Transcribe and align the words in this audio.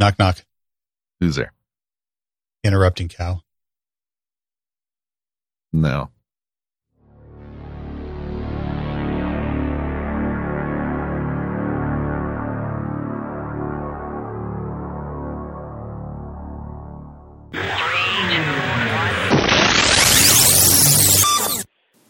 Knock, 0.00 0.18
knock. 0.18 0.46
Who's 1.20 1.36
there? 1.36 1.52
Interrupting 2.64 3.08
cow. 3.08 3.42
No. 5.74 6.08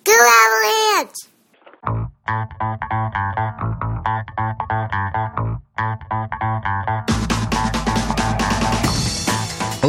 Go 0.05 0.13
Avalanche! 0.15 1.31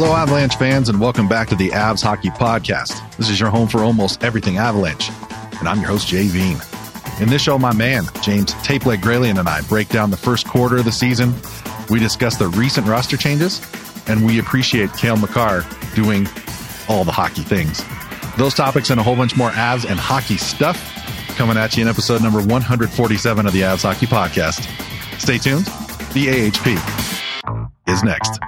Hello, 0.04 0.16
Avalanche 0.16 0.56
fans, 0.56 0.88
and 0.88 1.00
welcome 1.00 1.28
back 1.28 1.46
to 1.46 1.54
the 1.54 1.68
Avs 1.68 2.02
Hockey 2.02 2.30
Podcast. 2.30 3.16
This 3.18 3.30
is 3.30 3.38
your 3.38 3.50
home 3.50 3.68
for 3.68 3.84
almost 3.84 4.24
everything 4.24 4.56
Avalanche, 4.58 5.10
and 5.60 5.68
I'm 5.68 5.78
your 5.78 5.86
host, 5.86 6.08
Jay 6.08 6.26
Veen. 6.26 6.60
In 7.20 7.28
this 7.28 7.40
show, 7.40 7.56
my 7.56 7.72
man, 7.72 8.06
James 8.20 8.52
Tapeleg 8.64 8.96
Gralian, 8.96 9.38
and 9.38 9.48
I 9.48 9.60
break 9.60 9.90
down 9.90 10.10
the 10.10 10.16
first 10.16 10.44
quarter 10.48 10.78
of 10.78 10.84
the 10.86 10.90
season. 10.90 11.32
We 11.88 12.00
discuss 12.00 12.36
the 12.36 12.48
recent 12.48 12.88
roster 12.88 13.16
changes, 13.16 13.62
and 14.08 14.26
we 14.26 14.40
appreciate 14.40 14.92
Cale 14.94 15.18
Makar 15.18 15.64
doing 15.94 16.26
all 16.88 17.04
the 17.04 17.12
hockey 17.12 17.42
things. 17.42 17.84
Those 18.36 18.54
topics 18.54 18.90
and 18.90 18.98
a 18.98 19.04
whole 19.04 19.14
bunch 19.14 19.36
more 19.36 19.50
Avs 19.50 19.88
and 19.88 20.00
hockey 20.00 20.36
stuff 20.36 20.82
coming 21.36 21.56
at 21.56 21.76
you 21.76 21.82
in 21.82 21.88
episode 21.88 22.24
number 22.24 22.40
147 22.40 23.46
of 23.46 23.52
the 23.52 23.60
Avs 23.60 23.82
Hockey 23.82 24.06
Podcast. 24.06 24.66
Stay 25.20 25.38
tuned. 25.38 25.66
The 26.12 26.50
AHP 26.50 27.86
is 27.86 28.02
next. 28.02 28.40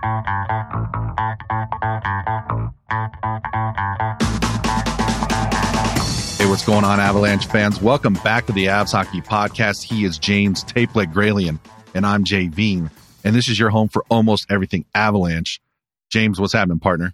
What's 6.55 6.65
going 6.65 6.85
on, 6.85 7.01
Avalanche 7.01 7.49
fans? 7.49 7.83
Welcome 7.83 8.15
back 8.23 8.47
to 8.47 8.52
the 8.52 8.66
Avs 8.66 8.93
Hockey 8.93 9.21
Podcast. 9.21 9.83
He 9.83 10.05
is 10.05 10.19
James 10.19 10.63
Tapeleg 10.63 11.13
Gralian, 11.13 11.59
and 11.96 12.07
I'm 12.07 12.23
Jay 12.23 12.46
Veen. 12.46 12.93
And 13.24 13.35
this 13.35 13.49
is 13.49 13.59
your 13.59 13.71
home 13.71 13.88
for 13.88 14.05
almost 14.09 14.46
everything 14.49 14.85
Avalanche. 14.95 15.61
James, 16.13 16.38
what's 16.38 16.52
happening, 16.52 16.79
partner? 16.79 17.13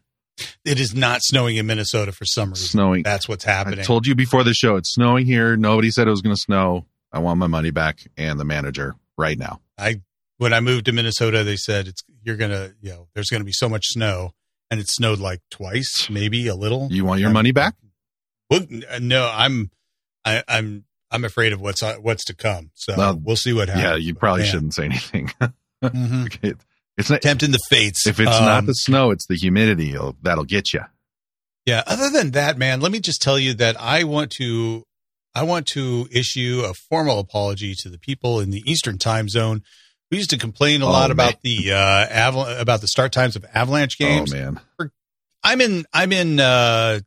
It 0.66 0.78
is 0.78 0.94
not 0.94 1.22
snowing 1.22 1.56
in 1.56 1.64
Minnesota 1.64 2.12
for 2.12 2.26
some 2.26 2.50
reason. 2.50 2.66
Snowing. 2.68 3.02
That's 3.02 3.30
what's 3.30 3.44
happening. 3.44 3.80
I 3.80 3.82
told 3.82 4.06
you 4.06 4.14
before 4.14 4.44
the 4.44 4.52
show, 4.52 4.76
it's 4.76 4.92
snowing 4.92 5.24
here. 5.24 5.56
Nobody 5.56 5.90
said 5.90 6.06
it 6.06 6.10
was 6.10 6.20
going 6.20 6.36
to 6.36 6.42
snow. 6.42 6.84
I 7.10 7.20
want 7.20 7.38
my 7.38 7.46
money 7.46 7.70
back 7.70 8.00
and 8.18 8.38
the 8.38 8.44
manager 8.44 8.94
right 9.16 9.38
now. 9.38 9.62
I 9.78 10.02
when 10.36 10.52
I 10.52 10.60
moved 10.60 10.84
to 10.84 10.92
Minnesota, 10.92 11.44
they 11.44 11.56
said 11.56 11.88
it's 11.88 12.02
you're 12.22 12.36
gonna 12.36 12.72
you 12.82 12.90
know 12.90 13.08
there's 13.14 13.30
gonna 13.30 13.44
be 13.44 13.52
so 13.52 13.70
much 13.70 13.86
snow, 13.86 14.34
and 14.70 14.78
it 14.80 14.90
snowed 14.90 15.18
like 15.18 15.40
twice, 15.50 16.10
maybe 16.10 16.46
a 16.46 16.54
little. 16.54 16.88
You 16.90 17.06
want 17.06 17.20
your 17.20 17.28
Um, 17.30 17.32
money 17.32 17.52
back? 17.52 17.74
Well, 18.50 18.66
no, 19.00 19.30
I'm 19.32 19.70
I, 20.24 20.42
I'm 20.48 20.84
I'm 21.10 21.24
afraid 21.24 21.52
of 21.52 21.60
what's 21.60 21.82
what's 22.00 22.24
to 22.26 22.34
come. 22.34 22.70
So 22.74 22.94
Well, 22.96 23.20
we'll 23.22 23.36
see 23.36 23.52
what 23.52 23.68
happens. 23.68 23.84
Yeah, 23.84 23.96
you 23.96 24.14
probably 24.14 24.42
Man. 24.42 24.50
shouldn't 24.50 24.74
say 24.74 24.84
anything. 24.86 25.30
Mhm. 25.82 26.26
Okay. 26.26 26.54
It's 26.98 27.08
not, 27.08 27.22
Tempting 27.22 27.52
the 27.52 27.58
fates. 27.70 28.06
if 28.06 28.20
it's 28.20 28.28
not 28.28 28.58
Um, 28.58 28.66
the 28.66 28.74
snow, 28.74 29.10
it's 29.12 29.24
the 29.26 29.34
humidity 29.36 29.96
that'll 30.20 30.44
get 30.44 30.74
you. 30.74 30.80
Yeah. 31.64 31.82
Other 31.86 32.10
than 32.10 32.32
that, 32.32 32.58
man, 32.58 32.82
let 32.82 32.92
me 32.92 33.00
just 33.00 33.22
tell 33.22 33.38
you 33.38 33.54
that 33.54 33.80
I 33.80 34.04
want 34.04 34.30
to, 34.32 34.84
I 35.34 35.44
want 35.44 35.66
to 35.68 36.06
issue 36.12 36.64
a 36.66 36.74
formal 36.74 37.18
apology 37.18 37.74
to 37.78 37.88
the 37.88 37.98
people 37.98 38.40
in 38.40 38.50
the 38.50 38.62
Eastern 38.70 38.98
Time 38.98 39.30
Zone. 39.30 39.62
We 40.10 40.18
used 40.18 40.28
to 40.30 40.36
complain 40.38 40.82
a 40.82 40.86
Oh, 40.86 40.90
lot 40.90 41.02
man. 41.04 41.12
about 41.12 41.40
the 41.40 41.72
uh, 41.72 42.06
aval- 42.08 42.60
about 42.60 42.82
the 42.82 42.88
start 42.88 43.12
times 43.12 43.34
of 43.36 43.46
Avalanche 43.54 43.96
games. 43.96 44.34
Oh 44.34 44.36
man, 44.36 44.60
I'm 45.42 45.62
in, 45.62 45.86
I'm 45.94 46.12
in, 46.12 46.40
uh, 46.40 47.00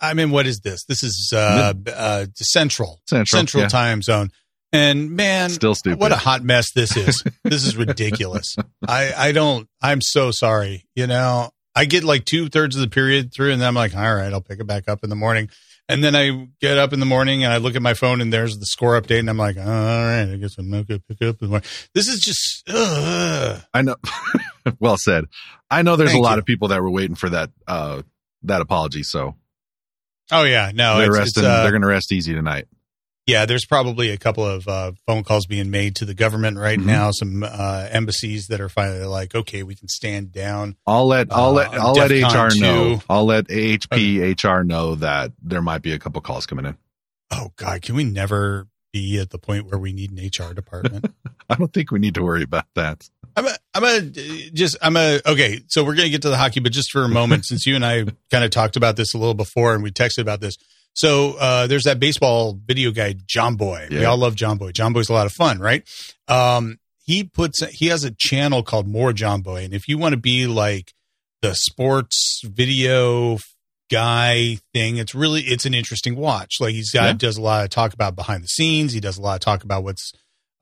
I'm 0.00 0.18
in. 0.18 0.30
What 0.30 0.46
is 0.46 0.60
this? 0.60 0.84
This 0.84 1.02
is 1.02 1.32
uh, 1.34 1.72
uh, 1.94 2.26
Central 2.34 3.00
Central, 3.06 3.62
yeah. 3.62 3.68
Time 3.68 4.02
Zone. 4.02 4.30
And 4.72 5.12
man, 5.12 5.48
Still 5.50 5.74
stupid. 5.74 5.98
what 5.98 6.12
a 6.12 6.16
hot 6.16 6.42
mess 6.42 6.72
this 6.74 6.94
is. 6.96 7.24
this 7.42 7.64
is 7.64 7.76
ridiculous. 7.76 8.54
I, 8.88 9.12
I 9.16 9.32
don't, 9.32 9.66
I'm 9.80 10.02
so 10.02 10.30
sorry. 10.30 10.84
You 10.94 11.06
know, 11.06 11.50
I 11.74 11.86
get 11.86 12.04
like 12.04 12.26
two 12.26 12.48
thirds 12.48 12.76
of 12.76 12.82
the 12.82 12.88
period 12.88 13.32
through 13.34 13.52
and 13.52 13.62
then 13.62 13.68
I'm 13.68 13.74
like, 13.74 13.96
all 13.96 14.14
right, 14.14 14.30
I'll 14.30 14.42
pick 14.42 14.60
it 14.60 14.66
back 14.66 14.86
up 14.88 15.02
in 15.04 15.08
the 15.10 15.16
morning. 15.16 15.48
And 15.88 16.04
then 16.04 16.14
I 16.14 16.48
get 16.60 16.76
up 16.76 16.92
in 16.92 17.00
the 17.00 17.06
morning 17.06 17.44
and 17.44 17.52
I 17.52 17.56
look 17.56 17.76
at 17.76 17.80
my 17.80 17.94
phone 17.94 18.20
and 18.20 18.30
there's 18.30 18.58
the 18.58 18.66
score 18.66 19.00
update 19.00 19.20
and 19.20 19.30
I'm 19.30 19.38
like, 19.38 19.56
all 19.56 19.64
right, 19.64 20.28
I 20.30 20.36
guess 20.36 20.58
I'm 20.58 20.68
not 20.68 20.86
to 20.88 21.00
pick 21.00 21.16
it 21.18 21.28
up 21.28 21.36
in 21.40 21.46
the 21.46 21.48
morning. 21.48 21.68
This 21.94 22.08
is 22.08 22.20
just, 22.20 22.68
ugh. 22.68 23.62
I 23.72 23.80
know. 23.80 23.96
well 24.80 24.98
said. 24.98 25.24
I 25.70 25.80
know 25.80 25.96
there's 25.96 26.10
Thank 26.10 26.20
a 26.20 26.22
lot 26.22 26.34
you. 26.34 26.40
of 26.40 26.44
people 26.44 26.68
that 26.68 26.82
were 26.82 26.90
waiting 26.90 27.16
for 27.16 27.30
that 27.30 27.50
uh 27.66 28.02
that 28.42 28.60
apology. 28.60 29.02
So 29.02 29.34
Oh 30.30 30.44
yeah, 30.44 30.70
no, 30.74 30.98
they're 30.98 31.08
it's, 31.08 31.18
resting. 31.18 31.44
it's, 31.44 31.50
uh, 31.50 31.62
they're 31.62 31.70
going 31.72 31.82
to 31.82 31.88
rest 31.88 32.12
easy 32.12 32.34
tonight. 32.34 32.66
yeah, 33.26 33.44
there's 33.46 33.64
probably 33.66 34.10
a 34.10 34.16
couple 34.16 34.44
of 34.44 34.66
uh, 34.68 34.92
phone 35.06 35.22
calls 35.24 35.46
being 35.46 35.70
made 35.70 35.94
to 35.96 36.04
the 36.04 36.14
government 36.14 36.56
right 36.58 36.78
Mhm. 36.78 36.84
now. 36.86 37.10
Some 37.12 37.42
uh, 37.42 37.86
embassies 37.90 38.46
that 38.48 38.60
are 38.60 38.68
finally 38.70 39.04
like, 39.04 39.34
okay, 39.34 39.62
we 39.62 39.74
can 39.74 39.88
stand 39.88 40.32
down. 40.32 40.76
I'll 40.86 41.06
let 41.06 41.28
I'll 41.30 41.52
let 41.52 41.68
Uh, 41.74 41.78
I'll 41.80 41.92
let 41.94 42.10
HR 42.10 42.58
know. 42.58 43.02
I'll 43.10 43.26
let 43.26 43.48
AHP 43.48 44.42
HR 44.42 44.64
know 44.64 44.94
that 44.96 45.32
there 45.42 45.62
might 45.62 45.82
be 45.82 45.92
a 45.92 45.98
couple 45.98 46.20
calls 46.22 46.46
coming 46.46 46.64
in. 46.66 46.76
Oh 47.30 47.52
God, 47.56 47.82
can 47.82 47.94
we 47.94 48.04
never 48.04 48.66
be 48.92 49.18
at 49.18 49.28
the 49.28 49.38
point 49.38 49.66
where 49.66 49.78
we 49.78 49.92
need 49.92 50.10
an 50.10 50.18
HR 50.18 50.54
department? 50.54 51.12
I 51.50 51.54
don't 51.56 51.72
think 51.72 51.90
we 51.90 51.98
need 51.98 52.14
to 52.14 52.22
worry 52.22 52.42
about 52.42 52.64
that. 52.74 53.08
I'm 53.38 53.46
a, 53.46 53.56
I'm 53.74 53.84
a, 53.84 54.00
just, 54.52 54.76
I'm 54.82 54.96
a, 54.96 55.20
okay. 55.26 55.60
So 55.68 55.82
we're 55.84 55.94
going 55.94 56.06
to 56.06 56.10
get 56.10 56.22
to 56.22 56.30
the 56.30 56.36
hockey, 56.36 56.60
but 56.60 56.72
just 56.72 56.90
for 56.90 57.04
a 57.04 57.08
moment, 57.08 57.44
since 57.46 57.66
you 57.66 57.74
and 57.74 57.84
I 57.84 58.04
kind 58.30 58.44
of 58.44 58.50
talked 58.50 58.76
about 58.76 58.96
this 58.96 59.14
a 59.14 59.18
little 59.18 59.34
before 59.34 59.74
and 59.74 59.82
we 59.82 59.90
texted 59.90 60.18
about 60.22 60.40
this. 60.40 60.56
So, 60.94 61.34
uh, 61.38 61.66
there's 61.68 61.84
that 61.84 62.00
baseball 62.00 62.58
video 62.66 62.90
guy, 62.90 63.12
Jomboy. 63.14 63.90
We 64.00 64.04
all 64.04 64.16
love 64.16 64.34
Jomboy. 64.34 64.72
John 64.72 64.92
Boy's 64.92 65.08
a 65.08 65.12
lot 65.12 65.26
of 65.26 65.32
fun, 65.32 65.60
right? 65.60 65.86
Um, 66.26 66.78
he 67.04 67.22
puts, 67.22 67.64
he 67.70 67.86
has 67.86 68.02
a 68.04 68.10
channel 68.10 68.62
called 68.64 68.88
More 68.88 69.12
Jomboy. 69.12 69.64
And 69.64 69.72
if 69.74 69.86
you 69.86 69.96
want 69.96 70.12
to 70.14 70.20
be 70.20 70.46
like 70.48 70.92
the 71.40 71.54
sports 71.54 72.42
video 72.44 73.38
guy 73.90 74.58
thing, 74.74 74.96
it's 74.98 75.14
really, 75.14 75.42
it's 75.42 75.64
an 75.66 75.74
interesting 75.74 76.16
watch. 76.16 76.56
Like 76.60 76.74
he's 76.74 76.90
got, 76.90 77.04
Yeah. 77.04 77.12
does 77.14 77.36
a 77.36 77.42
lot 77.42 77.64
of 77.64 77.70
talk 77.70 77.94
about 77.94 78.16
behind 78.16 78.42
the 78.42 78.48
scenes. 78.48 78.92
He 78.92 79.00
does 79.00 79.18
a 79.18 79.22
lot 79.22 79.34
of 79.34 79.40
talk 79.40 79.64
about 79.64 79.84
what's, 79.84 80.12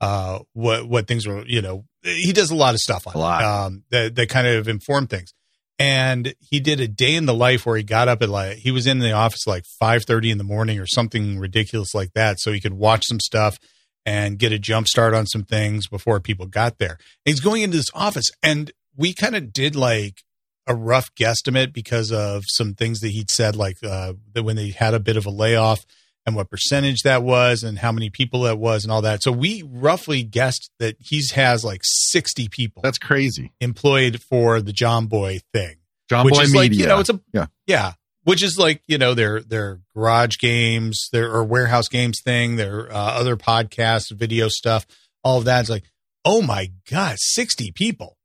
uh, 0.01 0.39
what, 0.53 0.87
what 0.87 1.07
things 1.07 1.25
were, 1.27 1.43
you 1.47 1.61
know, 1.61 1.85
he 2.07 2.33
does 2.33 2.51
a 2.51 2.55
lot 2.55 2.73
of 2.73 2.79
stuff 2.79 3.07
on 3.07 3.13
A 3.13 3.17
lot. 3.17 3.43
um, 3.43 3.83
that, 3.89 4.15
that 4.15 4.29
kind 4.29 4.47
of 4.47 4.67
inform 4.67 5.07
things. 5.07 5.33
And 5.79 6.33
he 6.39 6.59
did 6.59 6.79
a 6.79 6.87
day 6.87 7.13
in 7.15 7.27
the 7.27 7.33
life 7.33 7.65
where 7.65 7.77
he 7.77 7.83
got 7.83 8.07
up 8.07 8.21
at 8.23 8.29
like, 8.29 8.57
he 8.57 8.71
was 8.71 8.87
in 8.87 8.99
the 8.99 9.11
office 9.11 9.45
like 9.45 9.63
5.30 9.81 10.31
in 10.31 10.37
the 10.39 10.43
morning 10.43 10.79
or 10.79 10.87
something 10.87 11.37
ridiculous 11.37 11.93
like 11.93 12.13
that. 12.13 12.39
So 12.39 12.51
he 12.51 12.59
could 12.59 12.73
watch 12.73 13.03
some 13.05 13.19
stuff 13.19 13.59
and 14.05 14.39
get 14.39 14.51
a 14.51 14.57
jump 14.57 14.87
start 14.87 15.13
on 15.13 15.27
some 15.27 15.43
things 15.43 15.87
before 15.87 16.19
people 16.19 16.47
got 16.47 16.79
there. 16.79 16.97
And 17.25 17.33
he's 17.33 17.41
going 17.41 17.61
into 17.61 17.77
this 17.77 17.91
office 17.93 18.31
and 18.41 18.71
we 18.95 19.13
kind 19.13 19.35
of 19.35 19.53
did 19.53 19.75
like 19.75 20.23
a 20.65 20.75
rough 20.75 21.13
guesstimate 21.15 21.73
because 21.73 22.11
of 22.11 22.43
some 22.47 22.73
things 22.73 22.99
that 22.99 23.09
he'd 23.09 23.29
said, 23.29 23.55
like, 23.55 23.77
uh, 23.83 24.13
that 24.33 24.43
when 24.43 24.55
they 24.55 24.69
had 24.69 24.93
a 24.93 24.99
bit 24.99 25.15
of 25.15 25.25
a 25.25 25.29
layoff, 25.29 25.85
and 26.27 26.35
what 26.35 26.51
percentage 26.51 27.01
that 27.03 27.23
was 27.23 27.63
and 27.63 27.79
how 27.79 27.91
many 27.91 28.09
people 28.11 28.41
that 28.41 28.59
was 28.59 28.83
and 28.83 28.91
all 28.91 29.01
that. 29.01 29.23
So 29.23 29.31
we 29.31 29.63
roughly 29.65 30.21
guessed 30.23 30.69
that 30.79 30.97
he's 30.99 31.31
has 31.31 31.63
like 31.63 31.81
60 31.83 32.49
people 32.49 32.81
That's 32.83 32.99
crazy. 32.99 33.53
employed 33.61 34.21
for 34.21 34.61
the 34.61 34.73
Jomboy 34.73 35.39
thing. 35.53 35.77
John 36.09 36.25
which 36.25 36.35
Boy 36.35 36.41
is 36.41 36.51
Media. 36.53 36.61
like, 36.61 36.71
you 36.79 36.85
know, 36.85 36.99
it's 36.99 37.09
a 37.09 37.19
Yeah. 37.33 37.45
yeah, 37.65 37.93
which 38.23 38.43
is 38.43 38.57
like, 38.57 38.81
you 38.87 38.97
know, 38.97 39.13
their 39.13 39.41
their 39.41 39.79
garage 39.95 40.37
games, 40.37 41.07
their 41.11 41.31
or 41.33 41.43
warehouse 41.45 41.87
games 41.87 42.21
thing, 42.23 42.57
their 42.57 42.91
uh, 42.91 42.95
other 42.95 43.35
podcasts, 43.37 44.11
video 44.11 44.47
stuff, 44.49 44.85
all 45.23 45.37
of 45.39 45.45
that. 45.45 45.61
It's 45.61 45.69
like, 45.69 45.83
"Oh 46.25 46.41
my 46.41 46.71
god, 46.89 47.17
60 47.19 47.71
people." 47.71 48.17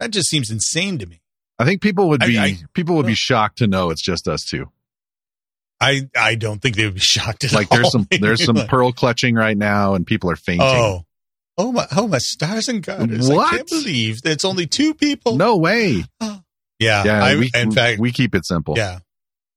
That 0.00 0.10
just 0.10 0.28
seems 0.28 0.50
insane 0.50 0.98
to 0.98 1.06
me. 1.06 1.20
I 1.58 1.64
think 1.64 1.80
people 1.80 2.08
would 2.10 2.22
I- 2.22 2.26
be 2.26 2.38
I- 2.38 2.58
people 2.74 2.94
would 2.96 3.06
be 3.06 3.14
shocked 3.14 3.58
to 3.58 3.66
know 3.66 3.90
it's 3.90 4.02
just 4.02 4.28
us 4.28 4.44
two. 4.44 4.70
I 5.80 6.08
I 6.16 6.34
don't 6.36 6.60
think 6.60 6.76
they 6.76 6.84
would 6.84 6.94
be 6.94 7.00
shocked 7.04 7.44
at 7.44 7.52
Like 7.52 7.70
all. 7.70 7.78
there's 7.78 7.92
some 7.92 8.08
there's 8.20 8.44
some 8.44 8.56
Like, 8.56 8.68
pearl 8.68 8.92
clutching 8.92 9.34
right 9.34 9.56
now, 9.56 9.94
and 9.94 10.06
people 10.06 10.30
are 10.30 10.36
fainting. 10.36 10.66
Oh. 10.68 11.02
Oh 11.58 11.72
my, 11.72 11.86
oh 11.96 12.06
my 12.06 12.18
stars 12.18 12.68
and 12.68 12.82
garters. 12.82 13.30
I 13.30 13.50
can't 13.56 13.68
believe 13.68 14.18
it's 14.24 14.44
only 14.44 14.66
two 14.66 14.92
people. 14.92 15.36
no 15.36 15.56
way! 15.56 16.04
Yeah. 16.78 17.04
Yeah, 17.04 17.24
I, 17.24 17.36
we, 17.36 17.50
in 17.54 17.72
fact, 17.72 17.98
we 17.98 18.12
keep 18.12 18.34
it 18.34 18.44
simple. 18.44 18.74
yeah. 18.76 18.98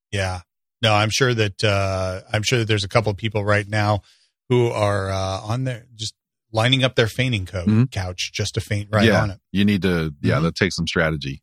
Yeah. 0.10 0.40
No, 0.82 0.94
I'm 0.94 1.10
sure 1.10 1.34
that, 1.34 1.62
uh, 1.62 2.22
I'm 2.32 2.44
sure 2.44 2.60
that 2.60 2.66
there's 2.70 2.86
a 2.86 2.88
couple 2.88 3.12
of 3.12 3.18
people 3.18 3.44
right 3.44 3.68
now 3.68 4.04
who 4.48 4.68
are, 4.70 5.12
uh, 5.12 5.42
on 5.42 5.66
there 5.66 5.86
just 5.96 6.14
lining 6.54 6.86
up 6.86 6.96
their 6.96 7.08
fainting 7.08 7.46
co- 7.46 7.66
Mhm. 7.66 7.92
couch 7.92 8.32
just 8.34 8.54
to 8.54 8.62
faint 8.62 8.88
right 8.94 9.06
Yeah. 9.06 9.22
on 9.22 9.32
it. 9.32 9.40
You 9.52 9.66
need 9.66 9.82
to 9.82 10.14
yeah, 10.22 10.36
Mhm. 10.36 10.44
that 10.44 10.56
takes 10.56 10.78
some 10.78 10.88
strategy. 10.88 11.42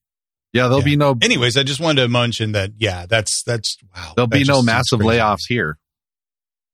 Yeah, 0.56 0.64
there'll 0.64 0.79
Yeah. 0.81 0.85
be 0.85 0.97
no 0.97 1.17
Anyways, 1.23 1.56
I 1.56 1.62
just 1.62 1.81
wanted 1.81 2.03
to 2.03 2.08
mention 2.08 2.53
that, 2.53 2.73
yeah, 2.79 3.06
that's, 3.06 3.43
that's, 3.44 3.76
wow. 3.94 4.12
there'll 4.17 4.29
that 4.29 4.37
be 4.38 4.44
no 4.44 4.62
massive 4.62 5.00
layoffs 5.00 5.43
here. 5.49 5.79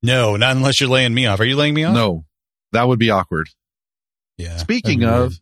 No, 0.02 0.36
not 0.36 0.56
unless 0.56 0.80
you're 0.80 0.90
laying 0.90 1.14
me 1.14 1.26
off. 1.26 1.38
Are 1.40 1.44
you 1.44 1.56
laying 1.56 1.74
me 1.74 1.84
off? 1.84 1.94
No, 1.94 2.24
that 2.72 2.88
would 2.88 2.98
be 2.98 3.10
awkward. 3.10 3.48
Yeah. 4.38 4.56
Speaking 4.56 5.04
of, 5.04 5.38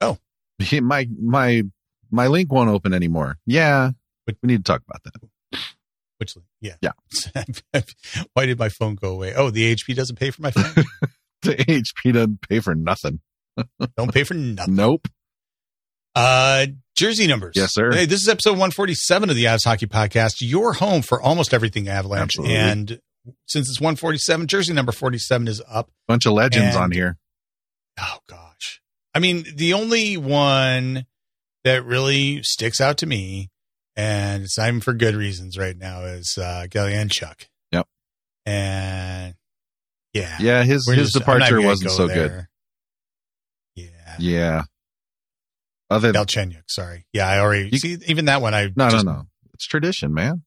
weird. 0.00 0.18
Oh. 0.60 0.80
My 0.80 1.08
my 1.22 1.62
my 2.10 2.26
link 2.26 2.50
won't 2.50 2.70
open 2.70 2.92
anymore. 2.94 3.38
Yeah, 3.46 3.90
But- 4.26 4.36
we 4.42 4.48
need 4.48 4.64
to 4.64 4.72
talk 4.72 4.82
about 4.88 5.02
that. 5.04 5.60
Which, 6.16 6.34
link? 6.34 6.46
yeah. 6.60 6.74
Yeah. 6.80 7.42
Why 8.32 8.46
did 8.46 8.58
my 8.58 8.68
phone 8.70 8.96
go 8.96 9.12
away? 9.12 9.34
Oh, 9.36 9.50
the 9.50 9.72
HP 9.76 9.94
doesn't 9.94 10.16
pay 10.18 10.30
for 10.30 10.42
my 10.42 10.50
phone. 10.50 10.84
The 11.42 11.54
HP 11.54 12.12
doesn't 12.14 12.40
pay 12.48 12.58
for 12.58 12.74
nothing. 12.74 13.20
Don't 13.96 14.12
pay 14.12 14.24
for 14.24 14.34
nothing. 14.34 14.74
Nope. 14.74 15.06
Uh, 16.16 16.66
jersey 16.98 17.26
numbers. 17.26 17.54
Yes, 17.56 17.72
sir. 17.74 17.92
Hey, 17.92 18.06
this 18.06 18.20
is 18.20 18.28
episode 18.28 18.52
147 18.52 19.30
of 19.30 19.36
the 19.36 19.44
Avs 19.44 19.64
Hockey 19.64 19.86
Podcast, 19.86 20.36
your 20.40 20.74
home 20.74 21.02
for 21.02 21.20
almost 21.22 21.54
everything 21.54 21.88
Avalanche. 21.88 22.38
Absolutely. 22.38 22.56
And 22.56 23.00
since 23.46 23.68
it's 23.68 23.80
147, 23.80 24.46
jersey 24.46 24.72
number 24.72 24.92
47 24.92 25.48
is 25.48 25.62
up. 25.68 25.90
Bunch 26.06 26.26
of 26.26 26.32
legends 26.32 26.74
And- 26.74 26.84
on 26.84 26.90
here. 26.90 27.16
Oh, 28.00 28.18
gosh. 28.28 28.80
I 29.14 29.18
mean, 29.20 29.44
the 29.56 29.72
only 29.72 30.16
one 30.16 31.06
that 31.64 31.84
really 31.84 32.42
sticks 32.42 32.80
out 32.80 32.98
to 32.98 33.06
me, 33.06 33.48
and 33.96 34.44
it's 34.44 34.56
not 34.58 34.68
even 34.68 34.80
for 34.80 34.92
good 34.94 35.14
reasons 35.16 35.58
right 35.58 35.76
now, 35.76 36.02
is 36.02 36.38
uh, 36.38 36.66
Galyanchuk. 36.68 37.46
Yep. 37.72 37.86
And 38.46 39.34
yeah. 40.14 40.36
Yeah, 40.40 40.62
his 40.64 40.86
We're 40.86 40.94
his 40.94 41.08
just- 41.10 41.18
departure 41.18 41.60
wasn't 41.60 41.90
go 41.90 41.96
so 41.96 42.06
good. 42.08 42.46
Yeah. 43.74 44.16
Yeah. 44.18 44.62
Other 45.90 46.12
than, 46.12 46.22
Galchenyuk, 46.24 46.64
sorry. 46.68 47.06
Yeah, 47.12 47.26
I 47.28 47.38
already 47.40 47.70
You- 47.72 47.78
see 47.78 47.98
even 48.06 48.26
that 48.26 48.42
one. 48.42 48.52
I 48.54 48.70
no, 48.76 48.90
just, 48.90 49.04
no, 49.06 49.12
no. 49.12 49.26
It's 49.54 49.66
tradition, 49.66 50.12
man. 50.12 50.44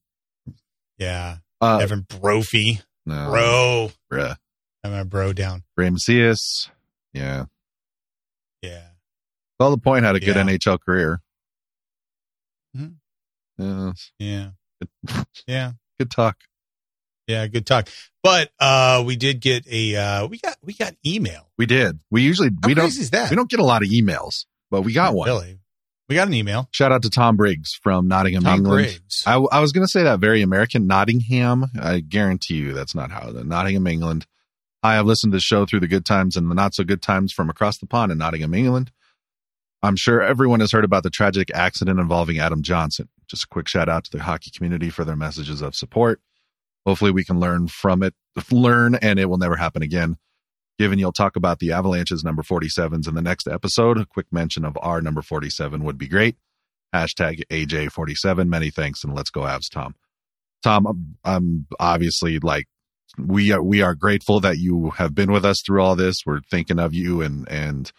Yeah, 0.98 1.38
Uh, 1.60 1.78
Evan 1.78 2.02
Brophy, 2.02 2.80
no, 3.06 3.30
bro. 3.30 3.92
bruh. 4.10 4.36
I'm 4.84 4.92
a 4.92 5.04
bro 5.04 5.32
down. 5.32 5.62
Ray 5.76 5.90
Macias. 5.90 6.68
Yeah. 7.12 7.46
Yeah, 8.62 8.88
Well, 9.58 9.70
the 9.72 9.78
point 9.78 10.04
had 10.04 10.14
a 10.16 10.20
good 10.20 10.36
Yeah. 10.36 10.42
NHL 10.42 10.78
career. 10.78 11.20
Mhm. 12.76 12.96
Yeah, 13.58 13.92
yeah, 14.18 14.50
good, 14.80 14.88
yeah, 15.46 15.72
good 15.98 16.10
talk. 16.10 16.36
yeah. 17.26 17.46
Good 17.48 17.66
talk. 17.66 17.88
But 18.22 18.50
uh, 18.60 19.02
we 19.04 19.16
did 19.16 19.40
get 19.40 19.66
a 19.66 19.96
uh, 19.96 20.26
we 20.26 20.38
got 20.38 20.56
we 20.62 20.74
got 20.74 20.94
email. 21.04 21.50
We 21.58 21.66
did. 21.66 21.98
We 22.10 22.22
usually 22.22 22.50
How 22.62 22.68
we 22.68 22.74
don't 22.74 22.92
we 23.30 23.36
don't 23.36 23.50
get 23.50 23.60
a 23.60 23.64
lot 23.64 23.82
of 23.82 23.88
emails, 23.88 24.46
but 24.72 24.82
we 24.82 24.92
got 24.92 25.14
one. 25.14 25.28
really. 25.28 25.58
We 26.08 26.16
got 26.16 26.26
an 26.26 26.34
email. 26.34 26.68
Shout 26.72 26.90
out 26.90 27.02
to 27.02 27.10
Tom 27.10 27.36
Briggs 27.36 27.78
from 27.80 28.08
Nottingham, 28.08 28.42
Tom 28.42 28.58
England. 28.58 28.86
Briggs. 28.86 29.22
I, 29.24 29.34
I 29.36 29.60
was 29.60 29.70
going 29.70 29.84
to 29.84 29.90
say 29.90 30.02
that 30.02 30.18
very 30.18 30.42
American 30.42 30.86
Nottingham. 30.86 31.66
I 31.80 32.00
guarantee 32.00 32.54
you 32.54 32.72
that's 32.72 32.94
not 32.94 33.12
how 33.12 33.30
the 33.30 33.44
Nottingham, 33.44 33.86
England. 33.86 34.26
I 34.82 34.94
have 34.94 35.06
listened 35.06 35.32
to 35.32 35.36
the 35.36 35.42
show 35.42 35.64
through 35.64 35.80
the 35.80 35.88
good 35.88 36.04
times 36.04 36.36
and 36.36 36.50
the 36.50 36.54
not 36.54 36.74
so 36.74 36.84
good 36.84 37.02
times 37.02 37.32
from 37.32 37.48
across 37.48 37.78
the 37.78 37.86
pond 37.86 38.10
in 38.10 38.18
Nottingham, 38.18 38.52
England. 38.52 38.90
I'm 39.82 39.96
sure 39.96 40.20
everyone 40.22 40.60
has 40.60 40.72
heard 40.72 40.84
about 40.84 41.02
the 41.02 41.10
tragic 41.10 41.50
accident 41.54 42.00
involving 42.00 42.38
Adam 42.38 42.62
Johnson. 42.62 43.08
Just 43.28 43.44
a 43.44 43.48
quick 43.48 43.68
shout 43.68 43.88
out 43.88 44.04
to 44.04 44.10
the 44.10 44.22
hockey 44.22 44.50
community 44.50 44.90
for 44.90 45.04
their 45.04 45.16
messages 45.16 45.62
of 45.62 45.74
support. 45.74 46.20
Hopefully, 46.84 47.10
we 47.10 47.24
can 47.24 47.38
learn 47.38 47.68
from 47.68 48.02
it, 48.02 48.14
learn, 48.50 48.96
and 48.96 49.18
it 49.18 49.26
will 49.26 49.38
never 49.38 49.56
happen 49.56 49.82
again. 49.82 50.16
Given 50.82 50.98
you'll 50.98 51.12
talk 51.12 51.36
about 51.36 51.60
the 51.60 51.70
Avalanche's 51.70 52.24
number 52.24 52.42
47s 52.42 53.06
in 53.06 53.14
the 53.14 53.22
next 53.22 53.46
episode, 53.46 53.98
a 53.98 54.04
quick 54.04 54.26
mention 54.32 54.64
of 54.64 54.76
our 54.82 55.00
number 55.00 55.22
47 55.22 55.84
would 55.84 55.96
be 55.96 56.08
great. 56.08 56.34
Hashtag 56.92 57.44
AJ47. 57.52 58.48
Many 58.48 58.70
thanks, 58.70 59.04
and 59.04 59.14
let's 59.14 59.30
go 59.30 59.42
Avs, 59.42 59.70
Tom. 59.70 59.94
Tom, 60.64 61.14
I'm, 61.22 61.66
obviously 61.78 62.40
like 62.40 62.66
we 63.16 63.52
are. 63.52 63.62
We 63.62 63.80
are 63.80 63.94
grateful 63.94 64.40
that 64.40 64.58
you 64.58 64.90
have 64.96 65.14
been 65.14 65.30
with 65.30 65.44
us 65.44 65.62
through 65.64 65.80
all 65.80 65.94
this. 65.94 66.16
We're 66.26 66.40
thinking 66.50 66.80
of 66.80 66.92
you, 66.92 67.22
and 67.22 67.48
and 67.48 67.92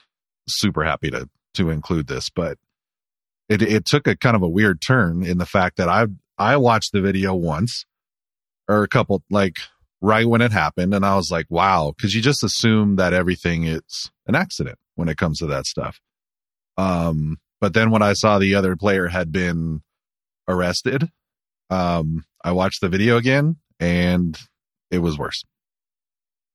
super 0.50 0.84
happy 0.84 1.10
to 1.12 1.30
to 1.54 1.70
include 1.70 2.08
this. 2.08 2.30
But 2.30 2.58
it 3.48 3.62
it 3.62 3.86
took 3.86 4.08
a 4.08 4.18
kind 4.18 4.36
of 4.36 4.42
a 4.42 4.50
weird 4.50 4.82
turn 4.86 5.24
in 5.24 5.38
the 5.38 5.46
fact 5.46 5.78
that 5.78 5.88
I 5.88 6.08
I 6.38 6.58
watched 6.58 6.92
the 6.92 7.00
video 7.00 7.34
once 7.34 7.86
or 8.68 8.84
a 8.84 8.90
couple 8.90 9.24
like 9.30 9.56
right 10.04 10.28
when 10.28 10.42
it 10.42 10.52
happened, 10.52 10.94
and 10.94 11.04
I 11.06 11.16
was 11.16 11.32
like, 11.32 11.48
wow, 11.50 11.94
because 11.96 12.14
you 12.14 12.22
just 12.22 12.44
assume 12.44 12.98
that 12.98 13.14
everything 13.14 13.64
is 13.64 14.12
an 14.28 14.36
accident 14.36 14.78
when 14.96 15.08
it 15.08 15.18
comes 15.18 15.40
to 15.40 15.48
that 15.48 15.66
stuff. 15.66 16.00
Um, 16.78 17.38
but 17.62 17.74
then 17.74 17.90
when 17.90 18.02
I 18.04 18.14
saw 18.14 18.38
the 18.38 18.56
other 18.56 18.76
player 18.76 19.08
had 19.08 19.32
been 19.32 19.82
arrested, 20.48 21.10
um, 21.70 22.26
I 22.44 22.52
watched 22.52 22.82
the 22.82 22.90
video 22.90 23.16
again 23.18 23.56
and 23.80 24.38
it 24.92 25.00
was 25.00 25.18
worse. 25.18 25.44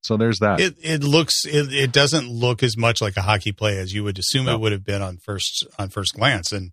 So 0.03 0.17
there's 0.17 0.39
that. 0.41 0.61
It 0.61 0.77
it 0.83 1.03
looks 1.03 1.45
it, 1.45 1.73
it 1.73 1.93
doesn't 1.93 2.29
look 2.31 2.63
as 2.63 2.77
much 2.77 3.01
like 3.01 3.17
a 3.17 3.23
hockey 3.23 3.53
play 3.53 3.79
as 3.79 3.93
you 3.93 4.05
would 4.05 4.19
assume 4.19 4.47
No. 4.47 4.55
it 4.55 4.61
would 4.61 4.73
have 4.73 4.85
been 4.85 5.03
on 5.03 5.17
first 5.17 5.67
on 5.79 5.89
first 5.89 6.15
glance, 6.15 6.53
and 6.53 6.71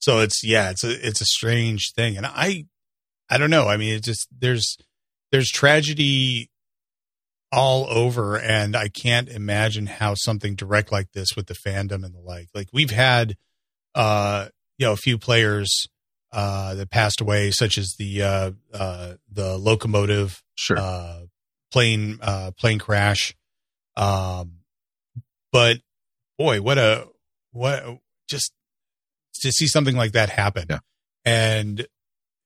so 0.00 0.18
it's 0.20 0.42
yeah 0.42 0.70
it's 0.70 0.82
a 0.82 1.06
it's 1.06 1.20
a 1.20 1.26
strange 1.26 1.92
thing, 1.94 2.16
and 2.16 2.26
I 2.26 2.66
I 3.30 3.38
don't 3.38 3.50
know. 3.50 3.68
I 3.68 3.76
mean, 3.76 3.94
it 3.94 4.02
just 4.02 4.26
there's 4.36 4.76
there's 5.32 5.50
tragedy 5.50 6.50
all 7.52 7.86
over, 7.88 8.36
and 8.38 8.76
I 8.76 8.88
can't 8.88 9.28
imagine 9.28 9.86
how 9.86 10.14
something 10.14 10.54
direct 10.56 10.90
like 10.92 11.12
this 11.12 11.36
with 11.36 11.46
the 11.46 11.54
fandom 11.54 12.04
and 12.04 12.14
the 12.14 12.20
like. 12.20 12.48
Like 12.54 12.68
we've 12.72 12.90
had 12.90 13.36
uh 13.94 14.48
you 14.78 14.86
know 14.86 14.92
a 14.92 14.96
few 14.96 15.16
players 15.18 15.86
uh 16.32 16.74
that 16.74 16.90
passed 16.90 17.20
away, 17.20 17.50
such 17.50 17.78
as 17.78 17.94
the 17.98 18.22
uh 18.22 18.50
uh 18.74 19.14
the 19.30 19.56
locomotive 19.56 20.42
sure. 20.54 20.78
uh, 20.78 21.20
plane 21.72 22.18
uh, 22.20 22.50
plane 22.58 22.78
crash. 22.78 23.34
Um, 23.96 24.58
but 25.52 25.78
boy, 26.38 26.60
what 26.60 26.78
a 26.78 27.06
what 27.52 27.98
just 28.28 28.52
to 29.40 29.52
see 29.52 29.66
something 29.66 29.96
like 29.96 30.12
that 30.12 30.30
happen, 30.30 30.66
Yeah. 30.68 30.78
and 31.24 31.86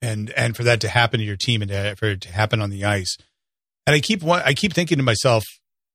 and 0.03 0.31
and 0.31 0.57
for 0.57 0.65
that 0.65 0.81
to 0.81 0.89
happen 0.89 1.21
to 1.21 1.27
your 1.27 1.37
team 1.37 1.63
and 1.63 1.71
to, 1.71 1.97
for 1.97 2.07
it 2.07 2.21
to 2.23 2.33
happen 2.33 2.61
on 2.63 2.71
the 2.71 2.85
ice, 2.85 3.17
and 3.87 3.95
I 3.95 4.01
keep 4.01 4.25
I 4.27 4.55
keep 4.55 4.73
thinking 4.73 4.99
to 4.99 5.05
myself 5.05 5.45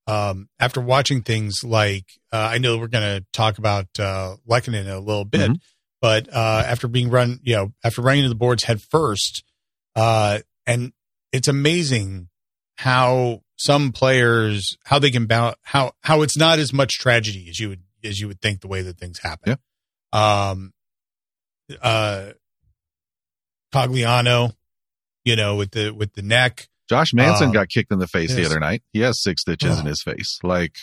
um, 0.08 0.48
after 0.60 0.80
watching 0.82 1.22
things 1.24 1.64
like 1.64 2.06
uh, 2.32 2.50
I 2.52 2.58
know 2.60 2.78
we're 2.78 2.88
going 2.88 3.20
to 3.20 3.26
talk 3.34 3.58
about 3.58 3.88
uh, 4.00 4.36
Lehkonen 4.48 4.82
in 4.82 4.88
a 4.88 5.00
little 5.00 5.26
bit, 5.26 5.52
Mhm. 5.52 5.60
but 6.02 6.28
uh, 6.32 6.64
after 6.66 6.88
being 6.88 7.10
run, 7.10 7.40
you 7.44 7.56
know, 7.56 7.74
after 7.84 8.02
running 8.02 8.24
to 8.24 8.30
the 8.30 8.36
boards 8.36 8.64
head 8.66 8.82
first, 8.82 9.44
uh, 9.96 10.40
and 10.68 10.94
it's 11.32 11.48
amazing 11.48 12.30
how 12.78 13.42
some 13.58 13.92
players 13.94 14.78
how 14.86 15.00
they 15.00 15.10
can 15.10 15.26
bounce 15.28 15.56
how 15.64 15.94
how 16.02 16.22
it's 16.22 16.38
not 16.38 16.60
as 16.60 16.74
much 16.74 17.00
tragedy 17.00 17.48
as 17.50 17.58
you 17.60 17.70
would 17.70 17.82
as 18.04 18.20
you 18.20 18.28
would 18.28 18.42
think 18.42 18.60
the 18.62 18.68
way 18.68 18.82
that 18.82 18.98
things 19.00 19.20
happen. 19.20 19.58
Um 20.12 20.74
uh 21.82 22.32
Cogliano, 23.76 24.54
you 25.24 25.36
know, 25.36 25.56
with 25.56 25.72
the 25.72 25.92
with 25.92 26.14
the 26.14 26.22
neck. 26.22 26.68
Josh 26.88 27.14
Manson 27.14 27.48
um, 27.48 27.54
got 27.54 27.68
kicked 27.70 27.92
in 27.92 28.00
the 28.00 28.08
face 28.08 28.34
the 28.36 28.46
other 28.46 28.60
night. 28.60 28.84
He 28.94 29.00
has 29.00 29.22
six 29.22 29.42
stitches 29.42 29.80
in 29.80 29.86
his 29.88 30.04
face. 30.04 30.40
Like, 30.44 30.76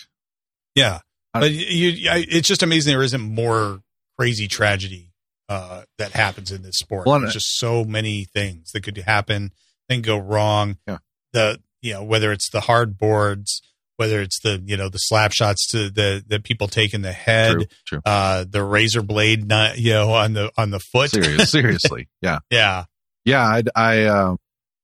Yeah. 0.74 0.98
I- 1.32 1.40
But 1.40 1.52
you 1.52 2.10
I, 2.10 2.24
it's 2.28 2.48
just 2.48 2.62
amazing 2.62 2.92
there 2.92 3.02
isn't 3.02 3.20
more 3.20 3.80
crazy 4.18 4.48
tragedy 4.48 5.08
uh 5.48 5.82
that 5.98 6.12
happens 6.12 6.50
in 6.52 6.62
this 6.62 6.76
sport. 6.76 7.06
Well, 7.06 7.20
There's 7.20 7.32
just 7.34 7.56
so 7.58 7.84
many 7.84 8.24
things 8.24 8.72
that 8.72 8.82
could 8.82 8.96
happen 8.98 9.52
and 9.88 10.02
go 10.02 10.18
wrong. 10.18 10.76
Yeah. 10.86 10.98
The 11.32 11.60
you 11.80 11.94
know, 11.94 12.02
whether 12.04 12.30
it's 12.32 12.50
the 12.50 12.60
hard 12.62 12.98
boards, 12.98 13.62
whether 14.02 14.20
it's 14.20 14.40
the 14.40 14.60
you 14.66 14.76
know 14.76 14.88
the 14.88 14.98
slap 14.98 15.32
shots 15.32 15.66
to 15.68 15.88
the 15.90 16.24
that 16.26 16.42
people 16.42 16.66
take 16.66 16.92
in 16.92 17.02
the 17.02 17.12
head, 17.12 17.52
true, 17.54 17.66
true. 17.86 18.00
uh 18.04 18.44
the 18.48 18.64
razor 18.64 19.00
blade 19.02 19.46
not 19.46 19.78
you 19.78 19.92
know 19.92 20.12
on 20.12 20.32
the 20.32 20.50
on 20.56 20.70
the 20.70 20.80
foot 20.80 21.10
Serious, 21.10 21.50
seriously. 21.56 22.08
Yeah. 22.20 22.40
yeah 22.50 22.84
Yeah. 23.24 23.42
I, 23.44 23.62
I, 23.76 24.02
uh, 24.04 24.36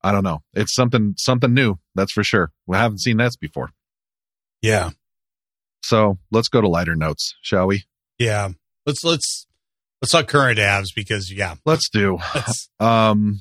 I 0.05 0.13
don't 0.13 0.23
know. 0.23 0.39
It's 0.55 0.73
something, 0.75 1.15
something 1.19 1.53
new. 1.53 1.79
That's 1.97 2.13
for 2.13 2.23
sure. 2.23 2.53
We 2.69 2.77
haven't 2.77 3.01
seen 3.01 3.17
that 3.17 3.33
before. 3.41 3.71
yeah 4.63 4.91
So 5.83 6.19
let's 6.31 6.49
go 6.49 6.61
to 6.61 6.69
lighter 6.69 6.95
notes, 6.95 7.35
shall 7.43 7.67
we? 7.67 7.85
yeah 8.19 8.49
let's 8.87 9.03
let's 9.05 9.47
let's 10.01 10.13
talk 10.13 10.29
current 10.29 10.59
Avs 10.59 10.89
because 10.95 11.33
yeah 11.33 11.57
Let's 11.67 11.89
do. 11.91 12.19
that's, 12.35 12.69
Um, 12.79 13.41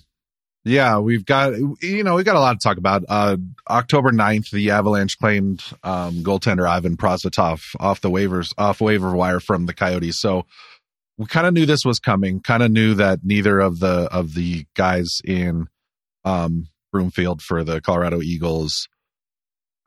yeah, 0.68 1.00
we've 1.00 1.26
got, 1.26 1.54
you 1.82 2.04
know, 2.04 2.16
we've 2.16 2.26
got 2.26 2.36
a 2.36 2.40
lot 2.40 2.60
to 2.60 2.68
talk 2.68 2.78
about. 2.78 3.04
Uh, 3.08 3.38
October 3.70 4.12
9th, 4.12 4.52
the 4.52 4.72
Avalanche 4.72 5.18
claimed, 5.18 5.64
um, 5.84 6.24
goaltender 6.24 6.68
Ivan 6.68 6.98
Prosvetov 6.98 7.62
off 7.80 8.02
the 8.02 8.10
waivers, 8.10 8.54
off 8.58 8.82
waiver 8.82 9.16
wire 9.16 9.40
from 9.40 9.66
the 9.66 9.74
Coyotes. 9.74 10.20
So 10.20 10.46
we 11.18 11.26
kind 11.26 11.48
of 11.48 11.54
knew 11.54 11.66
this 11.66 11.86
was 11.86 12.00
coming, 12.00 12.42
kind 12.42 12.64
of 12.64 12.72
knew 12.72 12.94
that 12.96 13.20
neither 13.24 13.60
of 13.60 13.80
the, 13.80 14.10
of 14.12 14.34
the 14.34 14.66
guys 14.76 15.20
in, 15.24 15.68
um, 16.26 16.68
Broomfield 16.92 17.42
for 17.42 17.64
the 17.64 17.82
Colorado 17.82 18.22
Eagles, 18.22 18.88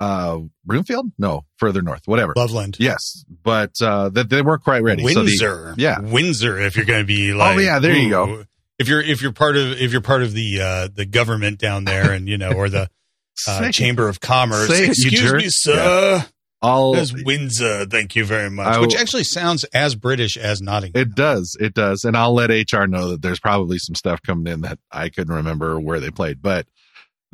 uh, 0.01 0.39
Broomfield? 0.65 1.13
No, 1.19 1.45
further 1.59 1.83
north, 1.83 2.03
whatever. 2.07 2.33
Loveland 2.35 2.77
Yes, 2.81 3.25
but, 3.43 3.73
uh, 3.83 4.09
that 4.11 4.31
they 4.31 4.41
weren't 4.41 4.65
quite 4.65 4.83
ready. 4.83 5.07
So 5.09 5.21
the- 5.21 5.27
Windsor 5.27 5.75
yeah. 5.77 6.01
Windsor 6.01 6.59
if 6.59 6.77
you're 6.77 6.87
going 6.87 7.03
to 7.03 7.07
be 7.07 7.35
like 7.35 7.57
oh 7.57 7.61
yeah, 7.61 7.79
there 7.79 7.95
you 7.95 8.09
go. 8.09 8.45
If 8.81 8.89
you're 8.89 9.01
if 9.01 9.23
you're 9.23 9.33
part 9.33 9.57
of 9.57 9.81
if 9.81 9.93
you're 9.93 10.01
part 10.01 10.23
of 10.23 10.33
the 10.33 10.61
uh 10.61 10.89
the 10.93 11.05
government 11.07 11.61
down 11.61 11.85
there 11.85 12.11
and 12.13 12.29
you 12.29 12.37
know 12.39 12.53
or 12.53 12.69
the 12.69 12.91
uh, 13.49 13.71
chamber 13.71 14.09
of 14.09 14.19
commerce 14.21 14.69
say 14.69 14.85
it, 14.85 14.99
you 14.99 15.11
excuse 15.11 15.33
me 15.33 15.45
sir 15.49 16.27
I'll. 16.63 16.95
As 16.95 17.15
Windsor, 17.15 17.87
thank 17.87 18.15
you 18.15 18.25
very 18.27 18.51
much. 18.51 18.67
I 18.67 18.81
Which 18.81 18.95
actually 18.95 19.25
sounds 19.25 19.65
as 19.73 19.95
British 19.95 20.37
as 20.37 20.61
Nottingham. 20.61 21.01
It 21.01 21.15
does. 21.15 21.57
It 21.59 21.73
does. 21.73 22.05
And 22.05 22.17
I'll 22.17 22.35
let 22.35 22.51
HR 22.51 22.85
know 22.85 23.09
that 23.13 23.23
there's 23.23 23.41
probably 23.41 23.79
some 23.79 23.95
stuff 23.95 24.21
coming 24.23 24.53
in 24.53 24.61
that 24.61 24.79
I 24.93 25.09
couldn't 25.09 25.35
remember 25.35 25.81
where 25.81 26.01
they 26.01 26.11
played, 26.11 26.43
but 26.43 26.67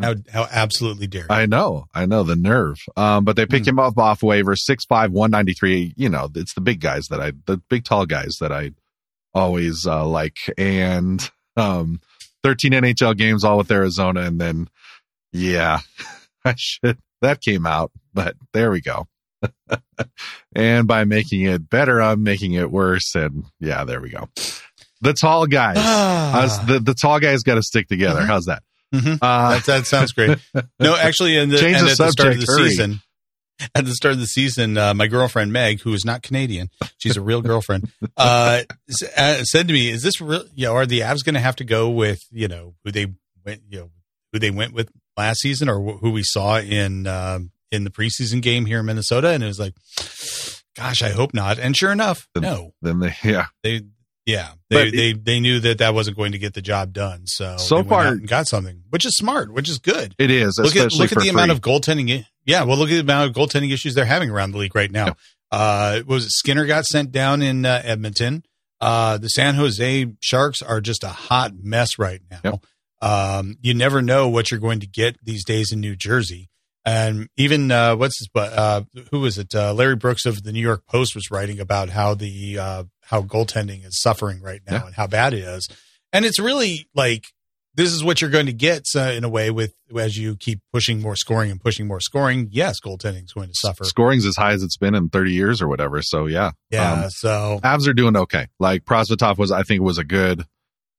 how 0.01 0.15
how 0.31 0.47
absolutely 0.51 1.09
dare. 1.09 1.27
I 1.29 1.47
know, 1.47 1.87
I 1.93 2.07
know 2.07 2.23
the 2.23 2.37
nerve. 2.37 2.79
Um, 2.97 3.25
but 3.25 3.35
they 3.35 3.47
pick 3.47 3.65
Hmm. 3.65 3.71
him 3.71 3.79
up 3.81 3.99
off 3.99 4.23
waiver, 4.23 4.55
6'5", 4.55 5.11
193. 5.11 5.95
You 5.97 6.09
know, 6.09 6.29
it's 6.35 6.55
the 6.55 6.61
big 6.61 6.81
guys 6.81 7.07
that 7.09 7.21
I, 7.21 7.33
the 7.47 7.57
big 7.69 7.85
tall 7.85 8.07
guys 8.07 8.37
that 8.41 8.53
I 8.53 8.73
always 9.35 9.87
uh, 9.87 10.07
like. 10.07 10.37
And 10.57 11.29
um, 11.57 12.01
13 12.43 12.73
NHL 12.73 13.17
games 13.17 13.45
all 13.45 13.59
with 13.59 13.71
Arizona. 13.71 14.23
And 14.23 14.41
then, 14.41 14.69
yeah, 15.33 15.81
I 16.45 16.55
should, 16.57 16.99
that 17.23 17.41
came 17.41 17.67
out, 17.67 17.91
but 18.15 18.37
there 18.53 18.71
we 18.71 18.81
go. 18.81 19.07
and 20.55 20.87
by 20.89 21.05
making 21.05 21.43
it 21.43 21.69
better, 21.69 22.01
I'm 22.03 22.23
making 22.23 22.53
it 22.55 22.71
worse. 22.71 23.15
And 23.15 23.45
yeah, 23.61 23.85
there 23.85 24.01
we 24.01 24.11
go. 24.11 24.29
The 25.03 25.13
tall 25.13 25.47
guys. 25.47 25.77
Ah. 25.79 26.43
Us- 26.43 26.59
the, 26.59 26.81
the 26.81 26.95
tall 26.95 27.21
guys 27.21 27.43
got 27.43 27.57
to 27.57 27.63
stick 27.63 27.89
together. 27.89 28.23
Mhm. 28.23 28.27
How's 28.27 28.45
that? 28.47 28.63
Mhm. 28.95 29.19
Uh, 29.21 29.55
that, 29.55 29.65
that 29.65 29.87
sounds 29.87 30.13
great. 30.13 30.39
No, 30.81 30.97
actually, 31.01 31.37
in 31.37 31.51
the, 31.51 31.59
Change 31.59 31.79
the 31.79 31.83
at 31.83 31.89
the 31.89 31.95
start 31.95 32.09
of 32.11 32.15
subject, 32.19 32.47
the 32.47 32.53
hurry. 32.53 32.69
season, 32.71 33.01
at 33.75 33.85
the 33.85 33.93
start 33.95 34.15
of 34.15 34.21
the 34.21 34.27
season, 34.27 34.77
uh, 34.77 34.93
my 34.95 35.07
girlfriend 35.07 35.53
Meg, 35.53 35.81
who 35.81 35.93
is 35.95 36.05
not 36.05 36.23
Canadian, 36.23 36.69
she's 36.99 37.17
a 37.17 37.21
real 37.23 37.41
girlfriend, 37.43 37.91
uh, 38.17 38.63
s- 38.89 39.03
uh, 39.19 39.43
said 39.45 39.67
to 39.69 39.73
me, 39.75 39.89
"Is 39.91 40.03
this 40.03 40.21
real? 40.21 40.45
You 40.55 40.67
know, 40.67 40.75
are 40.75 40.87
the 40.87 41.01
Avs 41.01 41.25
going 41.25 41.35
to 41.35 41.41
have 41.41 41.57
to 41.57 41.65
go 41.65 41.89
with 41.91 42.21
you 42.31 42.49
know 42.49 42.75
who 42.85 42.91
they 42.93 43.07
went, 43.45 43.63
you 43.69 43.79
know, 43.81 43.91
who 44.33 44.39
they 44.39 44.51
went 44.51 44.73
with 44.75 44.91
last 45.17 45.41
season, 45.41 45.69
or 45.69 45.81
wh- 45.81 45.99
who 46.01 46.11
we 46.11 46.23
saw 46.23 46.59
in 46.59 47.07
um, 47.07 47.51
in 47.73 47.85
the 47.85 47.91
preseason 47.91 48.43
game 48.43 48.67
here 48.67 48.81
in 48.81 48.87
Minnesota?" 48.87 49.29
And 49.31 49.43
it 49.43 49.47
was 49.47 49.59
like, 49.59 49.75
"Gosh, 50.77 51.03
I 51.03 51.11
hope 51.11 51.33
not." 51.35 51.59
And 51.59 51.77
sure 51.77 51.93
enough, 51.93 52.29
no, 52.37 52.73
then 52.83 53.01
they, 53.01 53.15
yeah. 53.25 53.47
they. 53.63 53.83
Yeah, 54.29 54.55
they, 54.71 54.85
But- 54.87 54.93
they 54.97 55.13
they 55.13 55.39
knew 55.39 55.61
that 55.61 55.79
that 55.79 55.95
wasn't 55.95 56.17
going 56.17 56.33
to 56.33 56.39
get 56.39 56.53
the 56.53 56.61
job 56.61 56.93
done. 56.93 57.29
So 57.29 57.59
So 57.59 57.85
far- 57.85 58.17
got 58.17 58.49
something, 58.49 58.83
which 58.91 59.07
is 59.07 59.17
smart, 59.17 59.53
which 59.53 59.69
is 59.69 59.79
good 59.79 60.17
It 60.19 60.33
is, 60.33 60.59
look 60.61 60.75
at 60.75 60.93
look 60.95 61.13
at 61.13 61.19
the 61.21 61.29
amount 61.29 61.53
of 61.53 61.61
goaltending. 61.61 62.27
Yeah, 62.47 62.63
well, 62.65 62.77
look 62.79 62.89
at 62.89 62.95
the 62.95 63.01
amount 63.01 63.29
of 63.31 63.37
goaltending 63.37 63.73
issues 63.73 63.95
they're 63.95 64.05
having 64.05 64.31
around 64.31 64.53
the 64.53 64.59
league 64.59 64.75
right 64.75 64.91
now. 64.91 65.07
Yeah. 65.07 65.13
Uh, 65.53 66.01
was 66.07 66.25
it 66.27 66.31
Skinner 66.33 66.65
got 66.67 66.85
sent 66.87 67.13
down 67.13 67.43
in 67.43 67.65
uh, 67.67 67.83
Edmonton? 67.85 68.45
Uh, 68.81 69.19
the 69.19 69.29
San 69.29 69.55
Jose 69.55 70.07
Sharks 70.21 70.63
are 70.63 70.81
just 70.81 71.03
a 71.05 71.09
hot 71.09 71.53
mess 71.63 71.99
right 71.99 72.21
now. 72.31 72.61
Um, 73.03 73.57
you 73.61 73.75
never 73.75 74.01
know 74.03 74.29
what 74.29 74.51
you're 74.51 74.61
going 74.61 74.81
to 74.81 74.87
get 74.87 75.17
these 75.23 75.45
days 75.45 75.73
in 75.73 75.81
New 75.81 75.97
Jersey. 75.97 76.49
And 76.85 77.29
even 77.37 77.71
uh, 77.73 77.97
what's 77.97 78.19
his, 78.19 78.29
but 78.33 78.53
uh, 78.53 78.83
who 79.11 79.21
was 79.21 79.39
it? 79.39 79.55
Uh, 79.55 79.75
Larry 79.75 79.97
Brooks 79.97 80.25
of 80.25 80.45
the 80.45 80.53
New 80.53 80.61
York 80.61 80.87
Post 80.87 81.15
was 81.15 81.31
writing 81.31 81.59
about 81.59 81.89
how 81.91 82.15
the 82.15 82.59
uh, 82.59 82.85
how 83.03 83.23
goaltending 83.23 83.85
is 83.85 84.01
suffering 84.01 84.41
right 84.41 84.61
now 84.67 84.77
Yeah. 84.77 84.87
and 84.87 84.95
how 84.95 85.07
bad 85.09 85.35
it 85.35 85.41
is. 85.43 85.69
And 86.13 86.25
it's 86.25 86.39
really 86.39 86.89
like 86.95 87.25
this 87.77 87.93
is 87.93 88.03
what 88.03 88.21
you're 88.21 88.31
going 88.31 88.47
to 88.47 88.53
get 88.53 88.85
uh, 88.97 89.01
in 89.01 89.23
a 89.25 89.29
way 89.29 89.51
with 89.51 89.75
as 89.97 90.17
you 90.19 90.35
keep 90.37 90.61
pushing 90.73 91.01
more 91.01 91.15
scoring 91.15 91.51
and 91.51 91.61
pushing 91.61 91.87
more 91.87 92.01
scoring. 92.01 92.49
Yes, 92.51 92.81
goaltending 92.81 93.25
is 93.25 93.33
going 93.33 93.49
to 93.49 93.55
suffer. 93.55 93.85
Scoring's 93.85 94.25
as 94.27 94.35
high 94.37 94.53
as 94.53 94.63
it's 94.63 94.77
been 94.77 94.95
in 94.95 95.09
30 95.11 95.33
years 95.33 95.61
or 95.63 95.69
whatever. 95.69 96.01
So 96.03 96.27
yeah, 96.27 96.53
Yeah, 96.71 97.05
Um, 97.05 97.11
so 97.11 97.61
Avs 97.63 97.87
are 97.87 97.93
doing 97.95 98.17
okay. 98.17 98.49
Like 98.59 98.85
Prosvetov 98.85 99.39
was, 99.39 99.53
I 99.53 99.63
think, 99.63 99.83
was 99.83 99.99
a 99.99 100.05
good, 100.05 100.45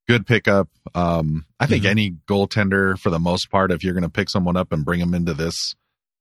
good 0.08 0.26
pickup. 0.28 0.70
Um, 0.96 1.46
I 1.60 1.66
think 1.66 1.84
Mhm. 1.84 1.90
any 1.90 2.12
goaltender, 2.30 2.98
for 2.98 3.10
the 3.10 3.20
most 3.20 3.50
part, 3.50 3.72
if 3.72 3.84
you're 3.84 3.94
going 3.94 4.04
to 4.04 4.10
pick 4.10 4.30
someone 4.30 4.56
up 4.56 4.72
and 4.72 4.86
bring 4.86 5.00
them 5.00 5.14
into 5.14 5.34
this 5.34 5.76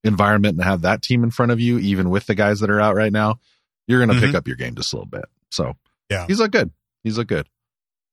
environment 0.05 0.57
and 0.57 0.65
have 0.65 0.83
that 0.83 1.03
team 1.03 1.23
in 1.23 1.31
front 1.31 1.53
of 1.53 1.61
you, 1.61 1.79
even 1.79 2.11
with 2.11 2.27
the 2.27 2.35
guys 2.35 2.61
that 2.61 2.71
are 2.71 2.81
out 2.81 2.95
right 2.97 3.13
now, 3.13 3.39
you're 3.87 4.05
going 4.05 4.17
to 4.19 4.21
pick 4.25 4.33
Mhm. 4.35 4.39
up 4.39 4.47
your 4.49 4.57
game 4.57 4.75
just 4.75 4.93
a 4.93 4.97
little 4.97 5.09
bit. 5.11 5.27
So 5.51 5.75
Yeah. 6.11 6.27
he's 6.27 6.39
look 6.41 6.51
good. 6.53 6.71
He's 7.05 7.19
look 7.19 7.29
good. 7.29 7.47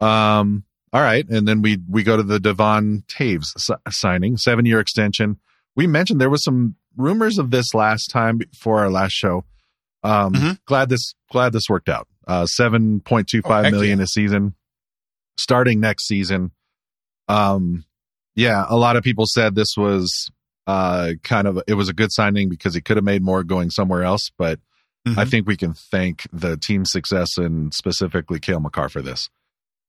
Um, 0.02 0.64
all 0.94 1.02
right, 1.02 1.28
and 1.28 1.48
then 1.48 1.62
we 1.62 1.80
we 1.90 2.04
go 2.04 2.16
to 2.16 2.24
the 2.24 2.40
Devon 2.40 3.04
Toews 3.08 3.48
si- 3.58 3.74
signing, 3.90 4.38
seven 4.38 4.66
year 4.66 4.80
extension. 4.80 5.40
We 5.76 5.88
mentioned 5.88 6.22
there 6.22 6.30
was 6.30 6.44
some 6.44 6.76
rumors 6.96 7.38
of 7.40 7.50
this 7.52 7.74
last 7.74 8.08
time 8.12 8.38
before 8.38 8.80
our 8.80 8.90
last 8.92 9.14
show. 9.14 9.44
Um, 10.04 10.34
Mhm. 10.34 10.60
glad 10.66 10.90
this 10.90 11.14
glad 11.32 11.52
this 11.54 11.68
worked 11.70 11.90
out. 11.90 12.08
Uh, 12.28 12.46
seven 12.46 13.00
point 13.02 13.28
two 13.28 13.42
Oh, 13.44 13.50
five 13.50 13.66
heck 13.66 13.74
million 13.74 13.98
yeah. 14.00 14.04
a 14.04 14.08
season, 14.08 14.54
starting 15.38 15.80
next 15.80 16.06
season. 16.08 16.52
Um, 17.28 17.86
yeah, 18.36 18.66
a 18.70 18.76
lot 18.78 18.96
of 18.96 19.04
people 19.04 19.26
said 19.28 19.56
this 19.56 19.76
was 19.78 20.30
uh 20.68 21.14
kind 21.24 21.46
of 21.48 21.62
it 21.68 21.74
was 21.74 21.90
a 21.90 21.94
good 21.94 22.12
signing 22.12 22.48
because 22.50 22.74
he 22.74 22.82
could 22.82 22.96
have 22.98 23.04
made 23.04 23.22
more 23.22 23.44
going 23.44 23.70
somewhere 23.70 24.04
else, 24.04 24.30
but 24.38 24.60
I 25.06 25.10
Mhm. 25.26 25.30
think 25.30 25.48
we 25.48 25.58
can 25.58 25.74
thank 25.74 26.24
the 26.32 26.56
team's 26.56 26.90
success 26.92 27.38
and 27.38 27.74
specifically 27.74 28.40
Cale 28.40 28.62
Makar 28.62 28.88
for 28.88 29.02
this. 29.02 29.30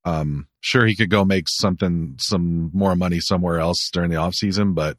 Um, 0.04 0.48
sure, 0.60 0.84
he 0.86 0.94
could 0.96 1.10
go 1.10 1.24
make 1.24 1.46
something, 1.48 2.16
some 2.18 2.70
more 2.74 2.94
money 2.94 3.20
somewhere 3.20 3.58
else 3.58 3.88
during 3.92 4.10
the 4.10 4.16
off 4.16 4.34
season, 4.34 4.74
but 4.74 4.98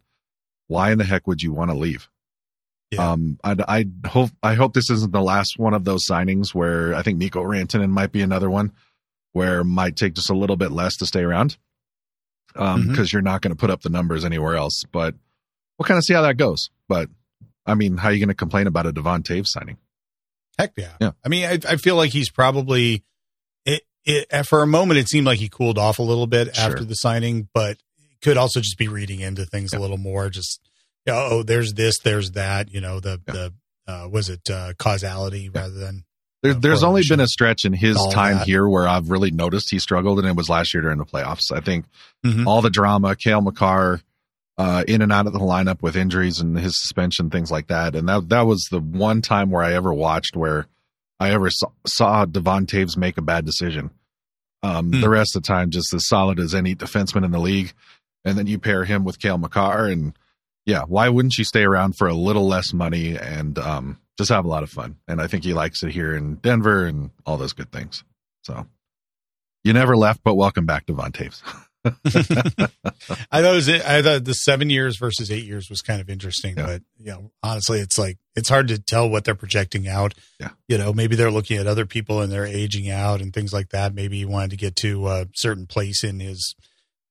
why 0.68 0.92
in 0.92 0.98
the 0.98 1.04
heck 1.04 1.28
would 1.28 1.42
you 1.42 1.54
want 1.54 1.70
to 1.72 1.78
leave? 1.78 2.10
Yeah. 2.92 3.12
Um, 3.12 3.38
I, 3.44 3.56
I 3.68 3.86
hope 4.08 4.30
I 4.44 4.54
hope 4.54 4.74
this 4.74 4.90
isn't 4.90 5.12
the 5.12 5.22
last 5.22 5.58
one 5.58 5.74
of 5.74 5.84
those 5.86 6.06
signings 6.08 6.54
where 6.54 6.94
I 6.96 7.02
think 7.02 7.18
Mikko 7.20 7.44
Rantanen 7.44 7.90
might 7.90 8.12
be 8.12 8.22
another 8.22 8.50
one 8.50 8.72
where 9.34 9.60
it 9.62 9.66
might 9.66 9.96
take 9.96 10.14
just 10.14 10.30
a 10.30 10.36
little 10.36 10.56
bit 10.56 10.72
less 10.72 10.96
to 10.98 11.06
stay 11.06 11.22
around. 11.22 11.58
Um, 12.56 12.84
Mhm. 12.84 12.90
because 12.92 13.12
you're 13.12 13.22
not 13.22 13.42
going 13.42 13.52
to 13.54 13.60
put 13.60 13.70
up 13.70 13.82
the 13.82 13.90
numbers 13.90 14.24
anywhere 14.24 14.56
else. 14.56 14.84
But 14.92 15.14
we'll 15.78 15.86
kind 15.88 15.98
of 15.98 16.04
see 16.06 16.14
how 16.14 16.22
that 16.22 16.38
goes. 16.38 16.70
But 16.88 17.10
I 17.66 17.74
mean, 17.76 17.98
how 17.98 18.10
are 18.10 18.14
you 18.14 18.20
going 18.20 18.30
to 18.30 18.34
complain 18.36 18.66
about 18.68 18.86
a 18.86 18.92
Devon 18.94 19.24
Toews 19.24 19.48
signing? 19.48 19.78
Heck 20.58 20.72
yeah. 20.78 20.94
Yeah. 21.02 21.12
I 21.24 21.28
mean, 21.30 21.46
I, 21.46 21.60
I 21.68 21.76
feel 21.76 21.96
like 21.98 22.12
he's 22.12 22.30
probably 22.30 23.04
it, 24.06 24.28
it. 24.32 24.44
For 24.46 24.62
a 24.62 24.68
moment, 24.68 25.00
it 25.00 25.08
seemed 25.10 25.26
like 25.26 25.40
he 25.40 25.50
cooled 25.50 25.78
off 25.78 26.00
a 26.00 26.04
little 26.04 26.28
bit 26.28 26.56
Sure. 26.56 26.66
after 26.72 26.84
the 26.84 26.96
signing, 26.96 27.50
but 27.54 27.78
could 28.22 28.38
also 28.38 28.60
just 28.60 28.78
be 28.78 28.88
reading 28.88 29.20
into 29.20 29.46
things 29.46 29.74
a 29.74 29.80
little 29.80 29.98
more. 29.98 30.30
Just 30.30 30.60
you 31.06 31.14
know, 31.14 31.28
oh, 31.32 31.44
there's 31.44 31.74
this, 31.74 32.00
there's 32.00 32.32
that. 32.32 32.72
You 32.74 32.82
know, 32.82 33.00
the 33.00 33.22
Yeah. 33.28 33.34
the 33.34 33.54
uh, 33.88 34.08
was 34.12 34.30
it 34.30 34.50
uh, 34.50 34.74
causality 34.80 35.50
rather 35.50 35.74
than 35.76 36.06
There, 36.42 36.54
uh, 36.54 36.60
there's 36.60 36.82
only 36.84 37.04
been 37.08 37.20
a 37.20 37.28
stretch 37.28 37.66
in 37.66 37.74
his 37.74 37.98
time 38.12 38.38
that. 38.40 38.48
here 38.48 38.68
where 38.68 38.88
I've 38.88 39.10
really 39.12 39.30
noticed 39.32 39.70
he 39.70 39.78
struggled, 39.80 40.18
and 40.20 40.28
it 40.28 40.36
was 40.36 40.50
last 40.50 40.74
year 40.74 40.82
during 40.82 40.98
the 40.98 41.06
playoffs. 41.06 41.52
I 41.56 41.60
think 41.60 41.86
Mhm. 42.26 42.48
all 42.48 42.62
the 42.64 42.70
drama, 42.72 43.16
Cale 43.16 43.42
Makar, 43.42 44.02
uh, 44.58 44.84
in 44.88 45.02
and 45.04 45.12
out 45.12 45.28
of 45.28 45.34
the 45.34 45.40
lineup 45.40 45.82
with 45.84 45.96
injuries 45.96 46.40
and 46.40 46.58
his 46.58 46.80
suspension, 46.82 47.30
things 47.30 47.52
like 47.52 47.68
that. 47.68 47.94
And 47.96 48.08
that 48.10 48.30
that 48.30 48.42
was 48.48 48.64
the 48.72 48.80
one 48.80 49.22
time 49.22 49.52
where 49.52 49.62
I 49.64 49.74
ever 49.74 49.94
watched 49.94 50.36
where 50.36 50.66
I 51.20 51.32
ever 51.32 51.50
saw, 51.50 51.70
saw 51.88 52.26
Devon 52.26 52.66
Toews 52.66 52.98
make 52.98 53.18
a 53.18 53.22
bad 53.22 53.46
decision. 53.46 53.92
Um, 54.64 54.92
Hmm. 54.92 55.02
The 55.02 55.10
rest 55.10 55.36
of 55.36 55.44
the 55.44 55.48
time, 55.48 55.70
just 55.70 55.94
as 55.94 56.08
solid 56.08 56.40
as 56.40 56.56
any 56.56 56.76
defenseman 56.76 57.24
in 57.24 57.32
the 57.32 57.40
league. 57.40 57.74
And 58.24 58.38
then 58.38 58.48
you 58.48 58.58
pair 58.58 58.84
him 58.86 59.04
with 59.04 59.20
Cale 59.20 59.38
Makar, 59.38 59.86
and 59.88 60.18
yeah, 60.66 60.82
why 60.88 61.10
wouldn't 61.10 61.38
you 61.38 61.44
stay 61.44 61.64
around 61.64 61.96
for 61.96 62.08
a 62.08 62.14
little 62.16 62.48
less 62.48 62.74
money 62.74 63.16
and 63.16 63.60
um, 63.60 64.00
just 64.18 64.32
have 64.32 64.46
a 64.46 64.48
lot 64.48 64.64
of 64.64 64.72
fun? 64.72 64.96
And 65.08 65.22
I 65.22 65.28
think 65.28 65.44
he 65.44 65.54
likes 65.54 65.84
it 65.84 65.92
here 65.92 66.16
in 66.16 66.36
Denver 66.36 66.86
and 66.86 67.12
all 67.26 67.38
those 67.38 67.54
good 67.54 67.72
things. 67.72 68.04
So 68.42 68.66
you 69.64 69.74
never 69.74 69.96
left, 69.96 70.22
but 70.24 70.34
welcome 70.34 70.66
back, 70.66 70.88
Devon 70.88 71.12
Toews. 71.12 71.42
I 73.32 73.42
thought 73.42 73.54
it 73.54 73.56
was, 73.56 73.70
I 73.70 74.02
thought 74.02 74.26
the 74.26 74.34
seven 74.34 74.70
years 74.70 74.98
versus 74.98 75.32
eight 75.32 75.46
years 75.46 75.70
was 75.70 75.82
kind 75.82 76.02
of 76.02 76.10
interesting, 76.10 76.56
Yeah. 76.58 76.66
but 76.66 76.82
you 77.00 77.12
know, 77.12 77.32
honestly, 77.44 77.80
it's 77.80 77.98
like 77.98 78.18
it's 78.36 78.50
hard 78.50 78.68
to 78.70 78.80
tell 78.80 79.10
what 79.10 79.24
they're 79.26 79.36
projecting 79.36 79.88
out. 79.88 80.14
Yeah. 80.40 80.50
You 80.68 80.78
know, 80.78 80.94
maybe 80.94 81.16
they're 81.16 81.32
looking 81.32 81.58
at 81.58 81.68
other 81.68 81.86
people 81.86 82.22
and 82.22 82.32
they're 82.32 82.46
aging 82.46 82.90
out 82.90 83.22
and 83.22 83.34
things 83.34 83.54
like 83.54 83.70
that. 83.70 83.94
Maybe 83.94 84.18
he 84.18 84.26
wanted 84.26 84.52
to 84.52 84.58
get 84.58 84.76
to 84.78 85.08
a 85.08 85.28
certain 85.36 85.68
place 85.68 86.04
in 86.04 86.20
his 86.20 86.56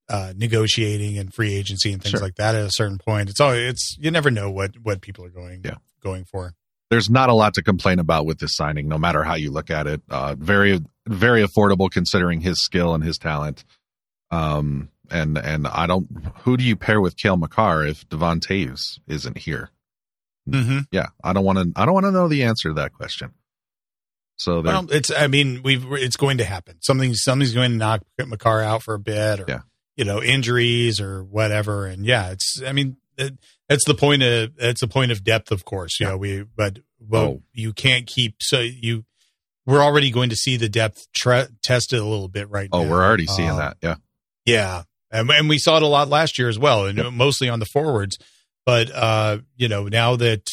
uh, 0.09 0.33
negotiating 0.35 1.17
and 1.17 1.33
free 1.33 1.53
agency 1.55 1.91
and 1.91 2.01
things 2.01 2.11
Sure. 2.11 2.19
like 2.19 2.35
that 2.35 2.53
at 2.55 2.65
a 2.65 2.71
certain 2.71 2.97
point. 2.99 3.29
It's 3.29 3.39
all 3.39 3.51
it's 3.53 3.95
you 3.99 4.11
never 4.11 4.29
know 4.31 4.51
what 4.51 4.71
what 4.83 5.01
people 5.01 5.25
are 5.25 5.29
going 5.29 5.61
Yeah. 5.65 5.75
going 6.03 6.25
for. 6.25 6.53
there's 6.91 7.09
not 7.09 7.29
a 7.29 7.33
lot 7.33 7.55
to 7.55 7.63
complain 7.63 7.97
about 7.97 8.25
with 8.27 8.37
this 8.37 8.55
signing, 8.55 8.87
no 8.87 8.97
matter 8.99 9.23
how 9.23 9.33
you 9.33 9.49
look 9.51 9.71
at 9.71 9.87
it. 9.87 10.01
Uh, 10.09 10.35
very, 10.37 10.79
very 11.07 11.43
affordable 11.43 11.89
considering 11.89 12.41
his 12.41 12.63
skill 12.63 12.93
and 12.93 13.03
his 13.03 13.17
talent. 13.17 13.65
Um, 14.31 14.89
and 15.11 15.37
and 15.37 15.67
I 15.67 15.85
don't. 15.87 16.07
Who 16.41 16.57
do 16.57 16.63
you 16.63 16.75
pair 16.75 16.99
with 16.99 17.15
Cale 17.17 17.37
Makar 17.37 17.85
if 17.85 18.07
Devon 18.09 18.39
Toews 18.39 18.99
isn't 19.07 19.37
here? 19.37 19.69
Mm-hmm. 20.49 20.79
Yeah, 20.91 21.07
I 21.23 21.33
don't 21.33 21.45
want 21.45 21.57
to. 21.59 21.71
I 21.79 21.85
don't 21.85 21.93
want 21.93 22.05
to 22.05 22.11
know 22.11 22.27
the 22.27 22.43
answer 22.43 22.69
to 22.69 22.73
that 22.75 22.93
question. 22.93 23.31
So 24.37 24.61
Well, 24.61 24.87
it's 24.91 25.11
I 25.11 25.27
mean 25.27 25.61
we've 25.63 25.85
it's 25.93 26.17
going 26.17 26.39
to 26.39 26.45
happen. 26.45 26.77
Something 26.81 27.13
something's 27.13 27.53
going 27.53 27.71
to 27.71 27.77
knock 27.77 28.01
Makar 28.19 28.61
out 28.61 28.83
for 28.83 28.93
a 28.95 28.99
bit, 28.99 29.39
or 29.39 29.45
Yeah. 29.47 29.59
you 29.95 30.03
know 30.05 30.21
injuries 30.21 30.99
or 30.99 31.23
whatever. 31.23 31.85
And 31.85 32.05
yeah, 32.05 32.31
it's 32.31 32.61
I 32.65 32.73
mean 32.73 32.97
it, 33.17 33.37
that's 33.69 33.85
the 33.85 33.93
point 33.95 34.23
of 34.23 34.51
it's 34.57 34.81
the 34.81 34.87
point 34.89 35.11
of 35.11 35.23
depth, 35.23 35.51
of 35.51 35.63
course. 35.65 35.99
You 35.99 36.07
Yeah. 36.07 36.11
know 36.11 36.17
we 36.17 36.43
but 36.43 36.79
well 36.99 37.23
Oh. 37.25 37.43
you 37.53 37.71
can't 37.73 38.05
keep 38.07 38.35
so 38.41 38.59
you 38.59 39.05
we're 39.65 39.81
already 39.83 40.11
going 40.11 40.29
to 40.31 40.35
see 40.35 40.57
the 40.57 40.69
depth 40.69 41.07
tre- 41.13 41.47
tested 41.63 41.99
a 41.99 42.05
little 42.05 42.27
bit 42.27 42.49
right 42.49 42.69
oh, 42.73 42.83
now. 42.83 42.89
we're 42.91 43.03
already 43.03 43.25
seeing 43.27 43.49
Um, 43.51 43.57
that. 43.57 43.77
Yeah, 43.81 43.95
yeah, 44.45 44.83
and, 45.11 45.29
and 45.29 45.49
we 45.49 45.57
saw 45.57 45.77
it 45.77 45.83
a 45.83 45.87
lot 45.87 46.07
last 46.09 46.37
year 46.39 46.49
as 46.49 46.57
well, 46.59 46.85
and 46.85 46.97
Yep. 46.97 47.13
mostly 47.13 47.49
on 47.49 47.59
the 47.59 47.65
forwards. 47.65 48.17
But 48.65 48.89
uh, 48.93 49.39
you 49.55 49.67
know, 49.67 49.87
now 49.87 50.15
that 50.15 50.47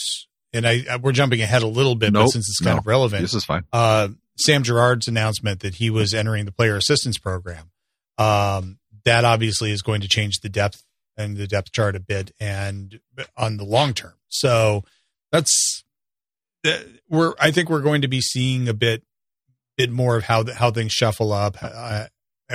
and 0.52 0.66
I, 0.66 0.84
I 0.90 0.96
we're 0.96 1.12
jumping 1.12 1.40
ahead 1.40 1.62
a 1.62 1.66
little 1.66 1.94
bit, 1.94 2.12
Nope, 2.12 2.24
but 2.24 2.28
since 2.30 2.48
it's 2.48 2.60
kind 2.60 2.76
no. 2.76 2.80
of 2.80 2.86
relevant, 2.86 3.22
This 3.22 3.34
is 3.34 3.44
fine. 3.44 3.64
uh, 3.72 4.08
Sam 4.38 4.62
Girard's 4.62 5.08
announcement 5.08 5.60
that 5.60 5.74
he 5.76 5.90
was 5.90 6.12
entering 6.14 6.44
the 6.44 6.52
player 6.52 6.76
assistance 6.76 7.18
program, 7.18 7.70
um, 8.18 8.78
that 9.04 9.24
obviously 9.24 9.70
is 9.72 9.82
going 9.82 10.00
to 10.02 10.08
change 10.08 10.40
the 10.40 10.48
depth 10.48 10.82
and 11.16 11.36
the 11.36 11.46
depth 11.46 11.72
chart 11.72 11.94
a 11.96 12.00
bit 12.00 12.32
and 12.40 13.00
on 13.36 13.56
the 13.58 13.64
long 13.64 13.92
term. 13.94 14.14
So 14.28 14.84
that's 15.30 15.84
we're 17.08 17.34
I 17.40 17.50
think 17.50 17.68
we're 17.68 17.80
going 17.80 18.02
to 18.02 18.08
be 18.08 18.20
seeing 18.20 18.68
a 18.68 18.74
bit 18.74 19.02
bit 19.76 19.90
more 19.90 20.16
of 20.16 20.24
how 20.24 20.42
the, 20.42 20.54
how 20.54 20.70
things 20.70 20.92
shuffle 20.92 21.32
up. 21.32 21.56
Uh, 21.62 22.06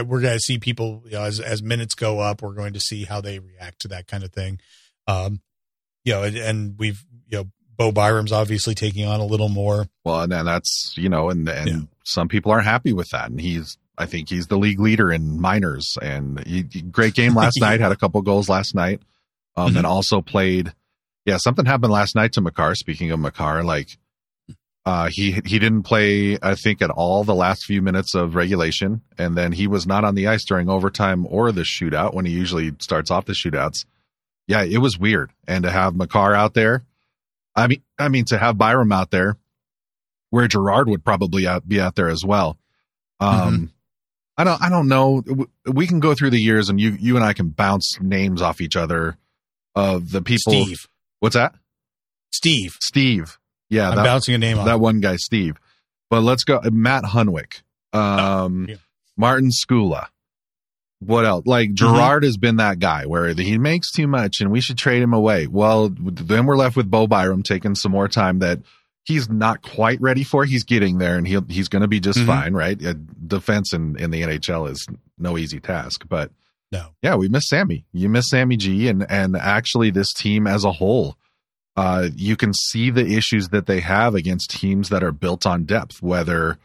we're 0.06 0.22
going 0.22 0.36
to 0.36 0.40
see 0.40 0.60
people 0.60 1.04
you 1.06 1.12
know, 1.14 1.24
as 1.24 1.40
as 1.40 1.62
minutes 1.64 1.96
go 1.96 2.20
up. 2.20 2.42
We're 2.42 2.54
going 2.54 2.74
to 2.74 2.80
see 2.80 3.04
how 3.06 3.22
they 3.22 3.40
react 3.40 3.80
to 3.82 3.88
that 3.90 4.08
kind 4.08 4.24
of 4.24 4.32
thing. 4.32 4.60
Um, 5.08 5.42
you 6.04 6.14
know, 6.14 6.24
and, 6.24 6.38
and 6.38 6.76
we've 6.78 7.04
you 7.28 7.38
know 7.40 7.46
Bo 7.78 7.92
Byram's 7.92 8.32
obviously 8.32 8.76
taking 8.76 9.06
on 9.06 9.20
a 9.20 9.26
little 9.26 9.50
more. 9.50 9.88
Well, 10.04 10.22
and 10.22 10.32
then 10.32 10.46
that's 10.46 10.94
you 10.98 11.10
know, 11.10 11.30
and 11.30 11.48
and 11.50 11.68
Yeah. 11.70 11.80
some 12.04 12.28
people 12.28 12.52
aren't 12.52 12.66
happy 12.66 12.94
with 12.94 13.10
that, 13.12 13.30
and 13.30 13.40
he's 13.40 13.78
I 13.98 14.06
think 14.06 14.30
he's 14.30 14.48
the 14.48 14.58
league 14.58 14.80
leader 14.80 15.12
in 15.12 15.40
minors, 15.42 15.98
and 16.02 16.46
he, 16.46 16.66
he- 16.72 16.82
great 16.82 17.14
game 17.14 17.34
last 17.36 17.60
night. 17.60 17.80
Had 17.80 17.92
a 17.92 17.96
couple 17.98 18.22
goals 18.22 18.48
last 18.50 18.76
night, 18.76 19.02
um, 19.56 19.74
Mhm. 19.74 19.78
and 19.78 19.86
also 19.86 20.22
played. 20.22 20.74
Yeah, 21.26 21.38
something 21.38 21.66
happened 21.66 21.92
last 21.92 22.16
night 22.16 22.32
to 22.34 22.42
Makar. 22.42 22.76
Speaking 22.76 23.12
of 23.12 23.20
Makar, 23.20 23.64
like. 23.64 23.98
Uh, 24.88 25.10
he 25.12 25.34
he 25.44 25.60
didn't 25.60 25.84
play, 25.84 26.38
I 26.42 26.56
think, 26.56 26.82
at 26.82 26.90
all 26.90 27.26
the 27.26 27.36
last 27.36 27.66
few 27.66 27.82
minutes 27.82 28.16
of 28.16 28.36
regulation, 28.36 29.02
and 29.18 29.36
then 29.36 29.52
he 29.52 29.68
was 29.68 29.86
not 29.86 30.06
on 30.06 30.16
the 30.16 30.28
ice 30.28 30.46
during 30.46 30.70
overtime 30.70 31.28
or 31.30 31.52
the 31.52 31.64
shootout 31.64 32.14
when 32.14 32.24
he 32.24 32.32
usually 32.32 32.72
starts 32.80 33.12
off 33.12 33.26
the 33.26 33.34
shootouts. 33.34 33.84
Yeah, 34.48 34.64
it 34.64 34.78
was 34.78 34.98
weird, 34.98 35.34
and 35.46 35.66
to 35.66 35.72
have 35.72 35.94
Makar 35.94 36.34
out 36.34 36.54
there, 36.54 36.86
I 37.54 37.68
mean, 37.68 37.84
I 38.00 38.08
mean 38.08 38.24
to 38.30 38.38
have 38.38 38.58
Byram 38.58 38.94
out 38.94 39.12
there, 39.12 39.36
where 40.30 40.48
Girard 40.48 40.88
would 40.88 41.04
probably 41.04 41.46
out, 41.46 41.68
be 41.68 41.82
out 41.82 41.96
there 41.96 42.08
as 42.08 42.24
well. 42.26 42.58
Um, 43.20 43.74
I 44.38 44.46
don't, 44.46 44.62
I 44.62 44.70
don't 44.70 44.88
know. 44.88 45.22
We 45.66 45.88
can 45.88 46.00
go 46.00 46.14
through 46.14 46.30
the 46.30 46.40
years, 46.40 46.70
and 46.70 46.80
you, 46.80 46.92
you 46.98 47.18
and 47.18 47.26
I 47.26 47.34
can 47.34 47.50
bounce 47.50 48.00
names 48.00 48.42
off 48.42 48.62
each 48.62 48.78
other 48.78 49.18
of 49.76 50.12
the 50.12 50.22
people. 50.22 50.54
Steve. 50.54 50.88
What's 51.20 51.36
that? 51.36 51.56
Steve. 52.32 52.78
Steve. 52.80 53.38
Yeah, 53.70 53.90
I'm 53.90 53.96
that, 53.98 54.04
bouncing 54.04 54.36
a 54.36 54.38
name 54.38 54.58
that 54.58 54.80
one 54.80 55.00
guy, 55.02 55.16
Steve. 55.18 55.56
But 56.10 56.22
let's 56.24 56.44
go. 56.44 56.62
Matt 56.72 57.04
Hunwick, 57.04 57.62
um, 57.94 58.68
Oh, 58.70 58.72
yeah. 58.72 58.76
Martin 59.18 59.50
Skoula. 59.50 60.08
What 61.00 61.26
else? 61.26 61.42
Mm-hmm. 61.42 61.50
Like 61.50 61.74
Girard 61.74 62.24
has 62.24 62.38
been 62.38 62.56
that 62.58 62.80
guy 62.80 63.06
where 63.06 63.28
he 63.34 63.58
makes 63.58 63.92
too 63.92 64.08
much 64.08 64.42
and 64.42 64.52
we 64.52 64.62
should 64.62 64.78
trade 64.78 65.02
him 65.02 65.14
away. 65.14 65.46
Well, 65.48 65.90
then 65.90 66.46
we're 66.46 66.58
left 66.58 66.76
with 66.76 66.90
Bo 66.90 67.06
Byram 67.08 67.44
taking 67.44 67.76
some 67.76 67.92
more 67.92 68.08
time 68.08 68.40
that 68.40 68.60
he's 69.06 69.30
not 69.30 69.62
quite 69.62 70.02
ready 70.02 70.24
for. 70.24 70.44
He's 70.46 70.64
getting 70.64 70.98
there 70.98 71.18
and 71.18 71.28
he'll 71.28 71.46
he's 71.48 71.68
going 71.68 71.84
to 71.84 71.88
be 71.88 72.00
just 72.00 72.20
Mhm. 72.20 72.26
fine, 72.26 72.54
right? 72.54 72.84
Uh, 72.84 72.96
defense 73.28 73.74
in 73.74 73.96
in 73.98 74.10
the 74.12 74.22
NHL 74.24 74.66
is 74.72 74.84
no 75.20 75.38
easy 75.38 75.60
task, 75.60 76.06
but 76.10 76.32
No. 76.72 76.88
yeah, 77.04 77.16
we 77.16 77.28
miss 77.30 77.48
Sammy. 77.48 77.86
You 77.94 78.10
miss 78.10 78.30
Sammy 78.30 78.58
G, 78.58 78.88
and 78.88 79.06
and 79.12 79.36
actually 79.36 79.92
this 79.92 80.12
team 80.14 80.48
as 80.48 80.64
a 80.64 80.72
whole, 80.72 81.16
uh, 81.78 82.10
you 82.16 82.36
can 82.36 82.54
see 82.54 82.90
the 82.90 83.16
issues 83.16 83.50
that 83.50 83.68
they 83.68 83.80
have 83.80 84.16
against 84.16 84.50
teams 84.50 84.90
that 84.90 85.04
are 85.04 85.12
built 85.12 85.46
on 85.46 85.64
depth, 85.64 86.02
whether 86.02 86.58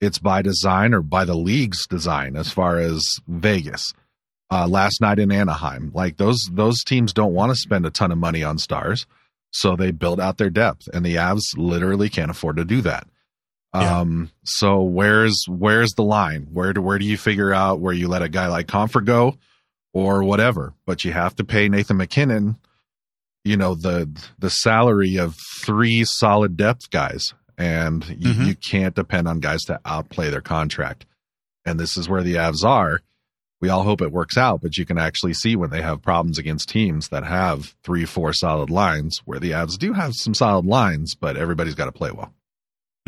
it's 0.00 0.18
by 0.18 0.42
design 0.42 0.92
or 0.92 1.00
by 1.00 1.24
the 1.24 1.34
league's 1.34 1.86
design. 1.86 2.36
As 2.36 2.52
far 2.52 2.78
as 2.78 3.02
Vegas, 3.26 3.92
uh, 4.50 4.68
last 4.68 5.00
night 5.00 5.18
in 5.18 5.32
Anaheim, 5.32 5.90
like 5.94 6.18
those 6.18 6.38
those 6.52 6.84
teams 6.84 7.12
don't 7.12 7.32
want 7.32 7.50
to 7.50 7.56
spend 7.56 7.86
a 7.86 7.90
ton 7.90 8.12
of 8.12 8.18
money 8.18 8.44
on 8.44 8.58
stars, 8.58 9.06
so 9.50 9.74
they 9.74 9.90
build 9.90 10.20
out 10.20 10.36
their 10.36 10.50
depth, 10.50 10.88
and 10.92 11.04
the 11.04 11.16
Avs 11.16 11.56
literally 11.56 12.10
can't 12.10 12.30
afford 12.30 12.56
to 12.58 12.64
do 12.64 12.82
that. 12.82 13.08
Yeah. 13.74 14.00
Um, 14.00 14.30
so 14.44 14.82
where's 14.82 15.44
where's 15.48 15.92
the 15.92 16.04
line? 16.04 16.48
Where 16.52 16.74
do 16.74 16.82
where 16.82 16.98
do 16.98 17.06
you 17.06 17.16
figure 17.16 17.52
out 17.52 17.80
where 17.80 17.94
you 17.94 18.06
let 18.08 18.22
a 18.22 18.28
guy 18.28 18.48
like 18.48 18.66
Compher 18.66 19.04
go? 19.04 19.36
or 19.92 20.22
whatever. 20.22 20.74
But 20.86 21.04
you 21.04 21.12
have 21.12 21.34
to 21.36 21.44
pay 21.44 21.68
Nathan 21.68 21.96
MacKinnon, 21.96 22.56
you 23.48 23.56
know, 23.56 23.74
the 23.74 24.08
the 24.38 24.50
salary 24.50 25.16
of 25.16 25.34
three 25.64 26.04
solid 26.04 26.56
depth 26.56 26.90
guys, 26.90 27.32
and 27.56 28.06
you, 28.08 28.32
Mhm. 28.34 28.46
you 28.46 28.54
can't 28.54 28.94
depend 28.94 29.26
on 29.28 29.40
guys 29.40 29.62
to 29.64 29.80
outplay 29.84 30.30
their 30.30 30.40
contract. 30.40 31.06
And 31.64 31.78
this 31.80 31.96
is 31.96 32.08
where 32.08 32.22
the 32.22 32.34
Avs 32.36 32.64
are. 32.64 33.00
We 33.60 33.68
all 33.68 33.82
hope 33.82 34.00
it 34.00 34.12
works 34.12 34.36
out, 34.36 34.60
but 34.62 34.76
you 34.78 34.86
can 34.86 34.98
actually 34.98 35.34
see 35.34 35.56
when 35.56 35.70
they 35.70 35.82
have 35.82 36.00
problems 36.00 36.38
against 36.38 36.68
teams 36.68 37.08
that 37.08 37.24
have 37.24 37.74
three, 37.82 38.04
four 38.04 38.32
solid 38.32 38.70
lines, 38.70 39.18
where 39.24 39.40
the 39.40 39.50
Avs 39.50 39.76
do 39.76 39.92
have 39.94 40.12
some 40.14 40.32
solid 40.34 40.64
lines, 40.64 41.16
but 41.16 41.36
everybody's 41.36 41.74
got 41.74 41.86
to 41.86 41.92
play 41.92 42.12
well. 42.12 42.32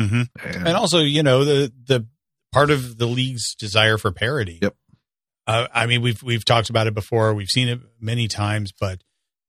mm-hmm. 0.01 0.23
And, 0.43 0.67
and 0.67 0.75
also, 0.77 0.99
you 0.99 1.23
know, 1.23 1.45
the 1.45 1.71
the 1.87 2.05
part 2.51 2.69
of 2.69 2.97
the 2.97 3.05
league's 3.05 3.55
desire 3.55 3.97
for 3.97 4.11
parity. 4.11 4.59
Yep. 4.61 4.75
Uh, 5.47 5.67
I 5.73 5.85
mean, 5.85 6.01
we've 6.01 6.21
we've 6.21 6.43
talked 6.45 6.69
about 6.69 6.87
it 6.87 6.93
before. 6.93 7.33
We've 7.33 7.47
seen 7.49 7.69
it 7.69 7.79
many 7.99 8.27
times, 8.27 8.71
but 8.77 9.01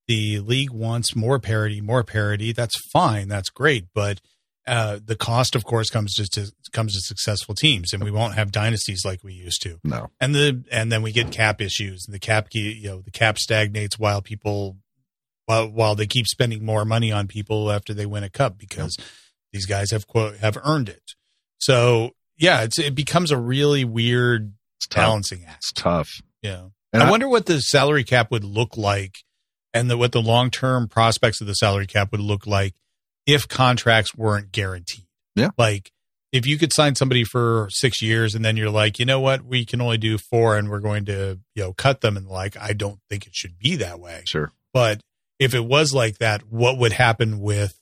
the 0.08 0.40
league 0.40 0.70
wants 0.70 1.14
more 1.16 1.38
parity, 1.38 1.80
more 1.80 2.02
parity. 2.04 2.52
That's 2.52 2.74
fine. 2.92 3.28
That's 3.28 3.50
great, 3.50 3.86
but 3.94 4.20
uh, 4.66 4.98
the 5.04 5.16
cost, 5.16 5.54
of 5.56 5.64
course, 5.64 5.90
comes 5.90 6.14
just 6.14 6.32
to 6.34 6.50
comes 6.72 6.94
to 6.94 7.00
successful 7.00 7.54
teams, 7.54 7.92
and 7.92 8.02
we 8.04 8.10
won't 8.10 8.34
have 8.34 8.52
dynasties 8.52 9.02
like 9.04 9.22
we 9.24 9.32
used 9.32 9.60
to. 9.62 9.78
no, 9.84 10.10
and 10.20 10.34
the 10.34 10.64
and 10.70 10.90
then 10.92 11.02
we 11.02 11.12
get 11.12 11.30
cap 11.32 11.60
issues 11.60 12.04
and 12.06 12.14
the 12.14 12.18
cap 12.20 12.48
you 12.52 12.88
know 12.88 13.00
the 13.00 13.10
cap 13.10 13.38
stagnates 13.38 13.98
while 13.98 14.22
people 14.22 14.76
while 15.46 15.68
while 15.68 15.94
they 15.96 16.06
keep 16.06 16.26
spending 16.26 16.64
more 16.64 16.84
money 16.84 17.10
on 17.10 17.26
people 17.26 17.70
after 17.72 17.92
they 17.92 18.06
win 18.06 18.22
a 18.22 18.30
cup 18.30 18.56
because 18.58 18.96
these 19.52 19.66
guys 19.66 19.90
have 19.90 20.06
quote 20.06 20.36
have 20.36 20.56
earned 20.64 20.88
it 20.88 21.02
so 21.58 22.10
yeah 22.38 22.62
it's 22.62 22.78
it 22.78 22.94
becomes 22.94 23.30
a 23.32 23.36
really 23.36 23.84
weird 23.84 24.52
balancing 24.94 25.44
act 25.44 25.56
It's 25.58 25.72
tough. 25.72 26.08
yeah 26.42 26.66
And 26.92 27.02
I, 27.02 27.08
I- 27.08 27.10
wonder 27.10 27.28
what 27.28 27.46
the 27.46 27.60
salary 27.60 28.04
cap 28.04 28.30
would 28.30 28.44
look 28.44 28.76
like 28.76 29.16
and 29.74 29.90
the, 29.90 29.96
what 29.96 30.12
the 30.12 30.22
long 30.22 30.50
term 30.50 30.88
prospects 30.88 31.40
of 31.40 31.46
the 31.46 31.54
salary 31.54 31.86
cap 31.86 32.12
would 32.12 32.20
look 32.20 32.46
like 32.46 32.74
if 33.26 33.48
contracts 33.48 34.14
weren't 34.14 34.52
guaranteed. 34.52 35.06
Yeah. 35.34 35.50
Like 35.56 35.92
if 36.32 36.46
you 36.46 36.58
could 36.58 36.72
sign 36.72 36.94
somebody 36.94 37.24
for 37.24 37.68
six 37.70 38.00
years 38.02 38.34
and 38.34 38.44
then 38.44 38.56
you're 38.56 38.70
like, 38.70 38.98
you 38.98 39.04
know 39.04 39.20
what, 39.20 39.44
we 39.44 39.64
can 39.64 39.80
only 39.80 39.98
do 39.98 40.18
four 40.18 40.56
and 40.56 40.70
we're 40.70 40.80
going 40.80 41.04
to, 41.06 41.38
you 41.54 41.62
know, 41.62 41.72
cut 41.72 42.00
them 42.00 42.16
and 42.16 42.26
like, 42.26 42.56
I 42.56 42.72
don't 42.72 42.98
think 43.08 43.26
it 43.26 43.34
should 43.34 43.58
be 43.58 43.76
that 43.76 44.00
way. 44.00 44.22
Sure. 44.26 44.52
But 44.72 45.02
if 45.38 45.54
it 45.54 45.64
was 45.64 45.92
like 45.92 46.18
that, 46.18 46.42
what 46.48 46.78
would 46.78 46.92
happen 46.92 47.40
with 47.40 47.74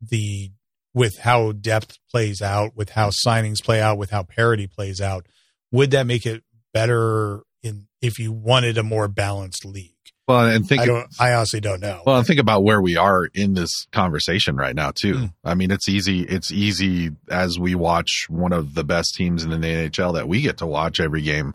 the 0.00 0.50
with 0.94 1.18
how 1.18 1.52
depth 1.52 1.98
plays 2.10 2.40
out, 2.40 2.74
with 2.74 2.90
how 2.90 3.10
signings 3.10 3.62
play 3.62 3.80
out, 3.80 3.98
with 3.98 4.10
how 4.10 4.22
parity 4.22 4.66
plays 4.66 5.00
out? 5.00 5.26
Would 5.70 5.90
that 5.90 6.06
make 6.06 6.24
it 6.24 6.42
better 6.72 7.42
in 7.62 7.88
if 8.00 8.18
you 8.18 8.32
wanted 8.32 8.78
a 8.78 8.82
more 8.82 9.06
balanced 9.06 9.64
league? 9.64 9.97
Well, 10.28 10.46
and 10.46 10.68
think 10.68 10.82
I 10.82 10.86
don't. 10.86 11.08
I 11.18 11.32
honestly 11.32 11.60
don't 11.60 11.80
know. 11.80 12.02
Well, 12.04 12.18
and 12.18 12.26
think 12.26 12.38
about 12.38 12.62
where 12.62 12.80
we 12.82 12.96
are 12.96 13.24
in 13.34 13.54
this 13.54 13.86
conversation 13.92 14.56
right 14.56 14.76
now, 14.76 14.90
too. 14.94 15.14
Mm. 15.14 15.32
I 15.42 15.54
mean, 15.54 15.70
it's 15.70 15.88
easy. 15.88 16.20
It's 16.20 16.52
easy 16.52 17.12
as 17.30 17.58
we 17.58 17.74
watch 17.74 18.26
one 18.28 18.52
of 18.52 18.74
the 18.74 18.84
best 18.84 19.14
teams 19.14 19.42
in 19.42 19.50
the 19.50 19.56
NHL 19.56 20.12
that 20.14 20.28
we 20.28 20.42
get 20.42 20.58
to 20.58 20.66
watch 20.66 21.00
every 21.00 21.22
game, 21.22 21.54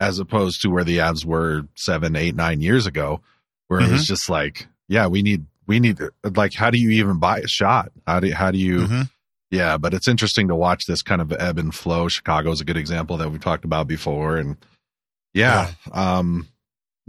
as 0.00 0.18
opposed 0.18 0.60
to 0.62 0.68
where 0.70 0.82
the 0.82 0.98
Avs 0.98 1.24
were 1.24 1.62
seven, 1.76 2.16
eight, 2.16 2.34
nine 2.34 2.60
years 2.60 2.86
ago, 2.86 3.20
where 3.68 3.78
it 3.78 3.84
Mm-hmm. 3.84 3.92
was 3.92 4.06
just 4.06 4.28
like, 4.28 4.66
yeah, 4.88 5.06
we 5.06 5.22
need, 5.22 5.46
we 5.68 5.78
need, 5.78 6.00
like, 6.24 6.52
how 6.52 6.70
do 6.70 6.80
you 6.80 6.90
even 6.90 7.20
buy 7.20 7.38
a 7.38 7.46
shot? 7.46 7.92
How 8.08 8.18
do, 8.18 8.32
how 8.32 8.50
do 8.50 8.58
you, 8.58 8.78
Mhm. 8.88 9.10
yeah, 9.52 9.76
but 9.78 9.94
it's 9.94 10.08
interesting 10.08 10.48
to 10.48 10.56
watch 10.56 10.82
this 10.88 11.02
kind 11.02 11.20
of 11.22 11.32
ebb 11.38 11.58
and 11.58 11.72
flow. 11.72 12.08
Chicago 12.08 12.50
is 12.50 12.60
a 12.60 12.64
good 12.64 12.76
example 12.76 13.18
that 13.18 13.30
we've 13.30 13.40
talked 13.40 13.64
about 13.64 13.86
before. 13.86 14.36
And 14.36 14.56
yeah, 15.32 15.70
um, 15.92 16.48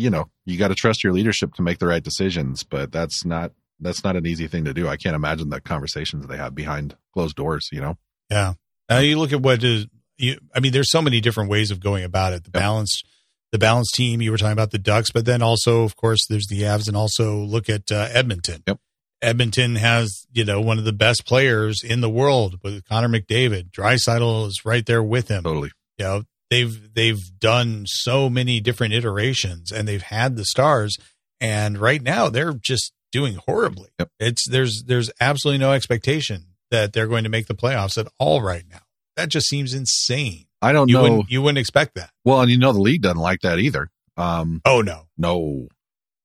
you 0.02 0.10
know, 0.10 0.30
you 0.46 0.58
got 0.58 0.70
to 0.70 0.76
trust 0.76 1.04
your 1.04 1.14
leadership 1.14 1.54
to 1.56 1.62
make 1.62 1.80
the 1.80 1.88
right 1.88 2.04
decisions, 2.04 2.64
but 2.64 2.92
that's 2.92 3.24
not, 3.24 3.52
that's 3.80 4.04
not 4.04 4.16
an 4.16 4.26
easy 4.26 4.48
thing 4.48 4.66
to 4.66 4.74
do. 4.74 4.88
I 4.88 4.98
can't 4.98 5.16
imagine 5.16 5.50
the 5.50 5.62
conversations 5.62 6.28
they 6.28 6.38
have 6.38 6.54
behind 6.54 6.96
closed 7.14 7.36
doors, 7.36 7.70
you 7.72 7.82
know? 7.82 7.98
Yeah. 8.30 8.54
Now 8.90 9.00
you 9.00 9.18
look 9.18 9.32
at 9.34 9.42
what 9.42 9.64
is 9.64 9.88
you 10.18 10.38
I 10.54 10.60
mean 10.60 10.72
there's 10.72 10.92
so 10.92 11.02
many 11.02 11.22
different 11.22 11.50
ways 11.50 11.72
of 11.72 11.80
going 11.80 12.04
about 12.04 12.34
it. 12.34 12.44
The 12.44 12.52
Yep. 12.54 12.62
balanced 12.62 13.06
the 13.52 13.58
balanced 13.58 13.96
team 13.96 14.22
you 14.22 14.32
were 14.32 14.38
talking 14.38 14.54
about 14.54 14.72
the 14.72 14.78
Ducks, 14.78 15.12
but 15.12 15.26
then 15.26 15.42
also 15.42 15.84
of 15.84 15.96
course 15.96 16.26
there's 16.30 16.48
the 16.48 16.62
Avs 16.62 16.88
and 16.88 16.96
also 16.96 17.38
look 17.38 17.70
at 17.70 17.92
uh, 17.92 18.08
Edmonton. 18.12 18.64
Yep. 18.68 18.80
Edmonton 19.22 19.76
has, 19.76 20.26
you 20.32 20.44
know, 20.44 20.60
one 20.62 20.80
of 20.80 20.84
the 20.86 20.94
best 20.94 21.26
players 21.26 21.84
in 21.84 22.02
the 22.02 22.10
world 22.10 22.60
with 22.64 22.84
Connor 22.86 23.08
McDavid. 23.08 23.72
Draisaitl 23.72 24.48
is 24.48 24.62
right 24.66 24.86
there 24.86 25.04
with 25.04 25.28
him. 25.28 25.44
Totally. 25.44 25.72
You 25.98 26.06
know, 26.06 26.24
they've 26.52 26.94
they've 26.94 27.40
done 27.40 27.86
so 27.88 28.30
many 28.30 28.60
different 28.60 28.94
iterations 28.94 29.72
and 29.72 29.88
they've 29.88 30.04
had 30.04 30.36
the 30.36 30.46
stars 30.46 30.98
and 31.40 31.80
right 31.80 32.04
now 32.04 32.30
they're 32.30 32.54
just 32.54 32.94
doing 33.12 33.40
horribly. 33.48 33.90
Yep. 34.00 34.10
It's 34.20 34.48
there's 34.48 34.84
there's 34.84 35.10
absolutely 35.20 35.58
no 35.60 35.72
expectation 35.74 36.46
that 36.70 36.94
they're 36.94 37.08
going 37.08 37.24
to 37.24 37.30
make 37.30 37.48
the 37.48 37.56
playoffs 37.56 37.98
at 37.98 38.08
all 38.20 38.42
right 38.42 38.64
now. 38.70 38.82
That 39.18 39.30
just 39.30 39.48
seems 39.48 39.74
insane. 39.74 40.46
I 40.62 40.72
don't 40.74 40.88
You 40.90 40.96
know. 40.96 41.02
wouldn't 41.04 41.32
you 41.32 41.42
wouldn't 41.42 41.58
expect 41.58 41.96
that. 41.96 42.12
Well, 42.24 42.42
and 42.42 42.52
you 42.52 42.58
know, 42.60 42.72
the 42.74 42.80
league 42.80 43.02
doesn't 43.02 43.18
like 43.18 43.42
that 43.42 43.58
either. 43.60 43.90
Um, 44.18 44.62
Oh 44.66 44.82
no. 44.82 45.08
no, 45.18 45.68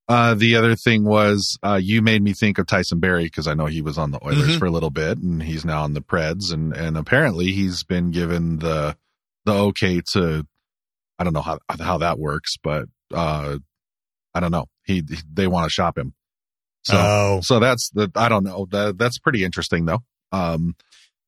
Uh, 0.08 0.34
the 0.34 0.54
other 0.54 0.76
thing 0.76 1.02
was 1.04 1.58
uh, 1.64 1.80
you 1.82 2.00
made 2.02 2.22
me 2.22 2.32
think 2.32 2.58
of 2.58 2.66
Tyson 2.66 3.00
Barrie 3.00 3.24
because 3.24 3.48
I 3.48 3.54
know 3.54 3.66
he 3.66 3.80
was 3.82 3.96
on 3.98 4.10
the 4.12 4.24
Oilers 4.24 4.56
Mhm. 4.56 4.58
for 4.58 4.66
a 4.66 4.70
little 4.70 4.90
bit, 4.90 5.18
and 5.18 5.42
he's 5.42 5.64
now 5.64 5.82
on 5.82 5.94
the 5.94 6.00
Preds, 6.02 6.52
and 6.52 6.72
and 6.76 6.96
apparently 6.96 7.50
he's 7.52 7.82
been 7.82 8.10
given 8.12 8.58
the 8.58 8.96
the 9.46 9.52
okay 9.54 10.02
to. 10.12 10.46
I 11.18 11.24
don't 11.24 11.32
know 11.32 11.40
how 11.40 11.59
how 11.80 11.98
that 11.98 12.18
works, 12.18 12.56
but 12.62 12.85
uh, 13.14 13.56
I 14.35 14.40
don't 14.40 14.50
know. 14.50 14.66
He 14.85 15.02
they 15.32 15.46
want 15.46 15.64
to 15.64 15.70
shop 15.70 15.96
him, 15.96 16.12
so 16.85 16.94
oh, 16.98 17.40
so 17.42 17.59
that's 17.59 17.88
the 17.94 18.11
I 18.14 18.28
don't 18.28 18.44
know. 18.44 18.66
That 18.70 18.98
that's 18.98 19.18
pretty 19.18 19.42
interesting 19.44 19.87
though. 19.87 20.00
Um, 20.32 20.76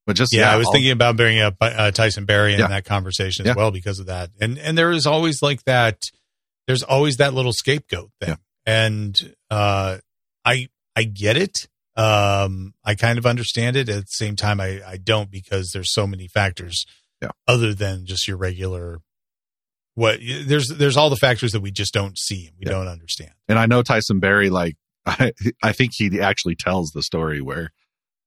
but 0.07 0.15
just 0.17 0.35
yeah, 0.35 0.53
I 0.53 0.57
was 0.57 0.67
I'll- 0.67 0.73
thinking 0.75 0.91
about 0.93 1.17
bringing 1.17 1.41
up 1.43 1.55
uh, 1.63 1.91
Tyson 1.91 2.27
Barrie 2.27 2.53
in 2.55 2.61
Yeah. 2.61 2.67
that 2.69 2.85
conversation 2.85 3.47
Yeah. 3.47 3.53
as 3.53 3.57
well 3.57 3.71
because 3.71 3.99
of 3.99 4.07
that. 4.07 4.31
And 4.41 4.59
and 4.59 4.77
there 4.77 4.91
is 4.93 5.07
always 5.07 5.41
like 5.41 5.65
that. 5.65 6.03
There's 6.67 6.83
always 6.83 7.17
that 7.17 7.33
little 7.33 7.53
scapegoat 7.55 8.11
thing, 8.21 8.31
Yeah. 8.31 8.37
and 8.67 9.17
uh, 9.51 9.99
I 10.45 10.69
I 10.95 11.05
get 11.05 11.39
it. 11.39 11.67
Um, 11.97 12.75
I 12.85 12.95
kind 12.95 13.19
of 13.19 13.25
understand 13.27 13.77
it. 13.77 13.89
At 13.89 14.03
the 14.03 14.07
same 14.11 14.37
time, 14.37 14.61
I 14.61 14.83
I 14.87 14.97
don't 14.99 15.31
because 15.31 15.71
there's 15.73 15.93
so 15.95 16.07
many 16.07 16.29
factors 16.29 16.85
Yeah. 17.23 17.31
other 17.47 17.75
than 17.75 18.07
just 18.07 18.29
your 18.29 18.37
regular. 18.37 18.99
What 19.95 20.21
there's 20.47 20.69
there's 20.69 20.97
all 20.97 21.11
the 21.11 21.17
factors 21.17 21.51
that 21.53 21.61
we 21.61 21.73
just 21.73 21.93
don't 21.93 22.17
see 22.17 22.47
and 22.47 22.57
we 22.59 22.67
Yeah. 22.67 22.73
don't 22.79 22.87
understand. 22.89 23.33
and 23.49 23.59
I 23.59 23.67
know 23.67 23.83
Tyson 23.83 24.21
Barrie, 24.21 24.51
like 24.51 24.77
I, 25.07 25.33
I 25.63 25.73
think 25.73 25.93
he 25.97 26.21
actually 26.21 26.55
tells 26.55 26.91
the 26.91 27.03
story 27.03 27.41
where 27.41 27.71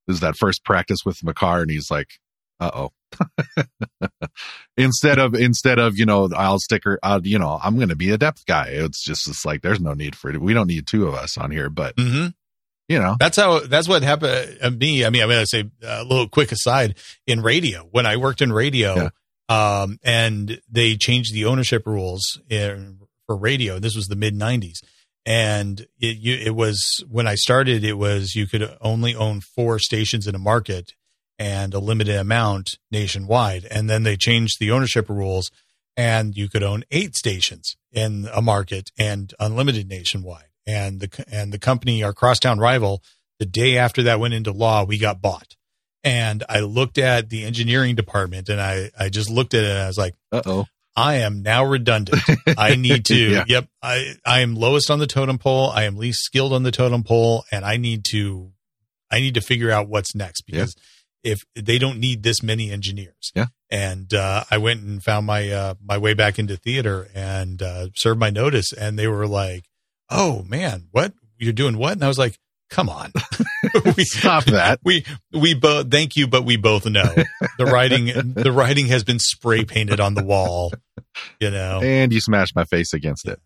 there's 0.06 0.20
that 0.20 0.36
first 0.36 0.64
practice 0.64 0.98
with 1.06 1.22
Makar, 1.24 1.62
and 1.62 1.70
he's 1.70 1.90
like, 1.90 2.08
"Uh 2.60 2.70
oh." 2.74 2.90
instead 4.76 5.18
of 5.18 5.34
instead 5.34 5.78
of 5.78 5.96
you 5.98 6.04
know 6.06 6.28
I'll 6.36 6.58
sticker 6.58 6.98
uh, 7.02 7.20
you 7.22 7.38
know 7.38 7.58
I'm 7.62 7.76
going 7.76 7.88
to 7.88 7.96
be 7.96 8.10
a 8.10 8.18
depth 8.18 8.44
guy. 8.46 8.66
It's 8.70 9.02
just 9.04 9.28
it's 9.28 9.44
like 9.44 9.62
there's 9.62 9.80
no 9.80 9.94
need 9.94 10.16
for 10.16 10.30
it. 10.30 10.40
We 10.40 10.54
don't 10.54 10.66
need 10.66 10.86
two 10.86 11.06
of 11.06 11.14
us 11.14 11.38
on 11.38 11.50
here, 11.50 11.70
but 11.70 11.96
Mm-hmm. 11.96 12.28
You 12.92 12.98
know, 12.98 13.16
That's 13.18 13.36
how. 13.36 13.60
That's 13.60 13.88
what 13.88 14.02
happened 14.02 14.58
to 14.60 14.70
me. 14.70 15.04
I 15.04 15.10
mean, 15.10 15.22
I'm 15.22 15.28
going 15.28 15.40
to 15.40 15.46
say 15.46 15.64
a 15.82 16.04
little 16.04 16.28
quick 16.28 16.52
aside 16.52 16.96
in 17.26 17.40
radio. 17.40 17.80
When 17.90 18.06
I 18.06 18.16
worked 18.16 18.42
in 18.42 18.52
radio, 18.52 19.10
um, 19.48 19.98
and 20.02 20.60
they 20.70 20.96
changed 20.96 21.32
the 21.32 21.46
ownership 21.46 21.86
rules 21.86 22.40
in, 22.48 22.98
for 23.26 23.36
radio. 23.36 23.78
This 23.78 23.96
was 23.96 24.06
the 24.06 24.16
mid 24.16 24.34
'90s, 24.34 24.78
and 25.24 25.86
it 25.98 26.18
you, 26.18 26.36
it 26.36 26.54
was 26.54 27.02
when 27.08 27.26
I 27.26 27.34
started. 27.34 27.84
It 27.84 27.98
was 27.98 28.34
you 28.34 28.46
could 28.46 28.76
only 28.80 29.14
own 29.14 29.40
four 29.40 29.78
stations 29.78 30.26
in 30.26 30.34
a 30.34 30.38
market 30.38 30.92
and 31.38 31.74
a 31.74 31.78
limited 31.80 32.16
amount 32.16 32.78
nationwide. 32.90 33.66
And 33.68 33.90
then 33.90 34.04
they 34.04 34.16
changed 34.16 34.60
the 34.60 34.70
ownership 34.70 35.08
rules, 35.08 35.50
and 35.96 36.36
you 36.36 36.48
could 36.48 36.62
own 36.62 36.84
eight 36.90 37.16
stations 37.16 37.76
in 37.90 38.28
a 38.32 38.40
market 38.40 38.90
and 38.98 39.32
unlimited 39.40 39.88
nationwide. 39.88 40.51
And 40.66 41.00
the 41.00 41.24
and 41.30 41.52
the 41.52 41.58
company, 41.58 42.02
our 42.02 42.12
crosstown 42.12 42.58
rival, 42.58 43.02
the 43.38 43.46
day 43.46 43.76
after 43.76 44.04
that 44.04 44.20
went 44.20 44.34
into 44.34 44.52
law, 44.52 44.84
we 44.84 44.98
got 44.98 45.20
bought. 45.20 45.56
And 46.04 46.42
I 46.48 46.60
looked 46.60 46.98
at 46.98 47.30
the 47.30 47.44
engineering 47.44 47.94
department, 47.94 48.48
and 48.48 48.60
I 48.60 48.90
I 48.98 49.08
just 49.08 49.30
looked 49.30 49.54
at 49.54 49.64
it, 49.64 49.70
and 49.70 49.78
I 49.78 49.86
was 49.86 49.98
like. 49.98 50.14
uh 50.30 50.42
oh, 50.46 50.66
I 50.94 51.16
am 51.16 51.42
now 51.42 51.64
redundant. 51.64 52.20
I 52.58 52.74
need 52.74 53.06
to. 53.06 53.14
Yeah. 53.32 53.44
Yep. 53.48 53.68
I 53.82 54.14
I 54.26 54.40
am 54.40 54.54
lowest 54.54 54.90
on 54.90 54.98
the 54.98 55.06
totem 55.06 55.38
pole. 55.38 55.70
I 55.70 55.84
am 55.84 55.96
least 55.96 56.22
skilled 56.22 56.52
on 56.52 56.64
the 56.64 56.70
totem 56.70 57.02
pole, 57.02 57.44
and 57.50 57.64
I 57.64 57.78
need 57.78 58.04
to. 58.10 58.52
I 59.10 59.20
need 59.20 59.34
to 59.34 59.40
figure 59.40 59.70
out 59.70 59.88
what's 59.88 60.14
next 60.14 60.42
because 60.42 60.76
if 61.22 61.44
they 61.54 61.78
don't 61.78 61.98
need 61.98 62.22
this 62.22 62.42
many 62.42 62.70
engineers. 62.70 63.32
Yeah. 63.34 63.46
And 63.70 64.12
uh, 64.12 64.44
I 64.50 64.58
went 64.58 64.82
and 64.82 65.02
found 65.02 65.26
my 65.26 65.48
uh, 65.50 65.74
my 65.82 65.96
way 65.98 66.14
back 66.14 66.38
into 66.38 66.56
theater 66.56 67.08
and 67.14 67.62
uh, 67.62 67.88
served 67.94 68.20
my 68.20 68.30
notice, 68.30 68.72
and 68.72 68.98
they 68.98 69.06
were 69.06 69.26
like, 69.26 69.64
"Oh 70.10 70.42
man, 70.48 70.88
what 70.90 71.12
you're 71.38 71.52
doing? 71.52 71.78
What?" 71.78 71.92
And 71.92 72.04
I 72.04 72.08
was 72.08 72.18
like, 72.18 72.38
"Come 72.70 72.88
on, 72.88 73.12
we, 73.96 74.04
stop 74.04 74.44
that. 74.44 74.80
we 74.84 75.04
we 75.32 75.54
both 75.54 75.90
thank 75.90 76.16
you, 76.16 76.26
but 76.26 76.44
we 76.44 76.56
both 76.56 76.86
know 76.86 77.14
the 77.58 77.66
writing 77.66 78.06
the 78.34 78.52
writing 78.52 78.86
has 78.86 79.04
been 79.04 79.18
spray 79.18 79.64
painted 79.64 80.00
on 80.00 80.14
the 80.14 80.24
wall. 80.24 80.72
You 81.40 81.50
know, 81.50 81.80
And 81.82 82.12
you 82.12 82.20
smashed 82.20 82.54
my 82.56 82.64
face 82.64 82.94
against 82.94 83.28
it 83.28 83.38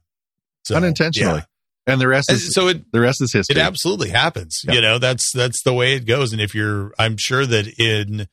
so, 0.64 0.76
unintentionally, 0.76 1.40
yeah. 1.40 1.92
and 1.92 2.00
the 2.00 2.08
rest 2.08 2.30
is 2.30 2.54
so 2.54 2.68
it 2.68 2.90
the 2.92 3.00
rest 3.00 3.20
is 3.22 3.32
history. 3.32 3.56
it 3.56 3.62
absolutely 3.62 4.10
happens. 4.10 4.60
Yeah. 4.64 4.74
You 4.74 4.80
know, 4.82 4.98
that's 4.98 5.32
that's 5.32 5.62
the 5.64 5.72
way 5.72 5.94
it 5.94 6.06
goes. 6.06 6.32
And 6.32 6.40
if 6.40 6.54
you're, 6.54 6.92
I'm 6.98 7.16
sure 7.18 7.44
that 7.46 7.66
in 7.78 8.28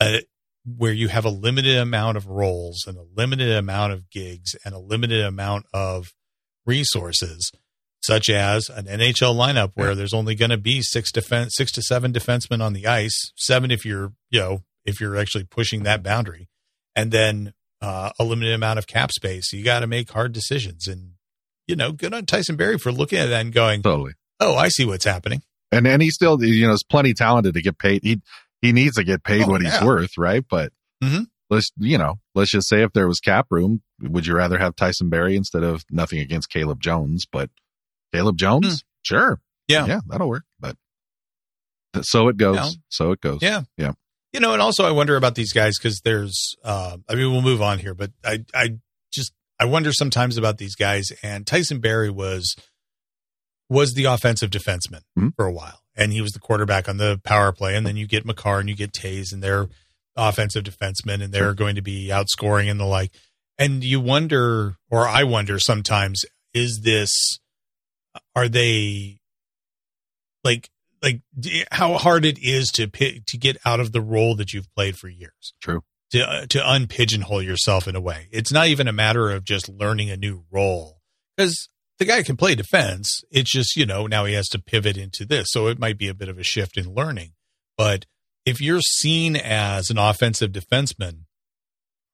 a, 0.00 0.22
where 0.64 0.92
you 0.92 1.08
have 1.08 1.24
a 1.24 1.30
limited 1.30 1.76
amount 1.78 2.16
of 2.16 2.26
roles 2.26 2.84
and 2.86 2.96
a 2.98 3.04
limited 3.16 3.50
amount 3.50 3.92
of 3.92 4.10
gigs 4.10 4.54
and 4.64 4.74
a 4.74 4.78
limited 4.78 5.24
amount 5.24 5.66
of 5.72 6.12
resources, 6.66 7.50
such 8.02 8.28
as 8.30 8.68
an 8.68 8.86
NHL 8.86 9.34
lineup 9.34 9.72
where 9.74 9.88
Yeah. 9.90 9.94
there's 9.94 10.14
only 10.14 10.34
going 10.34 10.50
to 10.50 10.56
be 10.56 10.82
six 10.82 11.10
defense, 11.12 11.54
six 11.56 11.72
to 11.72 11.82
seven 11.82 12.12
defensemen 12.12 12.62
on 12.62 12.72
the 12.72 12.86
ice, 12.86 13.32
seven 13.36 13.70
if 13.70 13.84
you're, 13.84 14.12
you 14.30 14.40
know, 14.40 14.62
if 14.84 15.00
you're 15.00 15.16
actually 15.16 15.44
pushing 15.44 15.82
that 15.82 16.02
boundary, 16.02 16.48
and 16.96 17.10
then 17.12 17.52
uh, 17.82 18.10
a 18.18 18.24
limited 18.24 18.52
amount 18.54 18.78
of 18.78 18.86
cap 18.86 19.10
space, 19.12 19.52
you 19.52 19.62
got 19.64 19.80
to 19.80 19.86
make 19.86 20.10
hard 20.10 20.32
decisions. 20.32 20.86
And 20.86 21.12
you 21.66 21.76
know, 21.76 21.92
good 21.92 22.12
on 22.12 22.26
Tyson 22.26 22.56
Barrie 22.56 22.78
for 22.78 22.90
looking 22.90 23.18
at 23.18 23.26
that 23.26 23.40
and 23.42 23.52
going, 23.52 23.82
totally. 23.82 24.12
"Oh, 24.40 24.56
I 24.56 24.68
see 24.68 24.84
what's 24.84 25.04
happening." 25.04 25.42
and 25.72 25.86
and 25.86 26.02
he's 26.02 26.14
still 26.14 26.42
you 26.42 26.66
know 26.66 26.72
is 26.72 26.82
plenty 26.82 27.14
talented 27.14 27.54
to 27.54 27.62
get 27.62 27.78
paid. 27.78 28.02
He 28.02 28.20
he 28.60 28.72
needs 28.72 28.96
to 28.96 29.04
get 29.04 29.22
paid 29.22 29.42
Oh, 29.44 29.50
what 29.50 29.62
he's 29.62 29.80
worth, 29.80 30.18
right? 30.18 30.44
But 30.48 30.72
Mhm. 31.02 31.26
Let's 31.50 31.72
you 31.78 31.98
know 31.98 32.20
let's 32.34 32.50
just 32.52 32.68
say 32.68 32.82
if 32.82 32.92
there 32.92 33.08
was 33.08 33.18
cap 33.20 33.46
room, 33.50 33.82
would 34.00 34.26
you 34.26 34.34
rather 34.34 34.56
have 34.58 34.76
Tyson 34.76 35.08
Barrie 35.10 35.36
instead 35.36 35.62
of 35.64 35.84
nothing 35.90 36.20
against 36.20 36.48
Caleb 36.50 36.80
Jones, 36.80 37.26
but 37.30 37.50
Caleb 38.14 38.36
Jones, 38.38 38.84
sure, 39.02 39.40
Hmm. 39.68 39.72
Yeah. 39.72 39.86
yeah, 39.86 40.00
that'll 40.08 40.28
work. 40.28 40.44
But 40.60 40.76
th- 41.92 42.06
so 42.06 42.28
it 42.28 42.36
goes, 42.36 42.78
so 42.88 43.12
it 43.12 43.20
goes. 43.20 43.40
Yeah. 43.42 43.62
Yeah. 43.76 43.92
You 44.32 44.38
know, 44.40 44.52
and 44.52 44.62
also 44.62 44.84
I 44.84 44.92
wonder 44.92 45.16
about 45.16 45.34
these 45.34 45.52
guys 45.52 45.76
because 45.76 46.00
there's, 46.02 46.54
uh, 46.64 46.96
I 47.08 47.14
mean, 47.16 47.32
we'll 47.32 47.42
move 47.42 47.60
on 47.62 47.78
here, 47.80 47.94
but 47.94 48.12
I, 48.24 48.44
I 48.54 48.76
just, 49.12 49.32
I 49.58 49.64
wonder 49.64 49.92
sometimes 49.92 50.36
about 50.38 50.58
these 50.58 50.76
guys. 50.76 51.10
And 51.22 51.44
Tyson 51.46 51.80
Barrie 51.80 52.10
was, 52.10 52.54
was 53.68 53.94
the 53.94 54.04
offensive 54.04 54.50
defenseman 54.50 55.00
Mhm. 55.18 55.34
for 55.34 55.46
a 55.46 55.52
while, 55.52 55.80
and 55.96 56.12
he 56.12 56.20
was 56.20 56.30
the 56.32 56.38
quarterback 56.38 56.88
on 56.88 56.96
the 56.96 57.20
power 57.24 57.50
play. 57.52 57.76
And 57.76 57.84
then 57.86 57.96
you 57.96 58.06
get 58.06 58.24
Makar 58.24 58.60
and 58.60 58.68
you 58.68 58.76
get 58.76 58.92
Toews, 58.92 59.32
and 59.32 59.42
they're 59.42 59.68
offensive 60.16 60.64
defensemen, 60.64 61.22
and 61.22 61.32
they're 61.32 61.44
Sure. 61.48 61.54
going 61.54 61.76
to 61.76 61.82
be 61.82 62.08
outscoring 62.08 62.70
and 62.70 62.78
the 62.80 62.84
like. 62.84 63.12
And 63.58 63.84
you 63.84 64.00
wonder, 64.00 64.76
or 64.90 65.06
I 65.06 65.24
wonder 65.24 65.58
sometimes, 65.58 66.24
is 66.54 66.80
this, 66.82 67.38
are 68.34 68.48
they 68.48 69.20
like 70.44 70.70
like 71.02 71.20
how 71.70 71.94
hard 71.94 72.24
it 72.24 72.38
is 72.42 72.70
to 72.72 72.86
to 72.86 73.38
get 73.38 73.56
out 73.64 73.80
of 73.80 73.92
the 73.92 74.00
role 74.00 74.34
that 74.36 74.52
you've 74.52 74.72
played 74.74 74.96
for 74.96 75.08
years. 75.08 75.54
True. 75.60 75.82
To 76.12 76.20
uh, 76.28 76.46
to 76.46 76.58
unpigeonhole 76.58 77.44
yourself 77.44 77.86
in 77.86 77.94
a 77.96 78.00
way. 78.00 78.28
It's 78.32 78.52
not 78.52 78.66
even 78.68 78.88
a 78.88 78.92
matter 78.92 79.30
of 79.30 79.44
just 79.44 79.68
learning 79.68 80.10
a 80.10 80.16
new 80.16 80.44
role 80.50 81.00
because 81.36 81.68
the 81.98 82.04
guy 82.04 82.22
can 82.22 82.36
play 82.36 82.54
defense. 82.54 83.22
It's 83.30 83.50
just 83.50 83.76
you 83.76 83.86
know 83.86 84.06
now 84.06 84.24
he 84.24 84.34
has 84.34 84.48
to 84.48 84.58
pivot 84.58 84.96
into 84.96 85.24
this, 85.24 85.48
so 85.50 85.68
it 85.68 85.78
might 85.78 85.98
be 85.98 86.08
a 86.08 86.14
bit 86.14 86.28
of 86.28 86.38
a 86.38 86.42
shift 86.42 86.76
in 86.76 86.92
learning. 86.94 87.32
But 87.76 88.06
if 88.46 88.60
you're 88.60 88.80
seen 88.80 89.36
as 89.36 89.90
an 89.90 89.98
offensive 89.98 90.52
defenseman, 90.52 91.24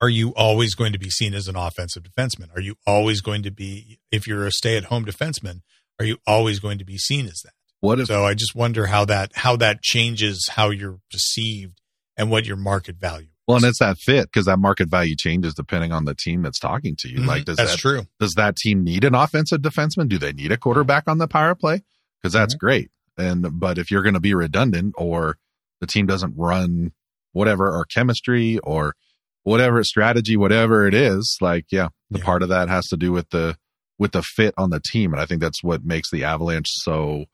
are 0.01 0.09
you 0.09 0.31
always 0.31 0.75
going 0.75 0.93
to 0.93 0.99
be 0.99 1.09
seen 1.11 1.33
as 1.35 1.49
an 1.49 1.57
offensive 1.57 2.03
defenseman? 2.03 2.55
Are 2.55 2.61
you 2.61 2.75
always 2.87 3.21
going 3.21 3.43
to 3.45 3.51
be 3.51 3.99
if 4.13 4.27
you're 4.27 4.47
a 4.47 4.51
stay-at-home 4.53 5.05
defenseman? 5.07 5.61
Are 5.99 6.05
you 6.05 6.19
always 6.27 6.59
going 6.59 6.79
to 6.79 6.85
be 6.85 6.99
seen 6.99 7.27
as 7.27 7.41
that? 7.45 7.53
What 7.81 8.01
if 8.01 8.09
So 8.09 8.25
I 8.25 8.35
just 8.35 8.55
wonder 8.55 8.87
how 8.87 9.05
that 9.07 9.33
how 9.37 9.57
that 9.57 9.83
changes 9.83 10.47
how 10.51 10.71
you're 10.71 10.99
perceived 11.11 11.81
and 12.17 12.31
what 12.31 12.47
your 12.47 12.57
market 12.57 12.97
value. 12.97 13.29
well, 13.47 13.59
and 13.59 13.67
it's 13.67 13.79
that 13.79 13.97
fit 13.99 14.25
because 14.25 14.47
that 14.47 14.59
market 14.59 14.89
value 14.91 15.15
changes 15.17 15.55
depending 15.55 15.93
on 15.93 16.05
the 16.05 16.15
team 16.15 16.43
that's 16.43 16.59
talking 16.59 16.97
to 16.99 17.09
you. 17.09 17.19
Mhm. 17.21 17.27
Like, 17.27 17.45
does 17.45 17.57
that's 17.57 17.73
that 17.73 17.79
true. 17.79 18.07
does 18.21 18.35
that 18.35 18.57
team 18.57 18.83
need 18.85 19.05
an 19.05 19.15
offensive 19.15 19.61
defenseman? 19.61 20.09
Do 20.09 20.19
they 20.19 20.33
need 20.33 20.53
a 20.53 20.57
quarterback 20.59 21.05
on 21.07 21.19
the 21.19 21.29
power 21.29 21.55
play? 21.55 21.83
Because 22.21 22.33
that's 22.35 22.55
Mm-hmm. 22.55 22.67
great. 22.67 22.91
And 23.17 23.59
but 23.61 23.79
if 23.79 23.91
you're 23.91 24.03
going 24.03 24.15
to 24.15 24.21
be 24.21 24.35
redundant 24.35 24.95
or 24.99 25.39
the 25.81 25.87
team 25.87 26.07
doesn't 26.07 26.35
run 26.37 26.93
whatever 27.33 27.69
or 27.71 27.85
chemistry 27.85 28.59
or 28.65 28.95
whatever 29.43 29.85
strategy, 29.85 30.37
whatever 30.37 30.87
it 30.87 30.95
is, 30.95 31.37
like 31.41 31.67
yeah, 31.71 31.89
the 32.11 32.19
Yeah. 32.19 32.25
part 32.25 32.43
of 32.43 32.49
that 32.49 32.69
has 32.69 32.87
to 32.89 32.97
do 32.97 33.13
with 33.13 33.31
the 33.31 33.57
with 33.99 34.13
the 34.13 34.23
fit 34.23 34.55
on 34.59 34.71
the 34.71 34.81
team. 34.81 35.13
And 35.13 35.21
I 35.21 35.27
think 35.27 35.41
that's 35.41 35.63
what 35.63 35.85
makes 35.85 36.11
the 36.11 36.25
Avalanche 36.25 36.69
so 36.71 37.27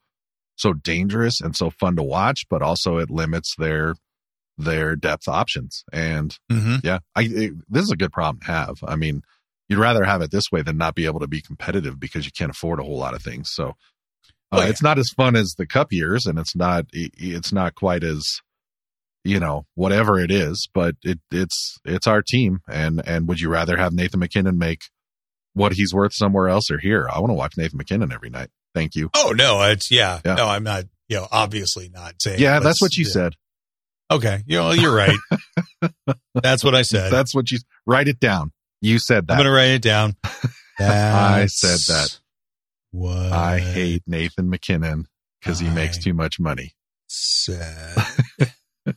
so 0.55 0.73
dangerous 0.73 1.41
and 1.41 1.55
so 1.55 1.71
fun 1.71 1.95
to 1.95 2.03
watch, 2.03 2.45
but 2.49 2.61
also 2.61 2.97
it 2.97 3.09
limits 3.09 3.55
their 3.57 3.95
their 4.57 4.95
depth 4.95 5.27
options. 5.27 5.83
And 5.91 6.37
Mm-hmm. 6.51 6.75
yeah, 6.83 6.99
I 7.15 7.21
it, 7.23 7.53
this 7.69 7.83
is 7.83 7.91
a 7.91 7.97
good 7.97 8.11
problem 8.11 8.39
to 8.41 8.47
have. 8.47 8.75
I 8.85 8.95
mean, 8.95 9.23
you'd 9.67 9.79
rather 9.79 10.03
have 10.03 10.21
it 10.21 10.31
this 10.31 10.51
way 10.51 10.61
than 10.61 10.77
not 10.77 10.93
be 10.95 11.05
able 11.05 11.21
to 11.21 11.27
be 11.27 11.41
competitive 11.41 11.99
because 11.99 12.25
you 12.25 12.31
can't 12.37 12.51
afford 12.51 12.79
a 12.79 12.83
whole 12.83 12.97
lot 12.99 13.15
of 13.15 13.21
things. 13.23 13.49
So 13.51 13.73
uh, 14.53 14.57
Oh, 14.57 14.63
yeah. 14.63 14.69
it's 14.69 14.83
not 14.83 14.99
as 14.99 15.09
fun 15.15 15.35
as 15.35 15.55
the 15.57 15.65
cup 15.65 15.91
years, 15.91 16.25
and 16.25 16.37
it's 16.39 16.55
not 16.55 16.85
it's 16.93 17.51
not 17.51 17.75
quite 17.75 18.03
as 18.03 18.23
you 19.23 19.39
know 19.39 19.65
whatever 19.75 20.19
it 20.19 20.31
is, 20.31 20.67
but 20.73 20.95
it 21.03 21.19
it's 21.31 21.77
it's 21.85 22.07
our 22.07 22.21
team. 22.21 22.59
And 22.69 23.01
and 23.05 23.27
would 23.27 23.39
you 23.39 23.49
rather 23.49 23.77
have 23.77 23.93
Nathan 23.93 24.19
MacKinnon 24.19 24.57
make 24.57 24.81
what 25.53 25.73
he's 25.73 25.93
worth 25.93 26.13
somewhere 26.13 26.49
else 26.49 26.69
or 26.71 26.77
here? 26.77 27.07
I 27.11 27.19
want 27.19 27.31
to 27.31 27.35
watch 27.35 27.53
Nathan 27.57 27.77
MacKinnon 27.77 28.11
every 28.11 28.29
night. 28.29 28.49
Thank 28.75 28.95
you. 28.95 29.09
Oh 29.15 29.33
no, 29.35 29.61
it's 29.63 29.91
yeah. 29.91 30.19
Yeah. 30.25 30.35
No, 30.35 30.47
I'm 30.47 30.63
not. 30.63 30.85
You 31.09 31.17
know, 31.17 31.27
obviously 31.31 31.89
not 31.89 32.15
saying. 32.21 32.39
Yeah, 32.39 32.59
that's 32.59 32.81
what 32.81 32.95
you 32.95 33.05
yeah. 33.05 33.11
said. 33.11 33.33
Okay, 34.09 34.43
you 34.45 34.57
know, 34.57 34.71
you're 34.71 34.95
right. 34.95 35.17
that's 36.35 36.63
what 36.63 36.75
I 36.75 36.81
said. 36.83 37.11
That's 37.11 37.33
what 37.35 37.51
you 37.51 37.59
write 37.85 38.07
it 38.07 38.19
down. 38.19 38.51
You 38.81 38.99
said 38.99 39.27
that. 39.27 39.33
I'm 39.33 39.39
gonna 39.39 39.51
write 39.51 39.71
it 39.71 39.81
down. 39.81 40.15
I 40.79 41.45
said 41.47 41.77
that. 41.87 42.19
What 42.93 43.31
I 43.31 43.57
hate 43.57 44.03
Nathan 44.05 44.51
MacKinnon 44.51 45.07
because 45.41 45.59
he 45.59 45.67
makes 45.67 45.97
too 45.97 46.13
much 46.13 46.39
money. 46.39 46.75
said. 47.07 47.97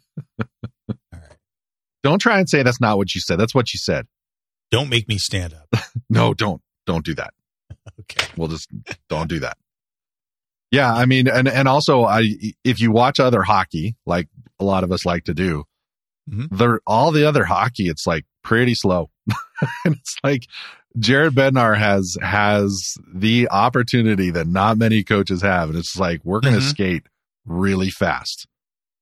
Don't 2.03 2.19
try 2.19 2.39
and 2.39 2.47
say 2.47 2.63
that's 2.63 2.79
not 2.81 2.99
what 2.99 3.15
you 3.15 3.23
said. 3.23 3.41
That's 3.41 3.55
what 3.55 3.73
you 3.73 3.79
said. 3.79 4.07
Don't 4.71 4.91
make 4.91 5.09
me 5.09 5.17
stand 5.19 5.55
up. 5.55 5.69
No, 6.11 6.35
don't. 6.35 6.63
Don't 6.87 7.05
do 7.05 7.15
that. 7.15 7.33
Okay. 8.01 8.27
We'll 8.37 8.49
just 8.49 8.69
don't 9.09 9.29
do 9.29 9.41
that. 9.41 9.57
Yeah, 10.71 10.93
I 10.93 11.07
mean, 11.07 11.29
and 11.29 11.49
and 11.49 11.67
also, 11.67 12.05
I 12.05 12.35
if 12.65 12.81
you 12.81 12.93
watch 12.93 13.19
other 13.19 13.43
hockey, 13.43 13.97
like 14.05 14.29
a 14.61 14.65
lot 14.65 14.85
of 14.85 14.93
us 14.93 15.07
like 15.07 15.25
to 15.25 15.35
do, 15.35 15.65
mm-hmm. 16.29 16.55
there 16.55 16.81
all 16.87 17.13
the 17.13 17.27
other 17.27 17.45
hockey, 17.45 17.89
it's 17.89 18.07
like 18.07 18.25
pretty 18.45 18.75
slow, 18.75 19.11
and 19.85 19.95
it's 19.95 20.17
like 20.23 20.47
Jared 20.99 21.35
Bednar 21.35 21.77
has 21.77 22.17
has 22.23 22.95
the 23.13 23.49
opportunity 23.51 24.31
that 24.31 24.47
not 24.47 24.79
many 24.79 25.03
coaches 25.05 25.43
have, 25.43 25.69
and 25.71 25.79
it's 25.79 25.99
like 25.99 26.21
we're 26.25 26.41
going 26.41 26.55
to 26.55 26.61
Mhm. 26.61 26.71
skate 26.71 27.03
really 27.45 27.91
fast, 27.91 28.47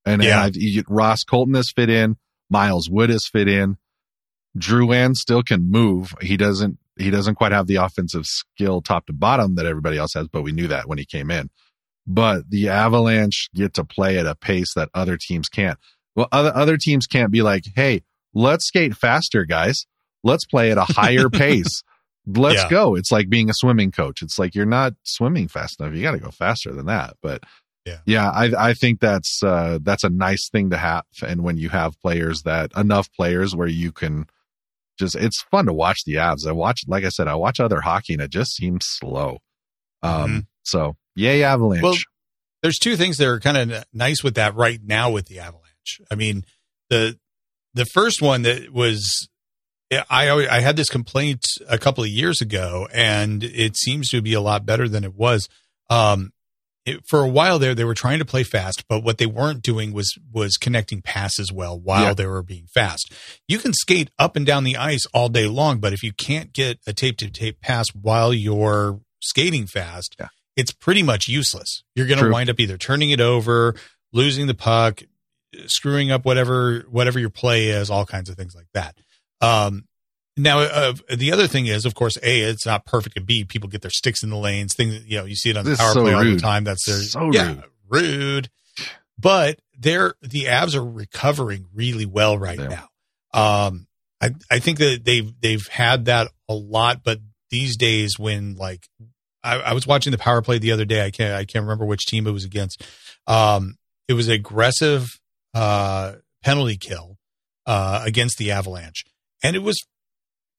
and, 0.04 0.22
and 0.22 0.24
Yeah. 0.24 0.48
You, 0.54 0.82
Ross 0.88 1.22
Colton 1.24 1.54
has 1.54 1.70
fit 1.74 1.88
in, 1.90 2.16
Miles 2.50 2.90
Wood 2.90 3.10
has 3.10 3.26
fit 3.30 3.48
in, 3.48 3.76
Drouin 4.56 5.14
still 5.14 5.42
can 5.42 5.70
move. 5.70 6.14
He 6.20 6.36
doesn't 6.36 6.78
he 6.96 7.10
doesn't 7.10 7.34
quite 7.34 7.50
have 7.50 7.66
the 7.66 7.74
offensive 7.76 8.24
skill 8.24 8.80
top 8.80 9.06
to 9.06 9.12
bottom 9.12 9.56
that 9.56 9.66
everybody 9.66 9.98
else 9.98 10.14
has, 10.14 10.28
but 10.28 10.42
we 10.42 10.52
knew 10.52 10.68
that 10.68 10.88
when 10.88 10.96
he 10.98 11.04
came 11.04 11.28
in. 11.30 11.50
But 12.06 12.50
the 12.50 12.68
Avalanche 12.68 13.48
get 13.54 13.74
to 13.74 13.84
play 13.84 14.16
at 14.18 14.26
a 14.26 14.34
pace 14.36 14.74
that 14.74 14.90
other 14.94 15.16
teams 15.16 15.48
can't. 15.48 15.78
Well, 16.14 16.28
other 16.30 16.54
other 16.54 16.76
teams 16.76 17.06
can't 17.06 17.32
be 17.32 17.42
like, 17.42 17.64
"Hey, 17.74 18.02
let's 18.32 18.66
skate 18.66 18.94
faster, 18.96 19.44
guys. 19.44 19.86
Let's 20.24 20.44
play 20.46 20.72
at 20.72 20.78
a 20.78 20.84
higher 20.84 21.28
pace. 21.30 21.82
Let's 22.26 22.62
Yeah. 22.62 22.68
go." 22.70 22.94
It's 22.96 23.12
like 23.12 23.28
being 23.28 23.50
a 23.50 23.54
swimming 23.54 23.92
coach. 23.92 24.22
It's 24.22 24.38
like 24.38 24.54
you're 24.54 24.66
not 24.66 24.94
swimming 25.04 25.46
fast 25.48 25.78
enough. 25.80 25.94
You 25.94 26.02
got 26.02 26.12
to 26.12 26.18
go 26.18 26.30
faster 26.32 26.72
than 26.72 26.86
that. 26.86 27.14
But 27.22 27.42
Yeah. 27.84 27.98
yeah, 28.06 28.30
I 28.30 28.70
I 28.70 28.74
think 28.74 28.98
that's 29.00 29.42
uh 29.44 29.78
that's 29.82 30.04
a 30.04 30.08
nice 30.10 30.48
thing 30.50 30.70
to 30.70 30.76
have. 30.78 31.04
And 31.22 31.42
when 31.44 31.58
you 31.58 31.68
have 31.68 32.00
players 32.00 32.42
that 32.42 32.72
enough 32.76 33.12
players 33.12 33.54
where 33.54 33.68
you 33.68 33.92
can 33.92 34.26
just 34.98 35.14
it's 35.16 35.42
fun 35.50 35.66
to 35.66 35.72
watch 35.72 35.98
the 36.06 36.14
Avs. 36.14 36.46
I 36.46 36.52
watch, 36.52 36.80
like 36.86 37.04
I 37.04 37.08
said, 37.10 37.28
I 37.28 37.34
watch 37.34 37.60
other 37.60 37.80
hockey 37.82 38.14
and 38.14 38.22
it 38.22 38.30
just 38.30 38.54
seems 38.54 38.84
slow. 38.86 39.38
Um, 40.02 40.30
Mhm. 40.30 40.46
so 40.62 40.96
yay 41.16 41.42
Avalanche. 41.42 41.82
Well, 41.82 41.96
there's 42.62 42.78
two 42.78 42.96
things 42.96 43.18
that 43.18 43.26
are 43.28 43.40
kind 43.40 43.72
of 43.72 43.84
nice 43.92 44.22
with 44.22 44.36
that 44.36 44.54
right 44.54 44.80
now 44.82 45.10
with 45.10 45.26
the 45.26 45.38
Avalanche. 45.40 46.00
I 46.10 46.14
mean, 46.14 46.44
the 46.88 47.18
the 47.74 47.84
first 47.84 48.22
one 48.22 48.42
that 48.42 48.72
was 48.72 49.28
I 50.10 50.30
I 50.48 50.60
had 50.60 50.76
this 50.76 50.88
complaint 50.88 51.44
a 51.68 51.78
couple 51.78 52.04
of 52.04 52.10
years 52.10 52.40
ago, 52.40 52.88
and 52.92 53.42
it 53.44 53.76
seems 53.76 54.08
to 54.10 54.20
be 54.22 54.32
a 54.34 54.40
lot 54.40 54.64
better 54.66 54.88
than 54.88 55.04
it 55.04 55.14
was. 55.14 55.48
Um, 55.90 56.32
it, 56.86 57.00
for 57.06 57.20
a 57.20 57.28
while 57.28 57.58
there, 57.58 57.74
they 57.74 57.84
were 57.84 57.94
trying 57.94 58.18
to 58.18 58.24
play 58.26 58.42
fast, 58.42 58.84
but 58.88 59.02
what 59.02 59.16
they 59.18 59.26
weren't 59.26 59.62
doing 59.62 59.92
was 59.92 60.14
was 60.32 60.56
connecting 60.58 61.00
passes 61.02 61.50
well 61.52 61.78
while 61.80 62.02
Yeah. 62.02 62.14
they 62.14 62.26
were 62.26 62.42
being 62.42 62.66
fast. 62.74 63.12
You 63.48 63.58
can 63.58 63.72
skate 63.72 64.10
up 64.18 64.36
and 64.36 64.44
down 64.44 64.64
the 64.64 64.76
ice 64.76 65.06
all 65.14 65.28
day 65.30 65.46
long, 65.46 65.78
but 65.78 65.92
if 65.94 66.02
you 66.02 66.12
can't 66.12 66.52
get 66.52 66.78
a 66.86 66.92
tape 66.92 67.16
to 67.18 67.30
tape 67.30 67.60
pass 67.60 67.86
while 67.94 68.34
you're 68.34 69.00
skating 69.22 69.66
fast, 69.66 70.14
Yeah. 70.20 70.28
it's 70.56 70.72
pretty 70.72 71.02
much 71.02 71.26
useless. 71.26 71.82
You're 71.94 72.06
going 72.06 72.22
to 72.22 72.30
wind 72.30 72.50
up 72.50 72.60
either 72.60 72.76
turning 72.76 73.10
it 73.10 73.20
over, 73.20 73.74
losing 74.12 74.46
the 74.46 74.54
puck, 74.54 75.02
screwing 75.66 76.10
up 76.10 76.24
whatever 76.26 76.80
whatever 76.90 77.18
your 77.18 77.30
play 77.30 77.68
is, 77.68 77.88
all 77.88 78.04
kinds 78.04 78.28
of 78.28 78.36
things 78.36 78.54
like 78.54 78.66
that. 78.74 78.94
Um, 79.44 79.84
now, 80.36 80.60
uh, 80.60 80.94
the 81.14 81.32
other 81.32 81.46
thing 81.46 81.66
is, 81.66 81.84
of 81.86 81.94
course, 81.94 82.16
a 82.22 82.40
it's 82.40 82.66
not 82.66 82.84
perfect. 82.86 83.16
And 83.16 83.24
b 83.26 83.44
people 83.44 83.68
get 83.68 83.82
their 83.82 83.90
sticks 83.90 84.22
in 84.22 84.30
the 84.30 84.36
lanes. 84.36 84.74
Things 84.74 85.04
you 85.06 85.18
know, 85.18 85.24
you 85.24 85.36
see 85.36 85.50
it 85.50 85.56
on 85.56 85.64
the 85.64 85.70
This 85.70 85.78
is 85.78 85.84
power 85.84 85.92
so 85.94 86.02
play 86.02 86.12
all 86.12 86.24
the 86.24 86.36
time. 86.38 86.64
That's 86.64 86.84
their 86.86 86.96
So 87.00 87.30
yeah, 87.32 87.60
rude. 87.88 88.48
But 89.18 89.60
they're 89.78 90.14
the 90.22 90.44
Avs 90.46 90.74
are 90.74 90.84
recovering 90.84 91.66
really 91.72 92.06
well 92.06 92.36
right 92.36 92.58
Yeah. 92.58 92.86
now. 93.34 93.66
Um, 93.66 93.86
I 94.20 94.30
I 94.50 94.58
think 94.58 94.78
that 94.78 95.04
they've 95.04 95.32
they've 95.40 95.66
had 95.68 96.06
that 96.06 96.32
a 96.48 96.54
lot, 96.54 97.02
but 97.04 97.20
these 97.50 97.76
days 97.76 98.18
when 98.18 98.56
like 98.56 98.88
I, 99.44 99.56
I 99.60 99.72
was 99.74 99.86
watching 99.86 100.10
the 100.10 100.18
power 100.18 100.42
play 100.42 100.58
the 100.58 100.72
other 100.72 100.84
day, 100.84 101.04
I 101.04 101.10
can't 101.10 101.34
I 101.34 101.44
can't 101.44 101.62
remember 101.64 101.84
which 101.84 102.06
team 102.06 102.26
it 102.26 102.32
was 102.32 102.44
against. 102.44 102.82
Um, 103.28 103.76
it 104.08 104.14
was 104.14 104.28
aggressive 104.28 105.06
uh, 105.54 106.14
penalty 106.42 106.76
kill 106.76 107.16
uh, 107.66 108.02
against 108.04 108.38
the 108.38 108.50
Avalanche, 108.50 109.04
and 109.42 109.56
it 109.56 109.62
was 109.62 109.84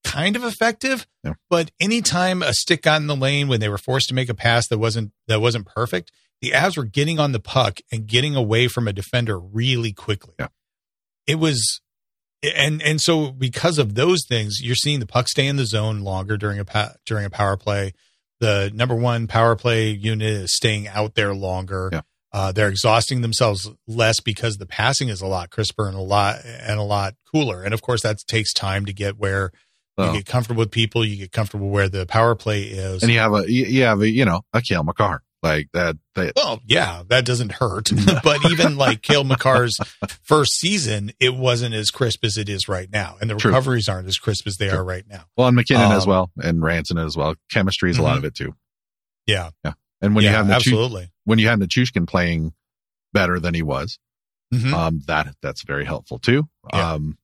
kind 0.03 0.35
of 0.35 0.43
effective. 0.43 1.07
Yeah. 1.23 1.33
But 1.49 1.71
anytime 1.79 2.41
a 2.41 2.53
stick 2.53 2.83
got 2.83 3.01
in 3.01 3.07
the 3.07 3.15
lane 3.15 3.47
when 3.47 3.59
they 3.59 3.69
were 3.69 3.77
forced 3.77 4.07
to 4.09 4.13
make 4.13 4.29
a 4.29 4.33
pass 4.33 4.67
that 4.67 4.77
wasn't 4.77 5.11
that 5.27 5.41
wasn't 5.41 5.65
perfect, 5.65 6.11
the 6.41 6.51
Avs 6.51 6.77
were 6.77 6.85
getting 6.85 7.19
on 7.19 7.31
the 7.31 7.39
puck 7.39 7.79
and 7.91 8.07
getting 8.07 8.35
away 8.35 8.67
from 8.67 8.87
a 8.87 8.93
defender 8.93 9.39
really 9.39 9.91
quickly. 9.91 10.35
Yeah. 10.39 10.47
It 11.27 11.35
was. 11.35 11.81
And 12.43 12.81
and 12.83 13.01
so 13.01 13.31
because 13.31 13.79
of 13.79 13.95
those 13.95 14.23
things, 14.27 14.59
you're 14.61 14.75
seeing 14.75 14.99
the 14.99 15.07
puck 15.07 15.27
stay 15.27 15.47
in 15.47 15.55
the 15.55 15.65
zone 15.65 16.01
longer 16.01 16.37
during 16.37 16.59
a 16.59 16.65
pa- 16.65 16.93
during 17.05 17.25
a 17.25 17.29
power 17.29 17.57
play. 17.57 17.93
The 18.39 18.69
number 18.73 18.93
one 18.93 19.25
power 19.25 19.55
play 19.55 19.89
unit 19.89 20.27
is 20.27 20.55
staying 20.55 20.87
out 20.87 21.15
there 21.15 21.33
longer. 21.33 21.89
Yeah. 21.91 22.01
Uh, 22.37 22.51
they're 22.51 22.67
exhausting 22.67 23.21
themselves 23.21 23.71
less 23.87 24.19
because 24.19 24.57
the 24.57 24.65
passing 24.65 25.07
is 25.07 25.21
a 25.21 25.25
lot 25.25 25.49
crisper 25.49 25.87
and 25.87 25.95
a 25.95 26.01
lot 26.01 26.39
and 26.43 26.77
a 26.77 26.83
lot 26.83 27.13
cooler. 27.31 27.63
And 27.63 27.73
of 27.73 27.81
course, 27.81 28.01
that 28.01 28.17
takes 28.27 28.51
time 28.51 28.85
to 28.87 28.91
get 28.93 29.17
where 29.17 29.51
you 29.97 30.11
get 30.11 30.25
comfortable 30.25 30.59
with 30.59 30.71
people. 30.71 31.05
You 31.05 31.15
get 31.15 31.31
comfortable 31.31 31.69
where 31.69 31.87
the 31.87 32.05
power 32.05 32.35
play 32.35 32.63
is. 32.63 33.03
and 33.03 33.11
you 33.11 33.19
have 33.19 33.33
a 33.33 33.49
you 33.49 33.63
you 33.65 33.83
have 33.83 34.01
a 34.01 34.09
you 34.09 34.25
know 34.25 34.41
a 34.51 34.61
Cale 34.61 34.83
Makar 34.83 35.21
like 35.41 35.69
that. 35.71 35.95
that 36.15 36.33
well, 36.35 36.59
yeah, 36.67 37.03
that 37.07 37.23
doesn't 37.23 37.53
hurt. 37.53 37.89
but 38.23 38.43
even 38.51 38.75
like 38.75 39.01
Cale 39.01 39.23
Makar's 39.23 39.77
first 40.23 40.59
season, 40.59 41.13
it 41.21 41.33
wasn't 41.35 41.73
as 41.73 41.89
crisp 41.89 42.25
as 42.25 42.37
it 42.37 42.49
is 42.49 42.67
right 42.67 42.89
now, 42.91 43.15
and 43.21 43.29
the 43.29 43.35
True. 43.35 43.51
recoveries 43.51 43.87
aren't 43.87 44.09
as 44.09 44.17
crisp 44.17 44.45
as 44.45 44.57
they 44.57 44.67
True. 44.67 44.79
are 44.79 44.83
right 44.83 45.05
now. 45.07 45.23
well, 45.37 45.47
and 45.47 45.55
MacKinnon 45.55 45.93
as 45.93 46.03
Um, 46.03 46.09
well, 46.09 46.31
and 46.43 46.61
Ranson 46.61 46.97
as 46.97 47.15
well. 47.15 47.35
Chemistry 47.49 47.91
is 47.91 47.97
a 47.97 48.01
lot 48.01 48.15
Mhm. 48.15 48.17
of 48.17 48.25
it 48.25 48.35
too. 48.35 48.53
Yeah, 49.25 49.51
yeah. 49.63 49.73
And 50.01 50.13
when 50.15 50.25
yeah, 50.25 50.31
you 50.31 50.35
have 50.35 50.45
Nichu- 50.47 50.55
absolutely. 50.55 51.11
When 51.25 51.39
you 51.39 51.47
had 51.47 51.59
Nichushkin 51.59 52.07
playing 52.07 52.53
better 53.13 53.39
than 53.39 53.53
he 53.53 53.61
was, 53.61 53.97
Mhm. 54.53 54.73
um, 54.73 55.01
that 55.07 55.35
that's 55.41 55.63
very 55.63 55.85
helpful 55.85 56.19
too. 56.19 56.47
Yeah. 56.73 56.93
Um, 56.93 57.17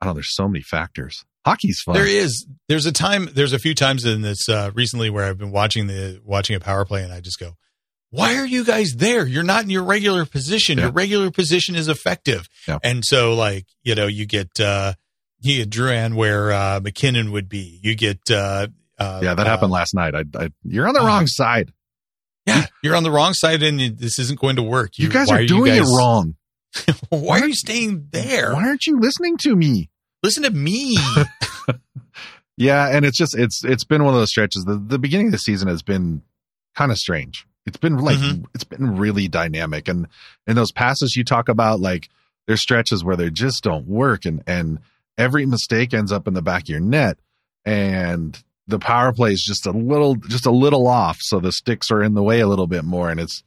I 0.00 0.06
don't 0.06 0.10
know. 0.12 0.14
There's 0.18 0.34
so 0.34 0.48
many 0.48 0.62
factors. 0.62 1.24
Hockey's 1.44 1.80
fun. 1.80 1.94
There 1.94 2.06
is. 2.06 2.46
There's 2.68 2.86
a 2.86 2.92
time. 2.92 3.28
There's 3.32 3.52
a 3.52 3.58
few 3.58 3.74
times 3.74 4.04
in 4.04 4.22
this 4.22 4.48
uh, 4.48 4.70
recently 4.74 5.10
where 5.10 5.24
I've 5.24 5.38
been 5.38 5.52
watching 5.52 5.86
the 5.86 6.20
watching 6.24 6.56
a 6.56 6.60
power 6.60 6.84
play, 6.84 7.02
and 7.04 7.12
I 7.12 7.20
just 7.20 7.38
go, 7.38 7.56
"Why 8.10 8.36
are 8.36 8.46
you 8.46 8.64
guys 8.64 8.94
there? 8.96 9.24
You're 9.26 9.42
not 9.44 9.62
in 9.62 9.70
your 9.70 9.84
regular 9.84 10.26
position. 10.26 10.78
Yeah. 10.78 10.84
Your 10.84 10.92
regular 10.92 11.30
position 11.30 11.76
is 11.76 11.88
effective." 11.88 12.48
Yeah. 12.66 12.78
And 12.82 13.04
so, 13.04 13.34
like 13.34 13.66
you 13.84 13.94
know, 13.94 14.06
you 14.08 14.26
get 14.26 14.58
uh, 14.60 14.94
you 15.40 15.64
get 15.64 15.70
Drouin 15.70 16.14
where 16.14 16.52
uh, 16.52 16.80
MacKinnon 16.82 17.30
would 17.32 17.48
be. 17.48 17.78
You 17.82 17.94
get 17.94 18.28
uh, 18.30 18.66
uh, 18.98 19.20
yeah, 19.22 19.34
that 19.34 19.46
uh, 19.46 19.50
happened 19.50 19.70
last 19.70 19.94
night. 19.94 20.14
I, 20.16 20.24
I, 20.36 20.50
you're 20.64 20.88
on 20.88 20.94
the 20.94 21.00
uh, 21.02 21.06
wrong 21.06 21.26
side. 21.28 21.72
Yeah, 22.46 22.66
you're 22.82 22.94
on 22.94 23.02
the 23.02 23.10
wrong 23.10 23.34
side, 23.34 23.62
and 23.62 23.80
you- 23.80 23.90
this 23.90 24.18
isn't 24.18 24.38
going 24.40 24.56
to 24.56 24.62
work. 24.62 24.98
You, 24.98 25.08
guys 25.08 25.28
why 25.28 25.40
are 25.40 25.46
doing 25.46 25.72
guys- 25.74 25.88
it 25.90 25.96
wrong. 25.96 26.36
Why 27.08 27.40
are 27.40 27.48
you 27.48 27.54
staying 27.54 28.08
there? 28.10 28.52
Why 28.52 28.66
aren't 28.68 28.86
you 28.86 29.00
listening 29.00 29.38
to 29.38 29.56
me? 29.56 29.88
Listen 30.22 30.42
to 30.42 30.50
me. 30.50 30.98
Yeah, 32.58 32.88
and 32.88 33.04
it's 33.04 33.18
just 33.18 33.36
it's 33.36 33.62
it's 33.64 33.84
been 33.84 34.02
one 34.02 34.14
of 34.14 34.20
those 34.20 34.30
stretches. 34.30 34.64
The 34.64 34.76
the 34.76 34.98
beginning 34.98 35.26
of 35.26 35.32
the 35.32 35.38
season 35.38 35.68
has 35.68 35.82
been 35.82 36.22
kind 36.74 36.90
of 36.90 36.96
strange. 36.96 37.46
It's 37.66 37.76
been 37.76 37.98
like 37.98 38.16
Mhm. 38.18 38.44
it's 38.54 38.64
been 38.64 38.96
really 38.96 39.28
dynamic, 39.28 39.88
and 39.88 40.06
and 40.46 40.56
those 40.56 40.72
passes 40.72 41.16
you 41.16 41.24
talk 41.24 41.50
about, 41.50 41.80
like 41.80 42.08
there's 42.46 42.62
stretches 42.62 43.04
where 43.04 43.16
they 43.16 43.28
just 43.28 43.62
don't 43.62 43.86
work, 43.86 44.24
and 44.24 44.42
and 44.46 44.78
every 45.18 45.44
mistake 45.44 45.92
ends 45.92 46.10
up 46.12 46.26
in 46.26 46.32
the 46.32 46.40
back 46.40 46.62
of 46.62 46.68
your 46.70 46.80
net, 46.80 47.18
and 47.66 48.42
the 48.68 48.78
power 48.78 49.12
play 49.12 49.32
is 49.32 49.42
just 49.42 49.66
a 49.66 49.70
little 49.72 50.16
just 50.16 50.46
a 50.46 50.50
little 50.50 50.86
off, 50.86 51.18
so 51.20 51.38
the 51.40 51.52
sticks 51.52 51.90
are 51.90 52.02
in 52.02 52.14
the 52.14 52.22
way 52.22 52.40
a 52.40 52.46
little 52.48 52.66
bit 52.66 52.84
more, 52.84 53.10
and 53.10 53.20
it's 53.20 53.42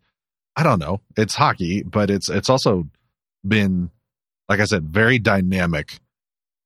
I 0.55 0.63
don't 0.63 0.79
know, 0.79 1.01
it's 1.17 1.35
hockey, 1.35 1.83
but 1.83 2.09
it's 2.09 2.29
it's 2.29 2.49
also 2.49 2.87
been 3.47 3.91
like 4.47 4.59
I 4.59 4.65
said, 4.65 4.85
very 4.89 5.19
dynamic. 5.19 5.99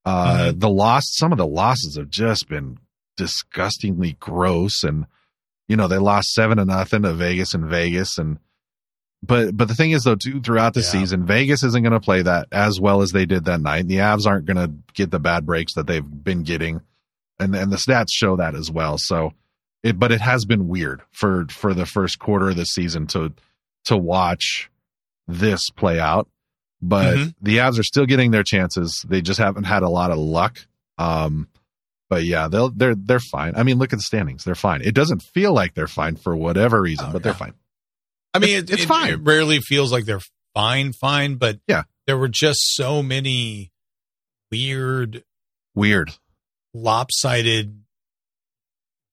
Uh, 0.06 0.52
the 0.56 0.70
loss, 0.70 1.04
some 1.08 1.32
of 1.32 1.38
the 1.38 1.48
losses 1.48 1.96
have 1.98 2.10
just 2.10 2.48
been 2.50 2.78
disgustingly 3.18 4.18
gross, 4.20 4.84
and 4.84 5.06
you 5.68 5.76
know 5.76 5.88
they 5.88 5.98
lost 5.98 6.34
seven 6.34 6.58
to 6.58 6.66
nothing 6.66 7.04
to 7.04 7.14
Vegas 7.14 7.54
and 7.54 7.66
Vegas, 7.70 8.18
and 8.18 8.38
but 9.26 9.56
but 9.56 9.68
the 9.70 9.76
thing 9.76 9.92
is 9.92 10.04
though, 10.04 10.16
too, 10.16 10.42
throughout 10.42 10.74
the 10.74 10.82
Yeah. 10.82 10.88
season, 10.92 11.26
Vegas 11.26 11.64
isn't 11.64 11.84
going 11.84 11.94
to 11.94 12.00
play 12.02 12.22
that 12.22 12.48
as 12.52 12.80
well 12.80 13.02
as 13.02 13.12
they 13.12 13.26
did 13.26 13.46
that 13.46 13.62
night. 13.62 13.88
The 13.88 13.98
Avs 13.98 14.26
aren't 14.28 14.46
going 14.46 14.58
to 14.58 14.74
get 14.94 15.12
the 15.12 15.20
bad 15.20 15.46
breaks 15.46 15.74
that 15.76 15.88
they've 15.88 16.04
been 16.06 16.44
getting, 16.44 16.82
and 17.44 17.56
and 17.56 17.72
the 17.72 17.78
stats 17.78 18.08
show 18.12 18.36
that 18.38 18.56
as 18.56 18.72
well. 18.72 18.98
So 18.98 19.34
it, 19.84 20.00
but 20.00 20.12
it 20.12 20.22
has 20.22 20.46
been 20.46 20.68
weird 20.68 21.02
for 21.12 21.46
for 21.50 21.74
the 21.74 21.86
first 21.86 22.20
quarter 22.20 22.50
of 22.50 22.56
the 22.56 22.66
season 22.66 23.08
to 23.08 23.34
to 23.86 23.98
watch 23.98 24.70
this 25.28 25.70
play 25.70 26.00
out. 26.00 26.28
But 26.82 27.16
Mhm. 27.16 27.36
the 27.42 27.58
Avs 27.58 27.80
are 27.80 27.84
still 27.84 28.06
getting 28.06 28.32
their 28.32 28.44
chances. 28.44 29.06
They 29.08 29.22
just 29.22 29.40
haven't 29.40 29.64
had 29.66 29.84
a 29.84 29.90
lot 29.90 30.12
of 30.12 30.18
luck. 30.18 30.60
Um, 30.98 31.48
but 32.10 32.26
yeah, 32.26 32.48
they'll 32.50 32.70
they're 32.70 32.96
they're 32.96 33.20
fine. 33.20 33.54
I 33.56 33.64
mean, 33.64 33.78
look 33.78 33.94
at 33.94 34.00
the 34.00 34.04
standings; 34.04 34.44
they're 34.44 34.54
fine. 34.56 34.82
It 34.82 34.94
doesn't 34.94 35.22
feel 35.34 35.54
like 35.54 35.74
they're 35.74 35.88
fine 35.88 36.16
for 36.18 36.36
whatever 36.36 36.82
reason, 36.82 37.08
Oh, 37.10 37.14
but 37.14 37.24
they're 37.24 37.34
fine. 37.34 37.54
I 38.34 38.40
mean, 38.40 38.58
It's- 38.58 38.70
it, 38.70 38.74
it's 38.82 38.86
fine. 38.86 39.14
It 39.14 39.20
rarely 39.22 39.60
feels 39.60 39.92
like 39.92 40.06
they're 40.06 40.22
fine, 40.54 40.92
fine, 40.94 41.36
but 41.36 41.60
Yeah. 41.68 41.84
there 42.06 42.18
were 42.18 42.28
just 42.28 42.60
so 42.76 43.02
many 43.02 43.72
weird, 44.52 45.24
Weird. 45.76 46.14
Lopsided 46.74 47.80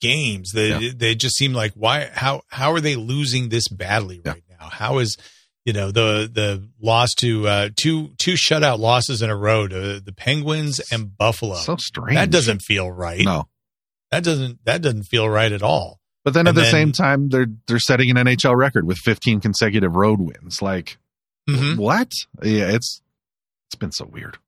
games 0.01 0.53
that 0.53 0.81
Yeah. 0.81 0.90
they 0.96 1.14
just 1.14 1.37
seem 1.37 1.53
like 1.53 1.73
why 1.75 2.11
how 2.12 2.42
how 2.49 2.73
are 2.73 2.81
they 2.81 2.96
losing 2.96 3.49
this 3.49 3.68
badly 3.68 4.20
Yeah. 4.25 4.33
right 4.33 4.42
now? 4.49 4.68
How 4.70 4.99
is 4.99 5.16
you 5.64 5.73
know 5.75 5.90
the 5.90 6.31
the 6.33 6.68
loss 6.81 7.12
to 7.18 7.46
uh, 7.46 7.68
two 7.77 8.14
two 8.18 8.33
shutout 8.35 8.79
losses 8.79 9.20
in 9.23 9.29
a 9.31 9.37
row 9.37 9.68
to 9.68 10.01
the 10.01 10.12
Penguins 10.12 10.81
and 10.90 11.16
Buffalo? 11.16 11.55
So 11.57 11.77
strange. 11.77 12.16
that 12.16 12.31
doesn't 12.31 12.61
feel 12.62 12.90
right. 12.90 13.23
no. 13.25 13.46
That 14.11 14.25
doesn't 14.25 14.64
that 14.64 14.83
doesn't 14.83 15.05
feel 15.05 15.29
right 15.29 15.53
at 15.53 15.62
all. 15.62 16.01
But 16.25 16.35
then 16.35 16.46
at 16.46 16.51
And 16.51 16.59
the 16.59 16.62
then- 16.62 16.70
same 16.70 16.92
time, 16.92 17.29
they're 17.29 17.46
they're 17.66 17.79
setting 17.79 18.11
an 18.11 18.16
NHL 18.16 18.57
record 18.57 18.87
with 18.87 18.99
15 18.99 19.40
consecutive 19.40 19.94
road 19.96 20.20
wins. 20.20 20.61
Like 20.62 20.99
Mhm. 21.49 21.77
what? 21.77 22.11
Yeah, 22.42 22.70
it's 22.70 23.03
it's 23.68 23.75
been 23.77 23.92
so 23.92 24.07
weird. 24.07 24.38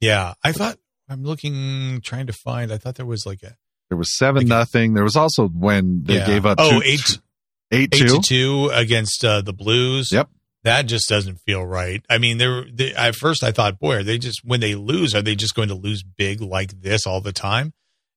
Yeah, 0.00 0.34
I 0.44 0.52
thought 0.52 0.78
I'm 1.08 1.22
looking 1.24 2.00
trying 2.02 2.26
to 2.26 2.32
find. 2.32 2.72
I 2.72 2.78
thought 2.78 2.94
there 2.96 3.06
was 3.06 3.26
like 3.26 3.42
a 3.42 3.56
There 3.88 3.98
was 3.98 4.16
seven 4.16 4.42
Like- 4.42 4.48
nothing. 4.48 4.94
There 4.94 5.04
was 5.04 5.16
also 5.16 5.48
when 5.48 6.04
they 6.04 6.16
Yeah. 6.16 6.26
gave 6.26 6.46
up 6.46 6.58
Oh, 6.60 6.70
two, 6.80 6.82
eight- 6.84 7.18
eight 7.70 7.80
eight 7.82 7.92
two. 7.92 8.06
to 8.06 8.20
two 8.26 8.70
against 8.72 9.24
uh, 9.24 9.42
the 9.42 9.52
Blues. 9.52 10.10
Yep. 10.12 10.30
That 10.64 10.82
just 10.82 11.08
doesn't 11.08 11.40
feel 11.44 11.66
right. 11.66 12.02
I 12.08 12.18
mean, 12.18 12.38
there. 12.38 12.64
They, 12.72 12.94
at 12.94 13.16
first, 13.16 13.42
I 13.42 13.50
thought, 13.50 13.78
boy, 13.80 13.96
are 13.96 14.02
they 14.04 14.16
just 14.16 14.40
when 14.44 14.60
they 14.60 14.74
lose, 14.76 15.14
are 15.14 15.20
they 15.22 15.34
just 15.34 15.54
going 15.56 15.68
to 15.68 15.74
lose 15.74 16.02
big 16.04 16.40
like 16.40 16.80
this 16.82 17.06
all 17.06 17.20
the 17.20 17.32
time? 17.32 17.72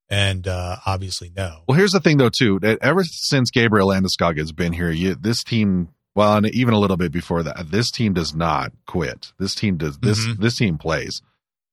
And 0.09 0.47
uh, 0.47 0.77
obviously, 0.85 1.31
no. 1.35 1.63
Well, 1.67 1.75
here's 1.77 1.91
the 1.91 1.99
thing 1.99 2.17
though, 2.17 2.29
too. 2.29 2.59
That 2.59 2.77
Ever 2.81 3.03
since 3.03 3.49
Gabriel 3.49 3.89
Landeskog 3.89 4.37
has 4.37 4.51
been 4.51 4.71
here, 4.73 4.91
you, 4.91 5.15
this 5.15 5.43
team, 5.43 5.89
well, 6.13 6.37
and 6.37 6.45
even 6.53 6.75
a 6.75 6.79
little 6.79 6.97
bit 6.97 7.11
before 7.11 7.41
that, 7.41 7.71
this 7.71 7.89
team 7.89 8.13
does 8.13 8.35
not 8.35 8.71
quit. 8.85 9.33
This 9.39 9.55
team 9.55 9.77
does 9.77 9.97
this. 9.97 10.19
Mhm. 10.23 10.37
This 10.37 10.55
team 10.57 10.77
plays, 10.77 11.23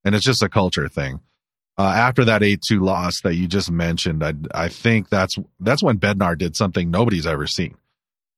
and 0.05 0.15
it's 0.15 0.25
just 0.25 0.43
a 0.43 0.49
culture 0.49 0.89
thing. 0.89 1.21
Uh, 1.79 1.85
after 1.85 2.25
that 2.27 2.43
eight 2.43 2.61
two 2.67 2.81
loss 2.81 3.21
that 3.23 3.35
you 3.35 3.49
just 3.49 3.71
mentioned, 3.71 4.23
I 4.23 4.35
I 4.55 4.69
think 4.69 5.09
that's 5.09 5.37
that's 5.61 5.83
when 5.83 5.99
Bednar 5.99 6.37
did 6.37 6.55
something 6.57 6.91
nobody's 6.91 7.27
ever 7.27 7.47
seen, 7.47 7.77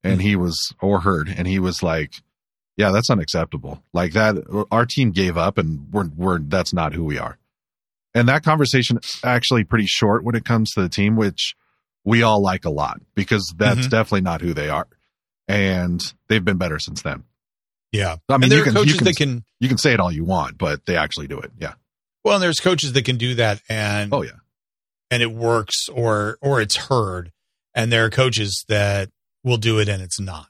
and 0.04 0.22
he 0.22 0.36
was 0.36 0.72
or 0.80 1.00
heard, 1.00 1.28
and 1.28 1.48
he 1.48 1.58
was 1.58 1.82
like, 1.82 2.12
"Yeah, 2.76 2.90
that's 2.92 3.10
unacceptable. 3.10 3.82
Like 3.92 4.12
that, 4.12 4.36
our 4.70 4.86
team 4.86 5.10
gave 5.10 5.36
up, 5.36 5.58
and 5.58 5.88
we're 5.92 6.08
we're 6.16 6.38
that's 6.38 6.72
not 6.72 6.94
who 6.94 7.04
we 7.04 7.18
are." 7.18 7.38
And 8.14 8.28
that 8.28 8.44
conversation 8.44 9.00
actually 9.24 9.64
pretty 9.64 9.86
short 9.86 10.22
when 10.22 10.36
it 10.36 10.44
comes 10.44 10.70
to 10.72 10.82
the 10.82 10.88
team, 10.88 11.16
which 11.16 11.56
we 12.04 12.22
all 12.22 12.40
like 12.40 12.64
a 12.64 12.70
lot 12.70 13.00
because 13.16 13.52
that's 13.56 13.88
Mhm. 13.88 13.90
definitely 13.90 14.20
not 14.20 14.42
who 14.42 14.54
they 14.54 14.68
are, 14.68 14.86
and 15.48 16.00
they've 16.28 16.44
been 16.44 16.58
better 16.58 16.78
since 16.78 17.02
then. 17.02 17.24
Yeah, 17.94 18.16
I 18.28 18.34
mean, 18.38 18.44
and 18.44 18.52
there 18.52 18.58
you 18.58 18.62
are 18.62 18.64
can, 18.66 18.74
coaches 18.74 18.92
you 18.92 18.98
can 18.98 19.04
that 19.06 19.16
can. 19.16 19.44
you 19.60 19.68
can 19.68 19.78
say 19.78 19.92
it 19.94 20.00
all 20.00 20.10
you 20.12 20.24
want, 20.24 20.58
but 20.58 20.84
they 20.86 20.96
actually 20.96 21.28
do 21.28 21.38
it. 21.38 21.52
Yeah. 21.58 21.74
Well, 22.24 22.34
and 22.34 22.42
there's 22.42 22.58
coaches 22.60 22.92
that 22.92 23.04
can 23.04 23.16
do 23.18 23.34
that, 23.36 23.60
and 23.68 24.12
Oh 24.12 24.22
yeah. 24.22 24.32
and 25.10 25.22
it 25.22 25.30
works, 25.32 25.88
or 25.88 26.38
or 26.42 26.60
it's 26.60 26.76
heard, 26.76 27.30
and 27.74 27.92
there 27.92 28.04
are 28.06 28.10
coaches 28.10 28.64
that 28.68 29.10
will 29.44 29.58
do 29.58 29.78
it 29.78 29.88
and 29.88 30.02
it's 30.02 30.18
not. 30.18 30.48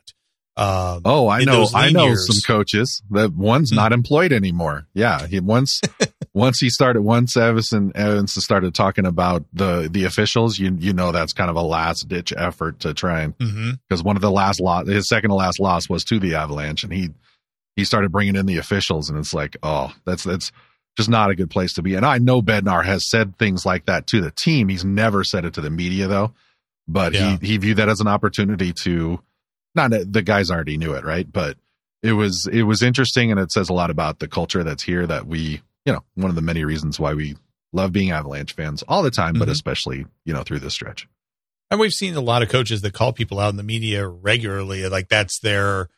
Um, 0.57 1.03
Oh, 1.05 1.29
I 1.29 1.43
know. 1.45 1.67
I 1.75 1.91
know 1.91 2.07
years- 2.07 2.29
some 2.29 2.41
coaches 2.47 3.03
that 3.11 3.35
one's 3.35 3.71
Hmm. 3.71 3.77
not 3.77 3.93
employed 3.93 4.33
anymore. 4.33 4.87
Yeah, 4.95 5.27
he 5.27 5.41
once 5.41 5.81
once 6.33 6.61
he 6.61 6.71
started 6.71 7.03
once 7.03 7.35
Evason 7.37 7.93
Evason 7.95 8.29
started 8.29 8.73
talking 8.73 9.05
about 9.05 9.45
the 9.53 9.89
the 9.91 10.05
officials. 10.05 10.57
You 10.59 10.77
you 10.79 10.93
know 10.93 11.11
that's 11.11 11.33
kind 11.33 11.51
of 11.51 11.57
a 11.57 11.61
last 11.63 12.07
ditch 12.09 12.33
effort 12.37 12.79
to 12.81 12.95
try 12.95 13.23
and 13.23 13.35
because 13.89 14.05
one 14.05 14.15
of 14.15 14.23
the 14.23 14.31
last 14.31 14.61
loss, 14.61 14.87
his 14.87 15.09
second 15.09 15.31
to 15.31 15.35
last 15.37 15.59
loss 15.59 15.89
was 15.89 16.05
to 16.05 16.21
the 16.21 16.37
Avalanche, 16.37 16.85
and 16.85 16.93
he 16.93 17.11
he 17.77 17.85
started 17.85 18.13
bringing 18.13 18.37
in 18.37 18.47
the 18.47 18.59
officials, 18.59 19.09
and 19.11 19.19
it's 19.19 19.35
like, 19.35 19.57
oh, 19.63 19.93
that's 20.05 20.25
that's 20.25 20.53
just 20.97 21.09
not 21.09 21.31
a 21.31 21.35
good 21.35 21.51
place 21.51 21.73
to 21.75 21.83
be. 21.83 21.95
And 21.97 22.07
I 22.07 22.19
know 22.19 22.41
Bednar 22.41 22.85
has 22.85 23.09
said 23.11 23.37
things 23.39 23.67
like 23.67 23.87
that 23.87 24.07
to 24.09 24.21
the 24.21 24.31
team. 24.31 24.69
He's 24.69 24.85
never 24.85 25.25
said 25.25 25.45
it 25.45 25.55
to 25.55 25.61
the 25.61 25.71
media 25.71 26.07
though, 26.07 26.33
but 26.87 27.13
Yeah. 27.15 27.37
he 27.41 27.47
he 27.49 27.57
viewed 27.59 27.79
that 27.79 27.89
as 27.89 28.01
an 28.01 28.09
opportunity 28.09 28.73
to. 28.83 29.21
Not 29.77 29.91
the 29.91 30.23
guys 30.23 30.53
already 30.53 30.77
knew 30.77 30.93
it, 30.93 31.05
right? 31.05 31.27
But 31.31 31.57
it 32.01 32.13
was 32.13 32.49
it 32.53 32.63
was 32.63 32.81
interesting, 32.81 33.33
and 33.33 33.41
it 33.41 33.51
says 33.51 33.69
a 33.69 33.73
lot 33.73 33.91
about 33.91 34.21
the 34.21 34.29
culture 34.29 34.63
that's 34.63 34.85
here. 34.85 35.05
That 35.05 35.27
we, 35.27 35.63
you 35.85 35.93
know, 35.93 36.05
one 36.15 36.29
of 36.31 36.37
the 36.37 36.43
many 36.43 36.65
reasons 36.65 37.01
why 37.01 37.15
we 37.15 37.35
love 37.73 37.91
being 37.91 38.13
Avalanche 38.13 38.53
fans 38.55 38.85
all 38.87 39.03
the 39.03 39.11
time, 39.11 39.35
but 39.37 39.49
Mhm. 39.49 39.51
especially 39.51 40.07
you 40.25 40.33
know 40.33 40.45
through 40.45 40.61
this 40.61 40.75
stretch. 40.75 41.09
And 41.73 41.81
we've 41.81 41.91
seen 41.91 42.15
a 42.15 42.21
lot 42.21 42.43
of 42.43 42.51
coaches 42.51 42.83
that 42.83 42.93
call 42.95 43.13
people 43.13 43.41
out 43.41 43.49
in 43.49 43.57
the 43.57 43.65
media 43.65 44.07
regularly, 44.07 44.89
like 44.89 45.09
that's 45.09 45.41
their 45.41 45.89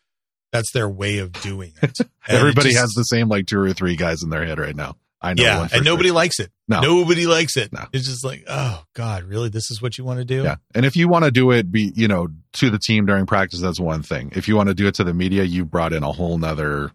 that's 0.52 0.72
their 0.72 0.88
way 0.88 1.18
of 1.18 1.32
doing 1.32 1.72
it. 1.82 1.98
And 2.28 2.36
it 2.36 2.40
Everybody 2.40 2.70
just- 2.70 2.80
has 2.80 2.90
the 2.90 3.04
same 3.04 3.28
like 3.28 3.46
two 3.46 3.60
or 3.60 3.72
three 3.72 3.94
guys 3.94 4.22
in 4.24 4.30
their 4.30 4.44
head 4.44 4.58
right 4.58 4.74
now. 4.74 4.96
I 5.22 5.32
know. 5.34 5.42
yeah, 5.44 5.68
and 5.72 5.84
nobody 5.84 6.10
likes 6.10 6.38
it. 6.40 6.50
No. 6.68 6.80
Nobody 6.80 7.26
likes 7.26 7.56
it. 7.56 7.72
No. 7.72 7.84
It's 7.92 8.06
just 8.06 8.24
like, 8.24 8.44
oh 8.48 8.82
God, 8.94 9.24
really? 9.24 9.48
This 9.48 9.70
is 9.70 9.80
what 9.80 9.96
you 9.96 10.04
want 10.04 10.18
to 10.18 10.24
do? 10.24 10.42
Yeah, 10.42 10.56
and 10.74 10.84
if 10.84 10.94
you 10.96 11.08
want 11.08 11.24
to 11.24 11.30
do 11.30 11.50
it, 11.52 11.70
be 11.72 11.90
you 11.96 12.06
know 12.08 12.28
to 12.54 12.68
the 12.70 12.78
team 12.78 13.06
during 13.06 13.24
practice, 13.26 13.60
that's 13.60 13.80
one 13.80 14.02
thing. 14.02 14.32
If 14.36 14.46
you 14.48 14.56
want 14.56 14.68
to 14.68 14.74
do 14.74 14.86
it 14.88 14.94
to 14.96 15.04
the 15.04 15.14
media, 15.14 15.42
you 15.44 15.64
brought 15.64 15.92
in 15.92 16.02
a 16.02 16.12
whole 16.12 16.36
nother 16.36 16.90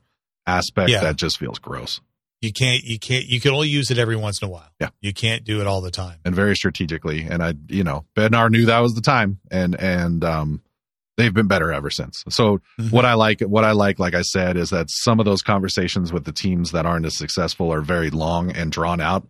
aspect 0.46 0.90
Yeah. 0.90 1.02
that 1.02 1.16
just 1.16 1.38
feels 1.40 1.60
gross 1.60 2.00
You 2.42 2.52
can't. 2.54 2.84
You 2.84 3.00
can't. 3.00 3.26
You 3.26 3.40
can 3.42 3.52
only 3.54 3.70
use 3.70 3.90
it 3.92 3.98
every 3.98 4.16
once 4.16 4.42
in 4.42 4.48
a 4.48 4.52
while. 4.52 4.70
Yeah. 4.80 4.90
You 5.02 5.14
can't 5.14 5.44
do 5.44 5.62
it 5.62 5.68
all 5.68 5.82
the 5.82 5.92
time. 5.92 6.20
and 6.26 6.36
very 6.36 6.56
strategically. 6.56 7.24
And 7.24 7.42
I, 7.44 7.54
you 7.70 7.84
know, 7.84 8.06
Bednar 8.16 8.50
knew 8.52 8.66
that 8.68 8.80
was 8.80 8.94
the 8.94 9.02
time, 9.02 9.40
and 9.50 9.76
and 9.80 10.24
um, 10.24 10.62
they've 11.22 11.34
been 11.34 11.48
better 11.48 11.72
ever 11.72 11.90
since. 11.90 12.24
So 12.30 12.60
Mhm. 12.80 12.92
what 12.92 13.06
I 13.06 13.14
like, 13.14 13.42
what 13.42 13.64
I 13.64 13.72
like, 13.72 14.00
like 14.00 14.14
I 14.16 14.22
said, 14.24 14.58
is 14.58 14.72
that 14.72 14.88
some 14.90 15.20
of 15.20 15.26
those 15.26 15.42
conversations 15.42 16.12
with 16.12 16.26
the 16.26 16.32
teams 16.32 16.72
that 16.72 16.86
aren't 16.86 17.06
as 17.06 17.18
successful 17.18 17.72
are 17.72 17.82
very 17.82 18.10
long 18.10 18.52
and 18.52 18.72
drawn 18.72 19.00
out. 19.00 19.28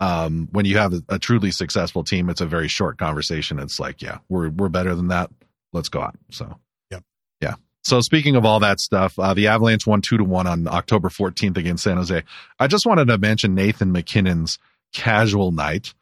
Um, 0.00 0.48
when 0.52 0.64
you 0.64 0.78
have 0.78 0.92
a, 0.92 1.02
a 1.08 1.18
truly 1.18 1.50
successful 1.50 2.04
team, 2.04 2.28
it's 2.30 2.40
a 2.40 2.46
very 2.46 2.68
short 2.68 2.98
conversation. 2.98 3.58
It's 3.58 3.80
like, 3.80 4.00
yeah, 4.02 4.18
we're 4.28 4.50
we're 4.50 4.68
better 4.68 4.94
than 4.94 5.08
that. 5.08 5.30
Let's 5.72 5.88
go 5.88 6.00
out. 6.02 6.16
So, 6.30 6.58
Yep. 6.90 7.02
yeah. 7.40 7.54
So 7.84 8.00
speaking 8.00 8.36
of 8.36 8.44
all 8.44 8.60
that 8.60 8.78
stuff, 8.80 9.18
uh, 9.18 9.34
the 9.34 9.48
Avalanche 9.48 9.86
won 9.86 10.00
two 10.00 10.16
to 10.18 10.24
one 10.24 10.46
on 10.46 10.68
October 10.68 11.08
14th 11.08 11.56
against 11.56 11.84
San 11.84 11.96
Jose. 11.96 12.22
I 12.60 12.66
just 12.68 12.86
wanted 12.86 13.06
to 13.08 13.18
mention 13.18 13.54
Nathan 13.54 13.90
MacKinnon's 13.92 14.58
casual 14.92 15.50
night. 15.52 15.94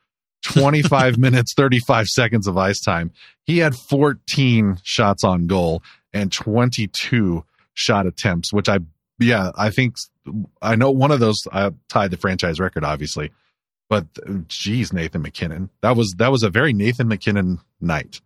25 0.46 1.18
minutes, 1.18 1.54
35 1.54 2.06
seconds 2.06 2.46
of 2.46 2.56
ice 2.56 2.80
time. 2.80 3.12
He 3.44 3.58
had 3.58 3.74
14 3.74 4.78
shots 4.82 5.24
on 5.24 5.46
goal 5.46 5.82
and 6.12 6.32
22 6.32 7.44
shot 7.74 8.06
attempts, 8.06 8.52
which 8.52 8.68
I, 8.68 8.78
yeah, 9.18 9.50
I 9.56 9.70
think, 9.70 9.96
I 10.62 10.76
know 10.76 10.90
one 10.90 11.10
of 11.10 11.20
those 11.20 11.42
uh, 11.52 11.70
tied 11.88 12.10
the 12.10 12.16
franchise 12.16 12.58
record, 12.58 12.84
obviously. 12.84 13.30
But 13.88 14.06
geez, 14.48 14.92
Nathan 14.92 15.22
MacKinnon, 15.22 15.70
that 15.80 15.96
was 15.96 16.14
that 16.18 16.32
was 16.32 16.42
a 16.42 16.50
very 16.50 16.72
Nathan 16.72 17.06
MacKinnon 17.06 17.60
night. 17.80 18.20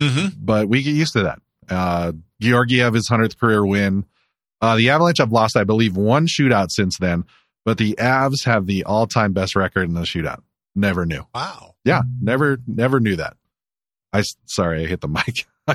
Mm-hmm. 0.00 0.28
But 0.38 0.68
we 0.68 0.82
get 0.82 0.94
used 0.94 1.12
to 1.12 1.24
that. 1.24 1.42
Uh, 1.68 2.12
Georgiev 2.40 2.94
his 2.94 3.08
hundredth 3.08 3.38
career 3.38 3.64
win. 3.64 4.06
Uh, 4.60 4.76
the 4.76 4.88
Avalanche 4.88 5.18
have 5.18 5.32
lost, 5.32 5.56
I 5.56 5.64
believe, 5.64 5.96
one 5.96 6.26
shootout 6.26 6.68
since 6.70 6.96
then, 6.98 7.24
but 7.66 7.76
the 7.76 7.94
Avs 7.98 8.44
have 8.46 8.66
the 8.66 8.84
all-time 8.84 9.34
best 9.34 9.56
record 9.56 9.88
in 9.88 9.94
the 9.94 10.02
shootout. 10.02 10.42
Never 10.74 11.06
knew. 11.06 11.26
Wow. 11.34 11.74
Yeah, 11.84 12.02
never, 12.20 12.58
never 12.66 13.00
knew 13.00 13.16
that. 13.16 13.36
I 14.12 14.22
sorry, 14.46 14.84
I 14.84 14.86
hit 14.86 15.00
the 15.00 15.08
mic. 15.08 15.46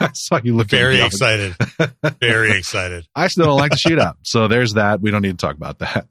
I 0.00 0.10
saw 0.12 0.40
you 0.42 0.54
looking. 0.54 0.78
Very 0.78 1.00
excited. 1.04 1.56
Very 2.20 2.56
excited. 2.56 3.06
I 3.14 3.28
still 3.28 3.46
don't 3.46 3.58
like 3.58 3.72
the 3.72 3.76
shootout. 3.76 4.16
So 4.22 4.46
there's 4.46 4.74
that. 4.74 5.00
We 5.00 5.10
don't 5.10 5.22
need 5.22 5.38
to 5.38 5.46
talk 5.46 5.56
about 5.56 5.78
that. 5.80 6.06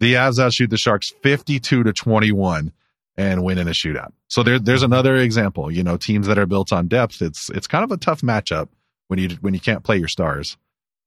The 0.00 0.14
Avs 0.14 0.38
outshoot 0.38 0.68
the 0.68 0.76
Sharks 0.76 1.10
52 1.22 1.84
to 1.84 1.92
21 1.92 2.72
and 3.16 3.44
win 3.44 3.58
in 3.58 3.66
a 3.66 3.72
shootout. 3.72 4.12
So 4.28 4.42
there, 4.42 4.58
there's 4.58 4.82
another 4.82 5.16
example. 5.16 5.70
You 5.70 5.82
know, 5.82 5.96
teams 5.96 6.26
that 6.26 6.38
are 6.38 6.46
built 6.46 6.72
on 6.72 6.86
depth. 6.86 7.22
It's 7.22 7.50
it's 7.50 7.66
kind 7.66 7.84
of 7.84 7.90
a 7.92 7.96
tough 7.96 8.20
matchup 8.20 8.68
when 9.08 9.18
you 9.18 9.30
when 9.40 9.54
you 9.54 9.60
can't 9.60 9.84
play 9.84 9.96
your 9.96 10.08
stars 10.08 10.56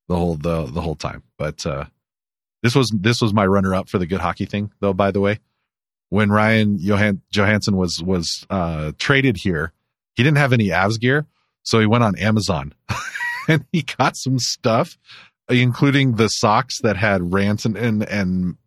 the 0.08 0.16
whole 0.16 0.36
the 0.36 0.66
the 0.66 0.82
whole 0.82 0.96
time. 0.96 1.24
But 1.38 1.66
uh, 1.66 1.86
this 2.64 2.76
was 2.76 2.90
this 2.90 3.22
was 3.22 3.34
my 3.34 3.46
runner 3.46 3.76
up 3.76 3.90
for 3.90 3.98
the 3.98 4.08
good 4.08 4.22
hockey 4.22 4.46
thing, 4.46 4.72
though. 4.80 4.94
By 4.94 5.12
the 5.12 5.20
way, 5.22 5.40
when 6.12 6.30
Ryan 6.30 6.78
Johan, 6.78 7.22
Johansen 7.32 7.78
was 7.78 8.04
was 8.04 8.46
uh, 8.50 8.92
traded 9.00 9.38
here, 9.38 9.72
he 10.14 10.24
didn't 10.24 10.38
have 10.38 10.54
any 10.54 10.68
Avs 10.68 11.00
gear, 11.00 11.26
so 11.64 11.80
he 11.80 11.86
went 11.86 12.04
on 12.04 12.18
Amazon 12.20 12.74
and 13.48 13.66
he 13.72 13.82
got 13.82 14.18
some 14.18 14.38
stuff, 14.38 14.98
including 15.50 16.18
the 16.18 16.28
socks 16.28 16.82
that 16.82 16.98
had 16.98 17.34
Ranson 17.34 17.78
and 17.78 18.04
and 18.04 18.58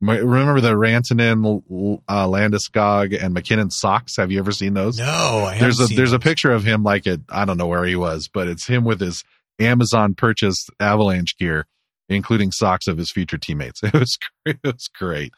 Remember 0.00 0.60
the 0.60 0.72
Rantanen, 0.72 1.62
uh, 2.06 2.26
Landeskog, 2.26 3.18
and 3.18 3.32
MacKinnon 3.32 3.70
socks? 3.70 4.18
Have 4.18 4.30
you 4.30 4.38
ever 4.38 4.52
seen 4.52 4.74
those? 4.74 4.98
No, 4.98 5.04
I 5.06 5.54
haven't. 5.54 5.60
there's 5.60 5.80
a 5.80 5.94
there's 5.94 6.10
those. 6.10 6.12
a 6.12 6.18
picture 6.18 6.52
of 6.52 6.62
him 6.62 6.82
like 6.82 7.06
it. 7.06 7.22
I 7.30 7.46
don't 7.46 7.56
know 7.56 7.66
where 7.66 7.84
he 7.84 7.96
was, 7.96 8.28
but 8.28 8.46
it's 8.46 8.66
him 8.66 8.84
with 8.84 9.00
his 9.00 9.24
Amazon 9.58 10.14
purchased 10.14 10.68
Avalanche 10.78 11.38
gear, 11.38 11.66
including 12.10 12.52
socks 12.52 12.86
of 12.86 12.98
his 12.98 13.10
future 13.10 13.38
teammates. 13.38 13.80
It 13.82 13.94
was 13.94 14.18
it 14.44 14.58
was 14.62 14.88
great. 14.94 15.32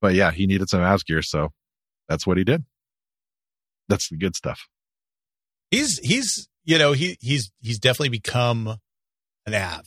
But 0.00 0.14
yeah, 0.14 0.30
he 0.30 0.46
needed 0.46 0.68
some 0.68 0.80
Avs 0.80 1.04
gear, 1.04 1.22
so 1.22 1.50
that's 2.08 2.26
what 2.26 2.36
he 2.36 2.44
did. 2.44 2.64
That's 3.88 4.08
the 4.08 4.16
good 4.16 4.34
stuff. 4.36 4.60
He's 5.70 5.98
he's 6.02 6.48
you 6.64 6.78
know 6.78 6.92
he 6.92 7.16
he's 7.20 7.50
he's 7.60 7.78
definitely 7.78 8.10
become 8.10 8.76
an 9.46 9.54
Av, 9.54 9.82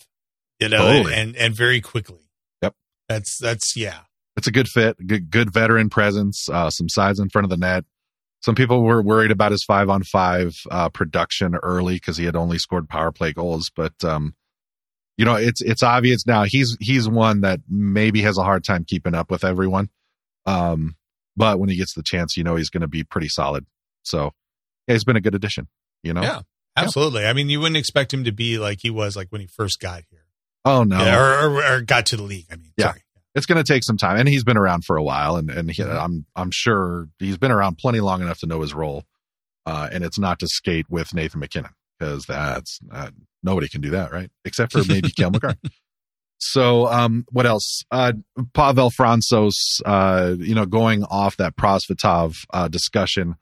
you 0.60 0.70
know, 0.70 0.78
Totally. 0.78 1.14
and 1.14 1.36
and 1.36 1.56
very 1.56 1.82
quickly. 1.82 2.30
Yep. 2.62 2.74
That's 3.08 3.38
that's 3.38 3.76
yeah. 3.76 4.00
It's 4.36 4.48
a 4.48 4.52
good 4.52 4.68
fit, 4.68 4.98
good 5.06 5.32
good 5.32 5.52
veteran 5.52 5.90
presence, 5.90 6.48
uh, 6.50 6.70
some 6.70 6.90
size 6.90 7.20
in 7.20 7.30
front 7.30 7.46
of 7.46 7.50
the 7.50 7.58
net. 7.58 7.86
Some 8.42 8.54
people 8.54 8.84
were 8.84 9.02
worried 9.02 9.32
about 9.32 9.52
his 9.52 9.64
five 9.64 9.90
on 9.90 10.04
five 10.04 10.56
uh, 10.70 10.90
production 10.90 11.56
early 11.56 11.96
because 11.96 12.18
he 12.18 12.26
had 12.26 12.36
only 12.36 12.60
scored 12.60 12.88
power 12.88 13.12
play 13.12 13.34
goals, 13.34 13.72
but 13.76 13.94
um, 14.04 14.36
you 15.18 15.26
know 15.26 15.36
it's 15.36 15.62
it's 15.62 15.82
obvious 15.82 16.28
now 16.28 16.44
he's 16.44 16.78
he's 16.80 17.10
one 17.10 17.42
that 17.42 17.62
maybe 17.68 18.22
has 18.22 18.38
a 18.38 18.44
hard 18.44 18.64
time 18.64 18.86
keeping 18.86 19.16
up 19.16 19.32
with 19.32 19.44
everyone. 19.44 19.90
Um, 20.48 20.96
but 21.36 21.60
when 21.60 21.70
he 21.70 21.76
gets 21.76 21.94
the 21.94 22.02
chance, 22.04 22.36
you 22.38 22.44
know 22.44 22.56
he's 22.56 22.70
going 22.70 22.82
to 22.82 22.88
be 22.88 23.04
pretty 23.04 23.28
solid. 23.30 23.66
So 24.04 24.32
yeah, 24.88 24.96
he's 24.96 25.04
been 25.04 25.16
a 25.18 25.22
good 25.22 25.36
addition. 25.36 25.68
You 26.04 26.14
know, 26.14 26.22
Yeah. 26.24 26.42
Absolutely. 26.76 27.26
I 27.26 27.34
mean, 27.34 27.50
you 27.50 27.60
wouldn't 27.60 27.78
expect 27.78 28.14
him 28.14 28.24
to 28.26 28.32
be 28.32 28.58
like 28.60 28.80
he 28.82 28.90
was 28.92 29.16
like 29.16 29.28
when 29.32 29.42
he 29.42 29.48
first 29.48 29.80
got 29.80 30.04
here. 30.10 30.26
oh 30.64 30.84
no, 30.84 30.98
Yeah, 31.04 31.18
or, 31.20 31.50
or, 31.60 31.66
or 31.78 31.82
got 31.82 32.06
to 32.08 32.18
the 32.18 32.24
league. 32.24 32.46
I 32.52 32.56
mean, 32.56 32.72
Yeah. 32.78 32.88
sorry. 32.90 33.04
it's 33.36 33.46
going 33.48 33.64
to 33.64 33.74
take 33.74 33.84
some 33.84 33.98
time, 33.98 34.18
and 34.18 34.28
he's 34.30 34.44
been 34.44 34.58
around 34.58 34.86
for 34.86 34.96
a 34.98 35.04
while, 35.04 35.36
and 35.38 35.50
and 35.50 35.70
he, 35.72 35.82
Mhm. 35.84 36.00
I'm 36.04 36.26
I'm 36.36 36.52
sure 36.52 37.08
he's 37.20 37.38
been 37.38 37.52
around 37.52 37.78
plenty 37.80 38.00
long 38.00 38.22
enough 38.22 38.40
to 38.40 38.46
know 38.48 38.62
his 38.62 38.74
role, 38.76 39.04
uh, 39.66 39.90
and 39.92 40.04
it's 40.04 40.18
not 40.20 40.40
to 40.40 40.48
skate 40.48 40.86
with 40.90 41.14
Nathan 41.16 41.40
MacKinnon 41.40 41.72
because 42.00 42.26
that's 42.26 42.80
uh, 42.92 43.10
nobody 43.44 43.68
can 43.68 43.82
do 43.82 43.90
that, 43.92 44.12
right? 44.12 44.30
Except 44.46 44.72
for 44.72 44.84
maybe 44.88 45.10
Cale 45.10 45.30
Makar. 45.32 45.56
So, 46.40 46.88
um, 46.88 47.26
what 47.32 47.46
else? 47.46 47.84
Uh, 47.92 48.14
Pavel 48.54 48.92
Francouz, 48.92 49.54
uh, 49.86 50.36
you 50.38 50.54
know, 50.54 50.66
going 50.66 51.04
off 51.06 51.38
that 51.38 51.56
Prosvetov 51.56 52.46
uh, 52.54 52.68
discussion 52.68 53.36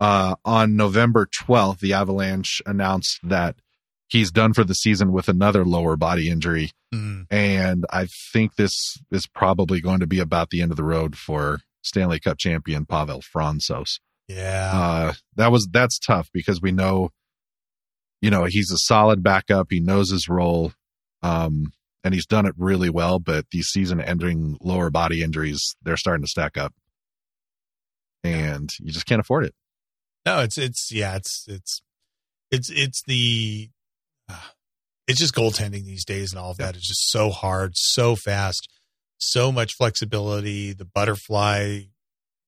uh, 0.00 0.34
on 0.44 0.74
November 0.76 1.26
12th, 1.26 1.78
the 1.78 1.92
Avalanche 1.92 2.60
announced 2.66 3.20
that 3.22 3.56
he's 4.08 4.30
done 4.32 4.52
for 4.52 4.64
the 4.64 4.74
season 4.74 5.12
with 5.12 5.28
another 5.28 5.64
lower 5.64 5.96
body 5.96 6.28
injury 6.28 6.70
Mm. 6.94 7.24
and 7.30 7.86
I 7.90 8.06
think 8.34 8.56
this 8.56 8.98
is 9.10 9.26
probably 9.26 9.80
going 9.80 10.00
to 10.00 10.06
be 10.06 10.18
about 10.20 10.50
the 10.50 10.60
end 10.60 10.72
of 10.72 10.76
the 10.76 10.84
road 10.84 11.16
for 11.16 11.60
Stanley 11.80 12.20
Cup 12.20 12.36
champion 12.36 12.84
Pavel 12.84 13.22
Francouz. 13.22 13.98
Yeah. 14.28 14.70
Uh, 14.74 15.12
that 15.36 15.50
was 15.50 15.66
that's 15.72 15.98
tough 15.98 16.28
because 16.34 16.60
we 16.60 16.70
know, 16.70 17.08
you 18.20 18.28
know, 18.28 18.44
he's 18.44 18.70
a 18.70 18.76
solid 18.76 19.22
backup. 19.22 19.68
He 19.70 19.80
knows 19.80 20.10
his 20.10 20.28
role, 20.28 20.74
um, 21.22 21.72
and 22.04 22.14
he's 22.14 22.26
done 22.26 22.46
it 22.46 22.54
really 22.56 22.90
well. 22.90 23.18
But 23.18 23.46
these 23.50 23.68
season-ending 23.68 24.58
lower 24.60 24.90
body 24.90 25.22
injuries, 25.22 25.76
they're 25.82 25.96
starting 25.96 26.24
to 26.24 26.30
stack 26.30 26.56
up, 26.56 26.72
and 28.24 28.70
you 28.80 28.92
just 28.92 29.06
can't 29.06 29.20
afford 29.20 29.44
it. 29.44 29.54
No, 30.24 30.40
it's 30.40 30.56
it's 30.58 30.90
yeah, 30.92 31.16
it's 31.16 31.46
it's 31.48 31.82
it's 32.50 32.70
it's 32.70 33.02
the 33.06 33.70
uh, 34.28 34.36
it's 35.08 35.18
just 35.18 35.34
goaltending 35.34 35.84
these 35.84 36.04
days 36.04 36.32
and 36.32 36.40
all 36.40 36.52
of 36.52 36.58
that 36.58 36.76
is 36.76 36.82
just 36.82 37.10
so 37.10 37.30
hard, 37.30 37.72
so 37.74 38.14
fast, 38.14 38.68
so 39.18 39.50
much 39.50 39.74
flexibility, 39.74 40.72
the 40.72 40.84
butterfly 40.84 41.80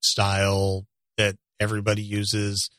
style 0.02 0.86
that 1.16 1.36
everybody 1.58 2.02
uses. 2.02 2.70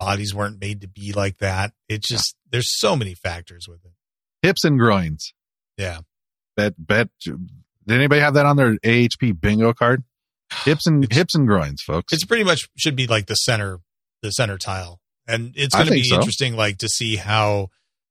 Bodies 0.00 0.34
weren't 0.34 0.60
made 0.60 0.80
to 0.80 0.88
be 0.88 1.12
like 1.12 1.38
that. 1.38 1.72
It 1.88 2.02
just 2.02 2.34
there's 2.50 2.76
so 2.78 2.96
many 2.96 3.14
factors 3.14 3.66
with 3.68 3.84
it. 3.84 3.92
Hips 4.40 4.64
and 4.64 4.78
groins. 4.78 5.32
Yeah. 5.76 6.00
Bet 6.56 6.74
bet. 6.78 7.08
Did 7.24 7.38
anybody 7.88 8.20
have 8.20 8.34
that 8.34 8.46
on 8.46 8.56
their 8.56 8.76
AHP 8.78 9.40
bingo 9.40 9.72
card? 9.72 10.04
Hips 10.64 10.86
and 10.86 11.02
It's- 11.04 11.16
hips 11.16 11.34
and 11.34 11.46
groins, 11.46 11.82
folks. 11.82 12.12
It's 12.12 12.24
pretty 12.24 12.44
much 12.44 12.68
should 12.76 12.96
be 12.96 13.06
like 13.06 13.26
the 13.26 13.34
center 13.34 13.78
the 14.22 14.30
center 14.30 14.58
tile. 14.58 15.00
And 15.26 15.52
it's 15.56 15.74
going 15.74 15.86
to 15.88 15.92
be 15.92 16.02
so. 16.04 16.16
interesting 16.16 16.54
like 16.56 16.78
to 16.78 16.88
see 16.88 17.16
how 17.16 17.68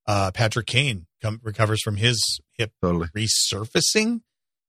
uh 0.07 0.31
Patrick 0.31 0.65
Kane 0.65 1.05
come, 1.21 1.39
recovers 1.43 1.81
from 1.83 1.97
his 1.97 2.39
hip 2.57 2.71
totally. 2.81 3.07
resurfacing. 3.15 4.21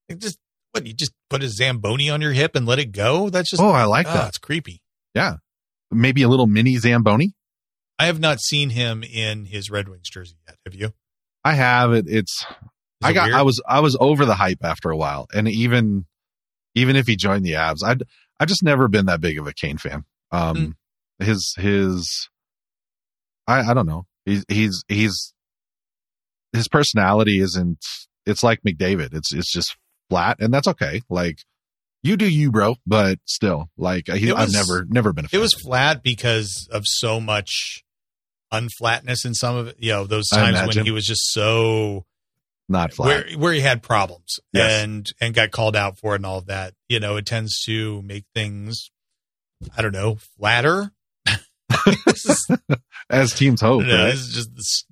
Like 0.09 0.19
just 0.19 0.39
what 0.73 0.87
you 0.87 0.93
just 0.95 1.13
put 1.31 1.43
a 1.43 1.49
zamboni 1.49 2.11
on 2.11 2.21
your 2.21 2.33
hip 2.33 2.55
and 2.57 2.67
let 2.67 2.79
it 2.79 2.93
go. 2.93 3.31
That's 3.31 3.51
just 3.51 3.63
Oh, 3.63 3.71
I 3.71 3.85
like 3.85 4.07
oh, 4.09 4.13
that. 4.13 4.29
it's 4.29 4.39
creepy. 4.39 4.83
Yeah, 5.15 5.37
maybe 5.91 6.23
a 6.23 6.29
little 6.29 6.47
mini 6.47 6.77
Zamboni. 6.79 7.35
I 7.99 8.07
have 8.07 8.19
not 8.21 8.41
seen 8.41 8.71
him 8.71 9.03
in 9.05 9.45
his 9.47 9.71
Red 9.71 9.89
Wings 9.89 10.09
jersey 10.11 10.37
yet. 10.49 10.57
Have 10.65 10.75
you? 10.75 10.93
I 11.45 11.53
have 11.55 11.93
it. 11.93 12.07
It's 12.09 12.45
I 13.05 13.13
got 13.13 13.25
weird? 13.27 13.37
I 13.37 13.43
was 13.43 13.63
I 13.69 13.81
was 13.81 13.97
over 14.01 14.25
the 14.25 14.35
hype 14.35 14.65
after 14.65 14.91
a 14.91 14.97
while, 14.97 15.27
and 15.35 15.49
even 15.49 16.07
even 16.75 16.97
if 16.97 17.07
he 17.07 17.17
joined 17.17 17.45
the 17.45 17.53
Avs, 17.53 17.83
I'd 17.85 18.03
I've 18.41 18.49
just 18.49 18.63
never 18.63 18.89
been 18.89 19.07
that 19.07 19.21
big 19.21 19.39
of 19.39 19.47
a 19.47 19.53
Kane 19.53 19.79
fan. 19.79 20.05
Um, 20.31 20.77
Hmm. 21.19 21.25
his 21.25 21.55
his 21.59 22.29
I 23.47 23.61
I 23.71 23.75
don't 23.75 23.87
know. 23.87 24.07
He's 24.25 24.45
he's 24.49 24.85
he's 24.89 25.35
his 26.53 26.69
personality 26.69 27.41
isn't. 27.41 27.85
It's 28.27 28.43
like 28.43 28.61
McDavid. 28.67 29.15
It's 29.15 29.33
it's 29.35 29.53
just 29.53 29.77
flat, 30.11 30.37
and 30.41 30.53
that's 30.55 30.69
okay. 30.69 31.03
Like 31.11 31.39
you 32.05 32.17
do 32.17 32.29
you, 32.29 32.51
bro. 32.51 32.77
But 32.87 33.19
still, 33.27 33.69
like 33.77 34.07
he, 34.09 34.33
was- 34.33 34.41
I've 34.41 34.53
never 34.53 34.87
never 34.89 35.13
been 35.13 35.25
a 35.25 35.29
fan. 35.29 35.39
It 35.39 35.43
was 35.43 35.55
flat 35.55 36.03
because 36.03 36.69
of 36.73 36.83
so 36.87 37.21
much 37.21 37.83
unflatness 38.53 39.25
in 39.25 39.35
some 39.35 39.57
of 39.57 39.69
it. 39.69 39.77
You 39.79 39.93
know, 39.93 40.05
those 40.07 40.29
times 40.29 40.57
when 40.77 40.85
he 40.85 40.91
was 40.91 41.05
just 41.07 41.33
so 41.33 42.05
not 42.73 42.93
flat. 42.93 43.07
where 43.29 43.39
where 43.39 43.53
he 43.53 43.61
had 43.61 43.83
problems 43.83 44.41
Yes. 44.53 44.83
and 44.83 45.13
and 45.21 45.33
got 45.35 45.51
called 45.53 45.77
out 45.77 45.99
for 45.99 46.15
it 46.15 46.17
and 46.17 46.27
all 46.27 46.39
of 46.39 46.47
that. 46.47 46.75
You 46.89 46.99
know, 47.01 47.17
it 47.17 47.27
tends 47.27 47.61
to 47.67 48.03
make 48.03 48.25
things 48.35 48.91
I 49.77 49.83
don't 49.83 49.93
know 49.93 50.17
flatter. 50.37 50.91
As 53.11 53.33
teams 53.35 53.61
hope, 53.61 53.85
no, 53.85 54.05
right? 54.07 54.15
just 54.15 54.87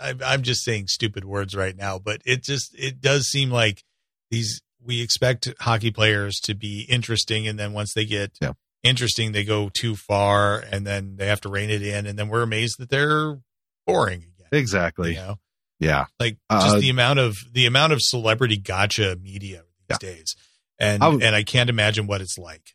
I'm 0.00 0.42
just 0.42 0.62
saying 0.64 0.86
stupid 0.88 1.24
words 1.24 1.54
right 1.54 1.76
now, 1.76 1.98
but 1.98 2.20
it 2.24 2.42
just 2.42 2.74
it 2.78 3.00
does 3.00 3.26
seem 3.26 3.50
like 3.50 3.82
these 4.30 4.60
we 4.84 5.00
expect 5.02 5.52
hockey 5.60 5.90
players 5.90 6.40
to 6.44 6.54
be 6.54 6.86
interesting, 6.88 7.46
and 7.46 7.58
then 7.58 7.72
once 7.72 7.94
they 7.94 8.04
get 8.04 8.32
Yeah. 8.40 8.52
interesting, 8.82 9.32
they 9.32 9.44
go 9.44 9.68
too 9.72 9.94
far, 9.96 10.58
and 10.58 10.86
then 10.86 11.16
they 11.16 11.26
have 11.26 11.40
to 11.42 11.48
rein 11.48 11.70
it 11.70 11.82
in, 11.82 12.06
and 12.06 12.18
then 12.18 12.28
we're 12.28 12.42
amazed 12.42 12.78
that 12.78 12.90
they're 12.90 13.40
boring 13.86 14.20
again. 14.36 14.48
Exactly. 14.52 15.10
You 15.10 15.16
know, 15.16 15.38
Yeah. 15.82 16.06
like 16.20 16.38
Uh, 16.48 16.64
just 16.70 16.80
the 16.80 16.90
amount 16.90 17.18
of 17.18 17.36
the 17.52 17.66
amount 17.66 17.92
of 17.92 18.00
celebrity 18.00 18.56
gotcha 18.56 19.16
media 19.20 19.62
these 19.88 19.98
days, 19.98 20.36
and 20.78 21.02
I 21.02 21.06
w- 21.06 21.24
and 21.26 21.34
I 21.34 21.42
can't 21.42 21.68
imagine 21.70 22.06
what 22.06 22.20
it's 22.20 22.38
like. 22.38 22.74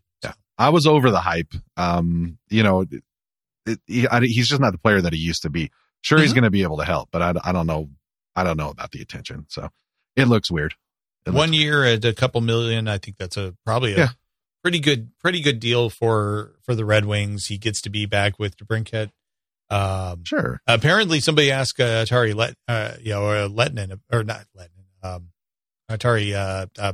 I 0.60 0.70
was 0.70 0.88
over 0.88 1.12
the 1.12 1.20
hype. 1.20 1.54
Um, 1.78 2.40
you 2.50 2.64
know, 2.64 2.82
it, 2.82 3.04
it, 3.68 3.80
he, 3.86 4.08
I, 4.08 4.22
he's 4.22 4.48
just 4.50 4.60
not 4.60 4.72
the 4.72 4.80
player 4.80 5.00
that 5.00 5.14
he 5.14 5.20
used 5.20 5.44
to 5.44 5.52
be. 5.52 5.70
Sure, 6.02 6.18
he's 6.20 6.32
Mhm. 6.32 6.36
going 6.36 6.44
to 6.46 6.50
be 6.50 6.64
able 6.64 6.78
to 6.78 6.84
help, 6.84 7.10
but 7.12 7.22
I, 7.22 7.34
I 7.44 7.52
don't 7.52 7.68
know. 7.68 7.92
I 8.36 8.44
don't 8.44 8.58
know 8.58 8.70
about 8.72 8.90
the 8.92 9.00
attention. 9.02 9.46
So 9.50 9.70
it 10.16 10.28
looks 10.28 10.50
weird. 10.50 10.74
It 11.28 11.34
one 11.34 11.50
looks 11.52 11.60
year 11.62 11.86
at 11.86 12.04
a 12.06 12.14
couple 12.14 12.42
million 12.42 12.88
i 12.88 12.98
think 12.98 13.18
that's 13.18 13.38
a 13.38 13.54
probably 13.66 13.94
a 13.94 13.98
Yeah. 13.98 14.08
pretty 14.64 14.80
good 14.80 15.12
pretty 15.20 15.42
good 15.42 15.60
deal 15.60 15.90
for 15.92 16.56
for 16.64 16.74
the 16.74 16.86
red 16.86 17.06
wings 17.06 17.48
he 17.48 17.58
gets 17.60 17.80
to 17.82 17.90
be 17.92 18.06
back 18.08 18.40
with 18.40 18.58
DeBrincat. 18.58 19.12
Um. 19.70 20.24
Sure. 20.26 20.62
apparently 20.66 21.20
somebody 21.20 21.52
asked 21.52 21.80
uh, 21.80 22.06
atari 22.06 22.34
let 22.34 22.56
uh 22.70 22.94
you 23.02 23.12
know 23.12 23.24
or 23.26 23.50
Lettinen, 23.50 24.00
or 24.12 24.24
not 24.24 24.46
Lettinen, 24.58 25.04
um 25.04 25.30
atari 25.92 26.34
uh, 26.34 26.68
uh 26.80 26.94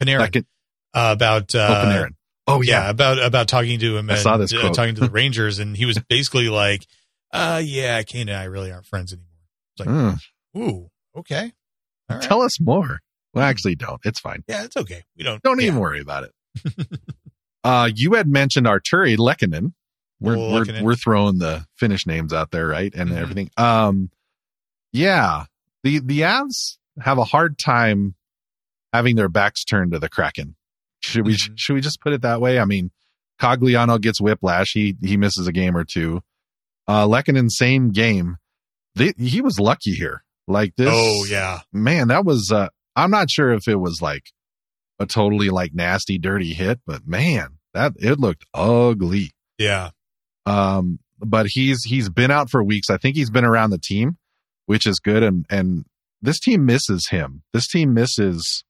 panarin 0.00 0.32
could- 0.32 0.46
uh, 0.94 1.10
about 1.12 1.54
uh 1.54 1.58
oh, 1.68 1.86
Panarin. 1.86 2.10
Oh 2.46 2.62
yeah 2.62 2.84
yeah. 2.84 2.90
about 2.90 3.18
about 3.20 3.48
talking 3.48 3.78
to 3.80 3.96
him 3.96 4.08
I 4.08 4.14
and 4.14 4.22
saw 4.22 4.36
this 4.36 4.52
uh, 4.54 4.70
talking 4.70 4.94
to 4.94 5.00
the 5.02 5.10
rangers 5.20 5.58
and 5.58 5.76
he 5.76 5.84
was 5.84 5.98
basically 6.08 6.48
like 6.48 6.86
uh 7.32 7.60
yeah 7.64 8.00
kane 8.02 8.28
and 8.28 8.38
i 8.38 8.44
really 8.44 8.70
aren't 8.70 8.86
friends 8.86 9.12
anymore 9.12 9.26
it's 9.76 9.86
like 9.86 9.88
Mm. 9.88 10.20
ooh 10.56 10.88
okay 11.18 11.52
right 12.08 12.22
Tell 12.22 12.40
us 12.42 12.60
more. 12.60 13.00
Well, 13.34 13.44
actually, 13.44 13.74
don't. 13.74 14.00
It's 14.04 14.20
fine. 14.20 14.44
yeah 14.48 14.62
it's 14.64 14.76
okay 14.76 15.02
we 15.18 15.24
don't 15.24 15.42
Don't 15.42 15.60
yeah. 15.60 15.66
even 15.66 15.80
worry 15.80 16.00
about 16.00 16.22
it. 16.24 16.32
uh, 17.64 17.90
you 17.94 18.14
had 18.14 18.28
mentioned 18.28 18.66
Artturi 18.66 19.16
Lehkonen. 19.18 19.72
We're, 20.20 20.36
Oh, 20.36 20.52
we're, 20.66 20.82
we're 20.82 20.94
throwing 20.94 21.38
the 21.38 21.66
Finnish 21.76 22.06
names 22.06 22.32
out 22.32 22.50
there, 22.50 22.66
right? 22.66 22.92
And 22.94 23.10
Mhm. 23.10 23.16
everything. 23.16 23.50
Um, 23.56 24.10
yeah, 24.92 25.44
the, 25.82 25.98
the 26.00 26.20
Avs 26.20 26.78
have 27.00 27.18
a 27.18 27.24
hard 27.24 27.58
time 27.58 28.14
having 28.92 29.16
their 29.16 29.28
backs 29.28 29.64
turned 29.64 29.92
to 29.92 29.98
the 29.98 30.08
Kraken. 30.08 30.56
Should 31.00 31.26
we, 31.26 31.34
Mhm. 31.34 31.52
should 31.56 31.74
we 31.74 31.80
just 31.80 32.00
put 32.00 32.12
it 32.12 32.22
that 32.22 32.40
way? 32.40 32.58
I 32.58 32.64
mean, 32.64 32.90
Cogliano 33.40 34.00
gets 34.00 34.20
whiplash. 34.20 34.72
He, 34.72 34.96
he 35.02 35.16
misses 35.18 35.46
a 35.46 35.52
game 35.52 35.76
or 35.76 35.84
two. 35.84 36.22
Uh, 36.88 37.06
Lehkonen, 37.06 37.50
same 37.50 37.90
game. 37.90 38.36
They, 38.94 39.12
he 39.18 39.42
was 39.42 39.58
lucky 39.60 39.92
here. 39.92 40.22
Like 40.48 40.76
this. 40.76 40.88
oh 40.90 41.24
yeah 41.28 41.62
man, 41.72 42.06
that 42.08 42.24
was 42.24 42.52
uh 42.54 42.68
I'm 42.94 43.10
not 43.10 43.28
sure 43.30 43.52
if 43.52 43.66
it 43.66 43.74
was 43.80 44.00
like 44.00 44.30
a 45.00 45.04
totally 45.04 45.50
like 45.50 45.74
nasty, 45.74 46.18
dirty 46.18 46.54
hit, 46.54 46.78
but 46.86 47.04
man, 47.04 47.58
that 47.74 47.94
it 47.98 48.20
looked 48.20 48.44
ugly. 48.54 49.32
Yeah. 49.58 49.90
Um, 50.46 51.00
but 51.18 51.46
he's 51.48 51.82
he's 51.84 52.08
been 52.08 52.30
out 52.30 52.50
for 52.50 52.62
weeks. 52.62 52.90
I 52.90 52.96
think 52.96 53.16
he's 53.16 53.30
been 53.30 53.44
around 53.44 53.70
the 53.70 53.78
team, 53.78 54.16
which 54.66 54.86
is 54.86 54.98
good. 54.98 55.22
And 55.22 55.44
and 55.50 55.84
this 56.22 56.38
team 56.40 56.64
misses 56.64 57.08
him. 57.10 57.42
This 57.52 57.66
team 57.66 57.94
misses 57.94 58.64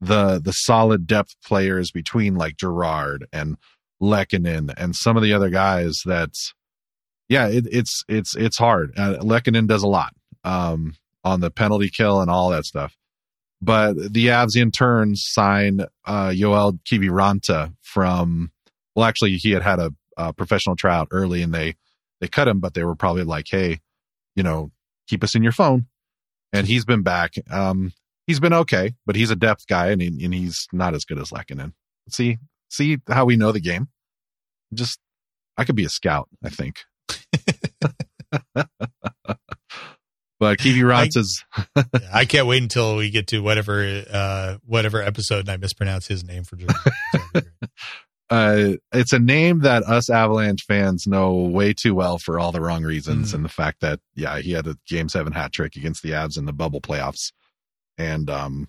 the 0.00 0.40
the 0.42 0.52
solid 0.52 1.06
depth 1.06 1.34
players 1.44 1.90
between 1.90 2.36
like 2.36 2.56
Girard 2.56 3.26
and 3.32 3.56
Lehkonen 4.00 4.72
and 4.76 4.94
some 4.94 5.16
of 5.16 5.22
the 5.22 5.32
other 5.32 5.50
guys. 5.50 6.00
That's 6.04 6.54
yeah, 7.28 7.48
it, 7.48 7.66
it's 7.70 8.02
it's 8.08 8.36
it's 8.36 8.58
hard. 8.58 8.92
Uh, 8.96 9.16
Lehkonen 9.20 9.66
does 9.66 9.82
a 9.82 9.88
lot 9.88 10.12
um, 10.44 10.94
on 11.24 11.40
the 11.40 11.50
penalty 11.50 11.90
kill 11.94 12.20
and 12.20 12.30
all 12.30 12.50
that 12.50 12.64
stuff. 12.64 12.94
But 13.62 13.94
the 13.94 14.26
Avs 14.26 14.56
in 14.56 14.70
turn 14.70 15.16
sign 15.16 15.80
uh, 16.04 16.32
Joel 16.34 16.74
Kiviranta 16.90 17.74
from. 17.82 18.52
Well, 18.94 19.04
actually, 19.04 19.36
he 19.36 19.50
had 19.50 19.62
had 19.62 19.78
a, 19.78 19.90
a 20.16 20.32
professional 20.32 20.76
tryout 20.76 21.08
early, 21.10 21.42
and 21.42 21.52
they 21.52 21.76
they 22.20 22.28
cut 22.28 22.48
him, 22.48 22.60
but 22.60 22.74
they 22.74 22.84
were 22.84 22.94
probably 22.94 23.24
like, 23.24 23.46
"Hey, 23.48 23.80
you 24.34 24.42
know, 24.42 24.70
keep 25.08 25.22
us 25.22 25.34
in 25.34 25.42
your 25.42 25.52
phone." 25.52 25.86
And 26.52 26.66
he's 26.66 26.84
been 26.84 27.02
back. 27.02 27.34
Um, 27.50 27.92
he's 28.26 28.40
been 28.40 28.52
okay, 28.52 28.94
but 29.04 29.16
he's 29.16 29.30
a 29.30 29.36
depth 29.36 29.66
guy, 29.66 29.88
and, 29.88 30.00
he, 30.00 30.24
and 30.24 30.32
he's 30.32 30.68
not 30.72 30.94
as 30.94 31.04
good 31.04 31.18
as 31.18 31.30
Lehkonen. 31.30 31.72
See, 32.08 32.38
see 32.70 32.98
how 33.08 33.24
we 33.24 33.36
know 33.36 33.52
the 33.52 33.60
game. 33.60 33.88
Just, 34.72 34.98
I 35.56 35.64
could 35.64 35.76
be 35.76 35.84
a 35.84 35.90
scout. 35.90 36.28
I 36.42 36.48
think. 36.50 36.78
but 40.38 40.58
Kiviranta 40.58 41.16
is. 41.18 41.44
yeah, 41.76 41.82
I 42.12 42.24
can't 42.24 42.46
wait 42.46 42.62
until 42.62 42.96
we 42.96 43.10
get 43.10 43.28
to 43.28 43.40
whatever 43.40 44.04
uh, 44.10 44.56
whatever 44.64 45.02
episode 45.02 45.40
and 45.40 45.50
I 45.50 45.56
mispronounce 45.56 46.06
his 46.06 46.24
name 46.24 46.44
for. 46.44 46.56
uh, 48.28 48.72
it's 48.92 49.12
a 49.12 49.18
name 49.18 49.60
that 49.60 49.84
us 49.84 50.10
Avalanche 50.10 50.64
fans 50.64 51.06
know 51.06 51.34
way 51.34 51.72
too 51.72 51.94
well 51.94 52.18
for 52.18 52.38
all 52.38 52.52
the 52.52 52.60
wrong 52.60 52.82
reasons, 52.82 53.30
mm 53.30 53.34
and 53.34 53.44
the 53.44 53.50
fact 53.50 53.80
that 53.80 54.00
yeah, 54.14 54.38
he 54.38 54.52
had 54.52 54.66
a 54.66 54.76
Game 54.88 55.08
Seven 55.08 55.32
hat 55.32 55.52
trick 55.52 55.76
against 55.76 56.02
the 56.02 56.10
Avs 56.10 56.38
in 56.38 56.44
the 56.44 56.52
bubble 56.52 56.80
playoffs, 56.80 57.32
and 57.98 58.28
um, 58.28 58.68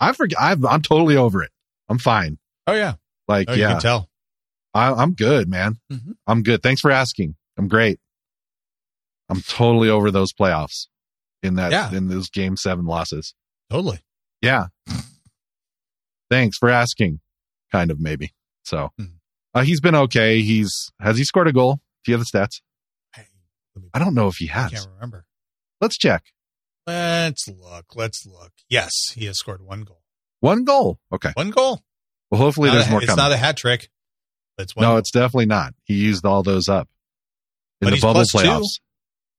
I 0.00 0.12
forget. 0.12 0.40
i 0.40 0.52
am 0.52 0.82
totally 0.82 1.16
over 1.16 1.42
it. 1.42 1.50
I'm 1.88 1.98
fine. 1.98 2.38
Oh 2.66 2.74
yeah, 2.74 2.94
like 3.28 3.48
oh, 3.50 3.54
yeah, 3.54 3.68
you 3.68 3.74
can 3.74 3.80
tell. 3.80 4.08
I, 4.72 5.02
am 5.02 5.14
good, 5.14 5.48
man. 5.48 5.78
Mm-hmm. 5.92 6.12
I'm 6.26 6.42
good. 6.42 6.62
Thanks 6.62 6.80
for 6.80 6.90
asking. 6.90 7.36
I'm 7.56 7.68
great. 7.68 8.00
I'm 9.28 9.40
totally 9.40 9.88
over 9.88 10.10
those 10.10 10.32
playoffs 10.32 10.88
in 11.42 11.54
that 11.54 11.72
yeah. 11.72 11.92
in 11.92 12.08
those 12.08 12.30
Game 12.30 12.56
Seven 12.56 12.86
losses. 12.86 13.34
Totally. 13.70 14.00
Yeah. 14.40 14.66
Thanks 16.30 16.56
for 16.56 16.70
asking. 16.70 17.20
Kind 17.70 17.90
of 17.90 18.00
maybe. 18.00 18.32
So 18.64 18.90
hmm. 18.98 19.04
uh, 19.54 19.62
he's 19.62 19.80
been 19.80 19.94
okay. 19.94 20.40
He's 20.40 20.90
has 21.00 21.16
he 21.16 21.24
scored 21.24 21.48
a 21.48 21.52
goal? 21.52 21.80
Do 22.04 22.12
you 22.12 22.18
have 22.18 22.26
the 22.26 22.38
stats? 22.38 22.60
I 23.92 23.98
don't 23.98 24.14
know 24.14 24.28
if 24.28 24.36
he 24.36 24.46
has. 24.46 24.72
I 24.72 24.76
can't 24.76 24.88
remember. 24.94 25.24
Let's 25.80 25.98
check. 25.98 26.24
Let's 26.86 27.48
look. 27.48 27.96
Let's 27.96 28.26
look. 28.26 28.52
Yes, 28.68 28.92
he 29.14 29.26
has 29.26 29.38
scored 29.38 29.62
one 29.62 29.82
goal. 29.82 30.02
One 30.40 30.64
goal. 30.64 30.98
Okay. 31.12 31.30
One 31.34 31.50
goal. 31.50 31.82
Well, 32.30 32.40
hopefully 32.40 32.68
not 32.68 32.74
there's 32.74 32.88
a, 32.88 32.90
more 32.90 33.00
it's 33.00 33.10
coming. 33.10 33.22
not 33.22 33.32
a 33.32 33.36
hat 33.36 33.56
trick. 33.56 33.90
It's 34.58 34.76
no, 34.76 34.96
it's 34.96 35.10
definitely 35.10 35.46
not. 35.46 35.74
He 35.84 35.94
used 35.94 36.24
all 36.24 36.42
those 36.42 36.68
up 36.68 36.88
in 37.80 37.88
but 37.88 37.94
the 37.94 38.00
bubble 38.00 38.22
playoffs. 38.22 38.60
Two. 38.60 38.82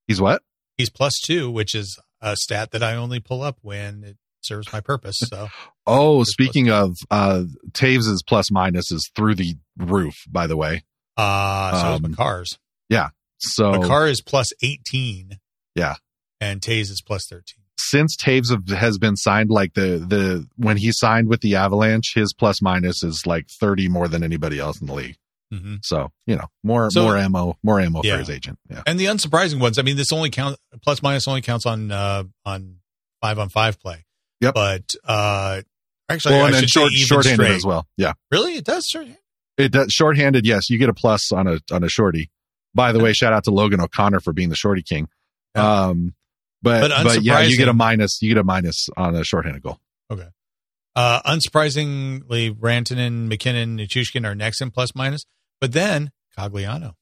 He's 0.08 0.22
what? 0.22 0.42
He's 0.78 0.90
plus 0.90 1.20
two, 1.26 1.50
which 1.50 1.74
is 1.74 1.98
a 2.22 2.36
stat 2.36 2.72
that 2.72 2.84
I 2.84 2.96
only 2.96 3.20
pull 3.20 3.42
up 3.42 3.58
when 3.62 4.04
it 4.04 4.18
serves 4.46 4.72
my 4.72 4.80
purpose. 4.80 5.18
So, 5.20 5.50
oh, 5.88 6.24
speaking 6.24 6.70
of 6.70 6.96
uh, 7.12 7.44
Toews's 7.74 8.24
plus 8.26 8.52
minus 8.52 8.92
is 8.92 9.10
through 9.16 9.36
the 9.36 9.56
roof. 9.78 10.16
By 10.30 10.48
the 10.48 10.58
way, 10.58 10.84
uh, 11.18 12.00
so 12.00 12.06
um, 12.06 12.42
is. 12.42 12.58
Yeah, 12.90 13.10
so 13.38 13.72
Makar 13.72 14.08
is 14.08 14.22
plus 14.22 14.52
eighteen. 14.64 15.40
Yeah, 15.76 15.96
and 16.40 16.62
Toews 16.62 16.92
is 16.92 17.02
plus 17.06 17.28
thirteen. 17.28 17.64
Since 17.78 18.16
Toews 18.18 18.70
has 18.70 18.98
been 18.98 19.16
signed, 19.16 19.50
like 19.50 19.74
the 19.74 20.06
the 20.08 20.48
when 20.56 20.78
he 20.78 20.92
signed 20.92 21.28
with 21.28 21.42
the 21.42 21.56
Avalanche, 21.56 22.14
his 22.16 22.34
plus 22.34 22.62
minus 22.62 23.04
is 23.04 23.26
like 23.26 23.48
thirty 23.60 23.88
more 23.88 24.08
than 24.08 24.24
anybody 24.24 24.60
else 24.60 24.80
in 24.80 24.88
the 24.88 24.94
league. 24.94 25.18
Mm-hmm. 25.54 25.76
So 25.84 26.12
you 26.26 26.36
know 26.36 26.48
more 26.64 26.90
so, 26.90 27.04
more 27.04 27.18
ammo, 27.18 27.58
more 27.64 27.80
ammo 27.80 28.02
yeah. 28.04 28.14
for 28.14 28.20
his 28.20 28.30
agent. 28.30 28.60
Yeah, 28.70 28.84
and 28.86 29.00
the 29.00 29.06
unsurprising 29.06 29.60
ones. 29.60 29.78
I 29.78 29.84
mean, 29.84 29.96
this 29.96 30.12
only 30.12 30.30
count 30.30 30.58
plus 30.82 31.02
minus 31.04 31.28
only 31.28 31.42
counts 31.42 31.66
on 31.66 31.92
uh 31.92 32.24
on 32.46 32.78
five 33.22 33.40
on 33.40 33.50
five 33.50 33.80
play. 33.80 34.06
Yep. 34.42 34.54
But 34.54 34.96
uh 35.04 35.62
actually, 36.10 36.36
well, 36.36 36.46
and 36.48 36.56
I 36.56 36.60
then 36.60 36.68
short 36.68 36.92
shorthanded 36.94 37.48
as 37.48 37.66
well. 37.66 37.88
Yeah. 37.98 38.14
Really, 38.32 38.56
it 38.56 38.66
does 38.66 38.86
shorthanded. 38.86 39.22
It 39.58 39.72
does 39.72 39.92
shorthanded. 39.92 40.46
Yes, 40.46 40.70
you 40.70 40.78
get 40.78 40.90
a 40.90 40.94
plus 40.94 41.32
on 41.32 41.48
a 41.48 41.60
on 41.72 41.84
a 41.84 41.90
shorty. 41.90 42.30
By 42.74 42.92
the 42.92 43.00
way, 43.00 43.14
shout 43.14 43.32
out 43.32 43.46
to 43.46 43.52
Logan 43.52 43.80
O'Connor 43.80 44.20
for 44.20 44.34
being 44.34 44.50
the 44.50 44.56
shorty 44.56 44.84
king. 44.84 45.08
Yeah. 45.56 45.86
Um, 45.86 46.14
but 46.62 46.90
but, 46.90 47.04
but 47.04 47.24
yeah, 47.24 47.42
you 47.42 47.58
get 47.58 47.70
a 47.70 47.74
minus. 47.74 48.22
You 48.22 48.30
get 48.30 48.38
a 48.40 48.44
minus 48.44 48.90
on 48.98 49.16
a 49.16 49.24
shorthanded 49.24 49.64
goal. 49.64 49.80
Okay. 50.12 50.28
Uh, 50.96 51.22
unsurprisingly, 51.24 52.52
Rantanen, 52.52 53.28
MacKinnon, 53.28 53.78
Nichushkin 53.78 54.26
are 54.26 54.36
next 54.36 54.62
in 54.62 54.72
plus 54.72 54.96
minus, 54.96 55.26
but 55.60 55.74
then 55.74 56.12
Cogliano 56.38 56.94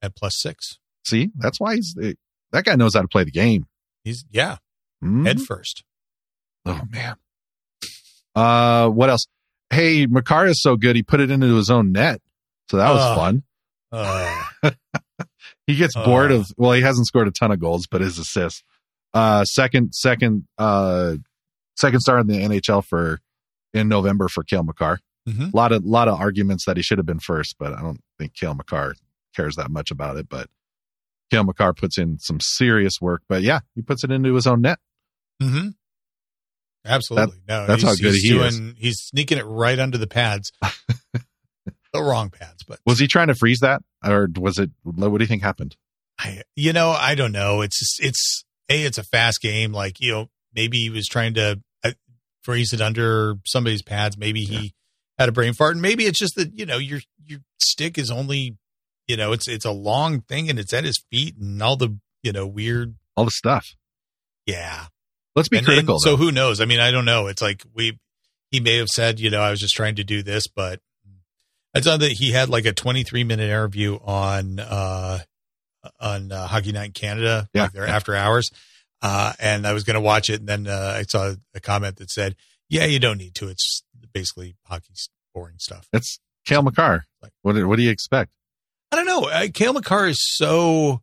at 0.00 0.14
plus 0.14 0.40
six. 0.40 0.78
See, 1.04 1.30
that's 1.36 1.60
why 1.60 1.76
he's 1.76 1.94
that 2.52 2.64
guy 2.64 2.74
knows 2.74 2.94
how 2.94 3.02
to 3.02 3.08
play 3.08 3.24
the 3.24 3.30
game. 3.30 3.66
He's 4.04 4.24
yeah, 4.30 4.58
mm-hmm. 5.04 5.24
head 5.24 5.40
first. 5.40 5.84
Oh 6.64 6.80
man. 6.90 7.16
Uh, 8.34 8.88
what 8.88 9.10
else? 9.10 9.26
Hey, 9.70 10.06
Makar 10.06 10.46
is 10.46 10.62
so 10.62 10.76
good. 10.76 10.96
He 10.96 11.02
put 11.02 11.20
it 11.20 11.30
into 11.30 11.54
his 11.56 11.70
own 11.70 11.92
net, 11.92 12.20
so 12.70 12.76
that 12.76 12.90
was 12.90 13.00
uh, 13.00 13.14
fun. 13.16 13.42
Uh, 13.90 14.70
he 15.66 15.76
gets 15.76 15.94
bored 15.94 16.30
of. 16.30 16.50
Well, 16.56 16.72
he 16.72 16.82
hasn't 16.82 17.06
scored 17.06 17.28
a 17.28 17.30
ton 17.30 17.50
of 17.50 17.60
goals, 17.60 17.86
but 17.86 18.00
his 18.00 18.18
assists. 18.18 18.62
Uh, 19.14 19.44
second, 19.44 19.94
second, 19.94 20.46
uh, 20.56 21.16
second 21.76 22.00
star 22.00 22.18
in 22.18 22.26
the 22.26 22.38
NHL 22.38 22.84
for 22.84 23.20
in 23.74 23.88
November 23.88 24.28
for 24.28 24.42
Cale 24.42 24.62
Makar. 24.62 25.00
Mm-hmm. 25.28 25.44
A 25.52 25.56
lot 25.56 25.72
of 25.72 25.84
lot 25.84 26.08
of 26.08 26.18
arguments 26.18 26.64
that 26.64 26.76
he 26.76 26.82
should 26.82 26.98
have 26.98 27.06
been 27.06 27.20
first, 27.20 27.56
but 27.58 27.72
I 27.72 27.80
don't 27.80 28.00
think 28.18 28.34
Cale 28.34 28.54
Makar 28.54 28.94
cares 29.36 29.56
that 29.56 29.70
much 29.70 29.90
about 29.90 30.16
it. 30.16 30.28
But 30.28 30.48
Cale 31.30 31.44
Makar 31.44 31.74
puts 31.74 31.98
in 31.98 32.18
some 32.18 32.40
serious 32.40 33.00
work. 33.00 33.22
But 33.28 33.42
yeah, 33.42 33.60
he 33.74 33.82
puts 33.82 34.04
it 34.04 34.10
into 34.10 34.34
his 34.34 34.46
own 34.46 34.62
net. 34.62 34.78
Mm-hmm. 35.42 35.68
Absolutely. 36.84 37.38
That, 37.46 37.60
no, 37.60 37.66
that's 37.66 37.82
how 37.82 37.94
good 37.94 38.14
he 38.14 38.30
doing, 38.30 38.46
is. 38.46 38.74
He's 38.78 38.98
sneaking 38.98 39.38
it 39.38 39.44
right 39.44 39.78
under 39.78 39.98
the 39.98 40.06
pads. 40.06 40.52
the 41.92 42.02
wrong 42.02 42.30
pads, 42.30 42.64
but 42.64 42.80
was 42.86 42.98
he 42.98 43.06
trying 43.06 43.28
to 43.28 43.34
freeze 43.34 43.60
that, 43.60 43.82
or 44.04 44.28
was 44.36 44.58
it? 44.58 44.70
What 44.82 45.18
do 45.18 45.22
you 45.22 45.28
think 45.28 45.42
happened? 45.42 45.76
I, 46.18 46.42
you 46.56 46.72
know, 46.72 46.90
I 46.90 47.14
don't 47.14 47.32
know. 47.32 47.62
It's 47.62 47.78
just, 47.78 48.02
it's 48.02 48.44
a, 48.68 48.84
it's 48.84 48.98
a 48.98 49.04
fast 49.04 49.40
game. 49.40 49.72
Like 49.72 50.00
you 50.00 50.12
know, 50.12 50.30
maybe 50.54 50.78
he 50.78 50.90
was 50.90 51.06
trying 51.06 51.34
to 51.34 51.60
uh, 51.84 51.92
freeze 52.42 52.72
it 52.72 52.80
under 52.80 53.34
somebody's 53.44 53.82
pads. 53.82 54.16
Maybe 54.18 54.42
he 54.42 54.56
yeah. 54.56 54.70
had 55.18 55.28
a 55.28 55.32
brain 55.32 55.52
fart, 55.52 55.74
and 55.74 55.82
maybe 55.82 56.04
it's 56.04 56.18
just 56.18 56.36
that 56.36 56.58
you 56.58 56.66
know 56.66 56.78
your 56.78 57.00
your 57.26 57.40
stick 57.60 57.98
is 57.98 58.10
only, 58.10 58.56
you 59.06 59.16
know, 59.16 59.32
it's 59.32 59.48
it's 59.48 59.64
a 59.64 59.72
long 59.72 60.20
thing 60.22 60.50
and 60.50 60.58
it's 60.58 60.72
at 60.72 60.84
his 60.84 61.02
feet 61.10 61.36
and 61.36 61.62
all 61.62 61.76
the 61.76 61.96
you 62.22 62.32
know 62.32 62.46
weird 62.46 62.96
all 63.16 63.24
the 63.24 63.30
stuff. 63.30 63.74
Yeah, 64.46 64.86
Let's 65.34 65.48
be 65.48 65.58
and, 65.58 65.66
critical. 65.66 65.94
And 65.94 66.02
so 66.02 66.16
who 66.16 66.32
knows? 66.32 66.60
I 66.60 66.64
mean, 66.64 66.80
I 66.80 66.90
don't 66.90 67.04
know. 67.04 67.26
It's 67.26 67.42
like 67.42 67.62
we 67.74 67.98
he 68.50 68.60
may 68.60 68.76
have 68.76 68.88
said, 68.88 69.18
you 69.18 69.30
know, 69.30 69.40
I 69.40 69.50
was 69.50 69.60
just 69.60 69.74
trying 69.74 69.96
to 69.96 70.04
do 70.04 70.22
this, 70.22 70.46
but 70.46 70.80
I 71.74 71.80
saw 71.80 71.96
that 71.96 72.12
he 72.12 72.32
had 72.32 72.48
like 72.48 72.66
a 72.66 72.72
23 72.72 73.24
minute 73.24 73.44
interview 73.44 73.96
on 73.96 74.60
uh 74.60 75.20
on 76.00 76.30
uh, 76.30 76.46
Hockey 76.46 76.72
Night 76.72 76.86
in 76.86 76.92
Canada, 76.92 77.48
yeah, 77.52 77.62
like 77.62 77.72
their 77.72 77.86
yeah. 77.86 77.96
after 77.96 78.14
hours. 78.14 78.50
Uh, 79.00 79.32
and 79.40 79.66
I 79.66 79.72
was 79.72 79.82
going 79.82 79.94
to 79.94 80.00
watch 80.00 80.30
it, 80.30 80.40
and 80.40 80.48
then 80.48 80.66
uh, 80.68 80.94
I 80.96 81.02
saw 81.02 81.34
a 81.54 81.60
comment 81.60 81.96
that 81.96 82.10
said, 82.10 82.36
"Yeah, 82.68 82.84
you 82.84 83.00
don't 83.00 83.18
need 83.18 83.34
to. 83.36 83.48
It's 83.48 83.82
basically 84.12 84.54
hockey's 84.66 85.08
boring 85.34 85.56
stuff." 85.58 85.88
It's 85.92 86.20
Cale 86.44 86.62
Makar. 86.62 87.06
Like, 87.20 87.32
what 87.42 87.56
what 87.66 87.76
do 87.76 87.82
you 87.82 87.90
expect? 87.90 88.30
I 88.92 88.96
don't 88.96 89.06
know. 89.06 89.24
Uh, 89.24 89.48
Cale 89.52 89.72
Makar 89.72 90.06
is 90.06 90.20
so 90.36 91.02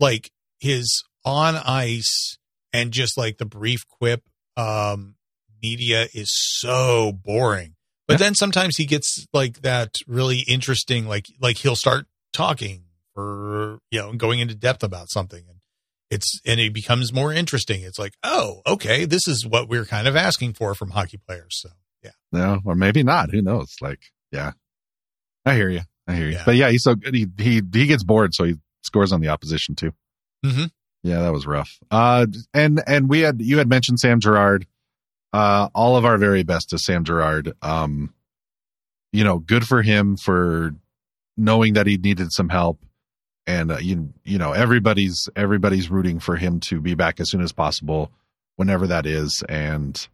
like 0.00 0.32
his 0.58 1.04
on 1.24 1.54
ice 1.54 2.38
and 2.72 2.92
just 2.92 3.16
like 3.16 3.38
the 3.38 3.46
brief 3.46 3.86
quip 3.88 4.22
um, 4.56 5.16
media 5.62 6.06
is 6.14 6.30
so 6.32 7.12
boring. 7.12 7.74
But 8.06 8.14
yeah. 8.14 8.26
then 8.26 8.34
sometimes 8.34 8.76
he 8.76 8.86
gets 8.86 9.26
like 9.32 9.62
that 9.62 9.94
really 10.06 10.44
interesting, 10.48 11.06
like 11.06 11.26
like 11.40 11.58
he'll 11.58 11.76
start 11.76 12.06
talking 12.32 12.84
or 13.16 13.78
you 13.90 14.00
know 14.00 14.12
going 14.12 14.40
into 14.40 14.54
depth 14.54 14.82
about 14.82 15.10
something, 15.10 15.44
and 15.48 15.58
it's 16.10 16.40
and 16.44 16.58
it 16.58 16.74
becomes 16.74 17.12
more 17.12 17.32
interesting. 17.32 17.82
It's 17.82 17.98
like, 17.98 18.14
oh, 18.22 18.62
okay, 18.66 19.04
this 19.04 19.28
is 19.28 19.46
what 19.46 19.68
we're 19.68 19.84
kind 19.84 20.08
of 20.08 20.16
asking 20.16 20.54
for 20.54 20.74
from 20.74 20.90
hockey 20.90 21.18
players. 21.18 21.60
So 21.60 21.68
yeah, 22.02 22.10
no, 22.32 22.60
or 22.64 22.74
maybe 22.74 23.02
not. 23.02 23.30
Who 23.30 23.42
knows? 23.42 23.76
Like, 23.80 24.00
yeah, 24.32 24.52
I 25.46 25.54
hear 25.54 25.68
you. 25.68 25.82
I 26.08 26.14
hear 26.14 26.26
you. 26.26 26.32
Yeah. 26.32 26.42
But 26.44 26.56
yeah, 26.56 26.70
he's 26.70 26.82
so 26.82 26.96
good. 26.96 27.14
He 27.14 27.26
he 27.38 27.62
he 27.72 27.86
gets 27.86 28.02
bored, 28.02 28.34
so 28.34 28.44
he 28.44 28.56
scores 28.82 29.12
on 29.12 29.20
the 29.20 29.28
opposition 29.28 29.76
too. 29.76 29.92
Mm-hmm. 30.44 30.64
Yeah, 31.02 31.22
that 31.22 31.32
was 31.32 31.46
rough. 31.46 31.78
Uh, 31.90 32.26
and 32.52 32.82
and 32.86 33.08
we 33.08 33.20
had 33.20 33.40
you 33.40 33.58
had 33.58 33.68
mentioned 33.68 34.00
Sam 34.00 34.20
Girard. 34.20 34.66
uh, 35.32 35.68
all 35.74 35.96
of 35.96 36.04
our 36.04 36.18
very 36.18 36.42
best 36.42 36.70
to 36.70 36.78
Sam 36.78 37.04
Girard. 37.04 37.52
Um, 37.62 38.12
you 39.12 39.24
know, 39.24 39.38
good 39.38 39.64
for 39.66 39.82
him 39.82 40.16
for 40.16 40.72
knowing 41.36 41.74
that 41.74 41.86
he 41.86 41.96
needed 41.96 42.32
some 42.32 42.48
help, 42.48 42.80
and 43.46 43.72
uh, 43.72 43.78
you 43.78 44.12
you 44.24 44.38
know 44.38 44.52
everybody's 44.52 45.28
everybody's 45.36 45.90
rooting 45.90 46.18
for 46.20 46.36
him 46.36 46.60
to 46.60 46.80
be 46.80 46.94
back 46.94 47.20
as 47.20 47.30
soon 47.30 47.40
as 47.40 47.52
possible, 47.52 48.10
whenever 48.56 48.86
that 48.86 49.06
is. 49.06 49.42
And 49.48 50.06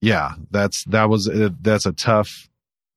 yeah, 0.00 0.32
that's 0.50 0.84
that 0.86 1.08
was 1.08 1.28
uh, 1.28 1.50
that's 1.60 1.86
a 1.86 1.92
tough 1.92 2.48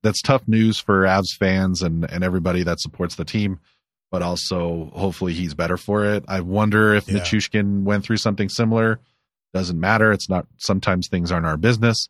that's 0.03 0.21
tough 0.21 0.47
news 0.47 0.79
for 0.79 1.03
Avs 1.03 1.35
fans 1.37 1.81
and 1.81 2.09
and 2.09 2.23
everybody 2.23 2.63
that 2.63 2.79
supports 2.79 3.15
the 3.15 3.25
team. 3.25 3.59
But 4.09 4.21
also, 4.21 4.89
hopefully, 4.93 5.33
he's 5.33 5.53
better 5.53 5.75
for 5.77 6.05
it. 6.05 6.23
I 6.27 6.39
wonder 6.41 6.93
if 6.95 7.07
Yeah. 7.09 7.19
Nichushkin 7.19 7.83
went 7.83 8.03
through 8.05 8.17
something 8.17 8.47
similar. 8.49 8.99
Doesn't 9.53 9.79
matter. 9.79 10.11
It's 10.13 10.29
not. 10.29 10.47
Sometimes 10.57 11.07
things 11.09 11.31
aren't 11.31 11.45
our 11.45 11.57
business. 11.57 12.07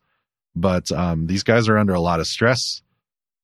But 0.55 0.91
um, 0.91 1.27
these 1.27 1.43
guys 1.43 1.67
are 1.69 1.77
under 1.77 1.93
a 1.93 1.99
lot 1.99 2.19
of 2.19 2.27
stress. 2.27 2.81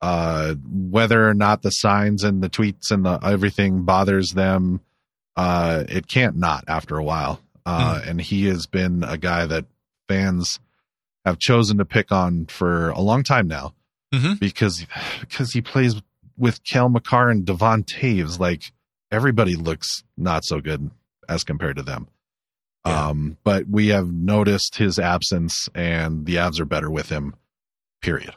Uh, 0.01 0.55
whether 0.69 1.27
or 1.29 1.33
not 1.33 1.61
the 1.61 1.69
signs 1.69 2.23
and 2.23 2.43
the 2.43 2.49
tweets 2.49 2.91
and 2.91 3.05
the 3.05 3.19
everything 3.23 3.83
bothers 3.83 4.31
them, 4.33 4.81
uh, 5.37 5.83
it 5.87 6.07
can't 6.07 6.35
not 6.35 6.63
after 6.67 6.97
a 6.97 7.03
while. 7.03 7.39
Uh, 7.65 8.01
And 8.05 8.19
he 8.19 8.47
has 8.47 8.65
been 8.67 9.03
a 9.03 9.17
guy 9.17 9.45
that 9.45 9.65
fans 10.09 10.59
have 11.25 11.39
chosen 11.39 11.77
to 11.77 11.85
pick 11.85 12.11
on 12.11 12.47
for 12.47 12.89
a 12.89 12.99
long 12.99 13.23
time 13.23 13.47
now 13.47 13.73
Mhm. 14.13 14.37
because 14.39 14.85
because 15.21 15.53
he 15.53 15.61
plays 15.61 15.95
with 16.37 16.63
Cale 16.63 16.89
Makar 16.89 17.29
and 17.29 17.45
Devon 17.45 17.83
Toews. 17.83 18.39
Like 18.39 18.71
everybody 19.11 19.55
looks 19.55 20.03
not 20.17 20.43
so 20.45 20.59
good 20.59 20.89
as 21.29 21.43
compared 21.43 21.77
to 21.77 21.83
them. 21.83 22.07
Yeah. 22.85 23.07
Um, 23.07 23.37
but 23.43 23.67
we 23.69 23.87
have 23.89 24.11
noticed 24.11 24.75
his 24.75 24.99
absence, 24.99 25.69
and 25.73 26.25
the 26.25 26.35
Avs 26.35 26.59
are 26.59 26.65
better 26.65 26.91
with 26.91 27.09
him. 27.09 27.35
Period. 28.01 28.35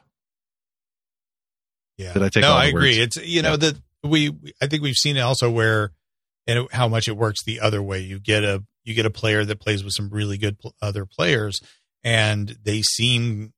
Yeah. 1.99 2.13
Did 2.13 2.23
I 2.23 2.29
take 2.29 2.43
no, 2.43 2.53
I 2.53 2.67
agree. 2.67 2.99
words? 2.99 3.17
It's 3.19 3.27
you 3.29 3.43
know 3.43 3.53
Yeah. 3.53 3.57
that 3.57 3.77
we 4.05 4.33
I 4.61 4.67
think 4.67 4.83
we've 4.83 4.95
seen 4.95 5.17
it 5.17 5.21
also 5.21 5.51
where 5.51 5.93
and 6.47 6.69
how 6.71 6.87
much 6.89 7.09
it 7.09 7.17
works 7.17 7.43
the 7.45 7.61
other 7.61 7.83
way. 7.83 8.01
You 8.01 8.21
get 8.21 8.45
a 8.45 8.63
you 8.85 8.95
get 8.95 9.07
a 9.07 9.11
player 9.11 9.45
that 9.45 9.61
plays 9.61 9.83
with 9.83 9.95
some 9.95 10.11
really 10.11 10.39
good 10.39 10.59
pl- 10.61 10.75
other 10.81 11.05
players, 11.07 11.61
and 12.05 12.57
they 12.63 12.83
seem 12.83 13.53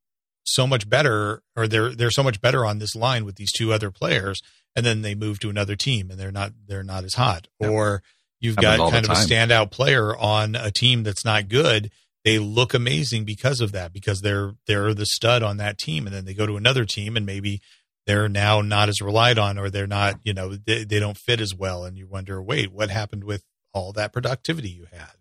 so 0.53 0.66
much 0.66 0.88
better, 0.88 1.42
or 1.57 1.68
they're 1.68 1.94
they're 1.94 2.11
so 2.11 2.22
much 2.22 2.40
better 2.40 2.64
on 2.64 2.78
this 2.78 2.94
line 2.94 3.24
with 3.24 3.36
these 3.36 3.53
two 3.53 3.72
other 3.72 3.90
players, 3.90 4.40
and 4.74 4.84
then 4.84 5.03
they 5.03 5.14
move 5.14 5.38
to 5.40 5.51
another 5.51 5.76
team 5.76 6.11
and 6.11 6.18
they're 6.18 6.32
not 6.32 6.53
they're 6.66 6.82
not 6.82 7.05
as 7.05 7.14
hot. 7.14 7.49
Or 7.59 8.03
you've 8.40 8.57
Happens 8.57 8.78
got 8.78 8.90
kind 8.92 9.05
of 9.05 9.11
a 9.11 9.14
standout 9.14 9.70
player 9.70 10.16
on 10.16 10.55
a 10.55 10.70
team 10.70 11.03
that's 11.03 11.24
not 11.24 11.49
good. 11.49 11.90
They 12.24 12.38
look 12.38 12.74
amazing 12.74 13.24
because 13.24 13.61
of 13.61 13.72
that, 13.72 13.92
because 13.92 14.20
they're 14.20 14.55
they're 14.66 14.94
the 14.94 15.07
stud 15.07 15.42
on 15.42 15.57
that 15.59 15.78
team, 15.78 16.07
and 16.07 16.14
then 16.14 16.24
they 16.24 16.34
go 16.34 16.46
to 16.46 16.57
another 16.57 16.84
team 16.84 17.16
and 17.16 17.24
maybe 17.24 17.61
they're 18.09 18.28
now 18.28 18.62
not 18.62 18.88
as 18.88 19.03
relied 19.03 19.38
on 19.38 19.59
or 19.59 19.68
they're 19.68 19.86
not 19.86 20.18
you 20.24 20.32
know 20.32 20.57
they, 20.57 20.82
they 20.82 20.99
don't 20.99 21.18
fit 21.18 21.40
as 21.40 21.55
well 21.55 21.84
and 21.84 21.99
you 21.99 22.07
wonder 22.07 22.42
wait 22.42 22.72
what 22.72 22.88
happened 22.90 23.22
with 23.22 23.44
all 23.74 23.92
that 23.92 24.12
productivity 24.14 24.70
you 24.70 24.86
had 24.90 25.12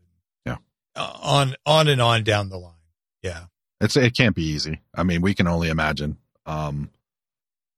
Yeah. 0.46 0.56
Uh, 0.96 1.12
on 1.22 1.56
on 1.66 1.90
and 1.90 2.02
on 2.02 2.24
down 2.24 2.50
the 2.50 2.58
line 2.58 2.74
yeah 3.22 3.46
It's 3.80 3.96
it 3.96 4.16
can't 4.16 4.36
be 4.36 4.44
easy. 4.44 4.82
I 4.96 5.04
mean, 5.04 5.22
we 5.22 5.34
can 5.34 5.48
only 5.48 5.70
imagine. 5.70 6.18
Um, 6.46 6.90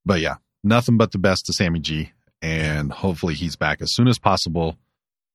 but 0.06 0.22
yeah, 0.22 0.36
nothing 0.64 0.98
but 0.98 1.12
the 1.12 1.18
best 1.18 1.46
to 1.46 1.54
Sammy 1.54 1.80
G, 1.80 2.12
and 2.42 2.92
hopefully 2.92 3.34
he's 3.34 3.56
back 3.56 3.82
as 3.82 3.94
soon 3.94 4.08
as 4.08 4.18
possible 4.18 4.78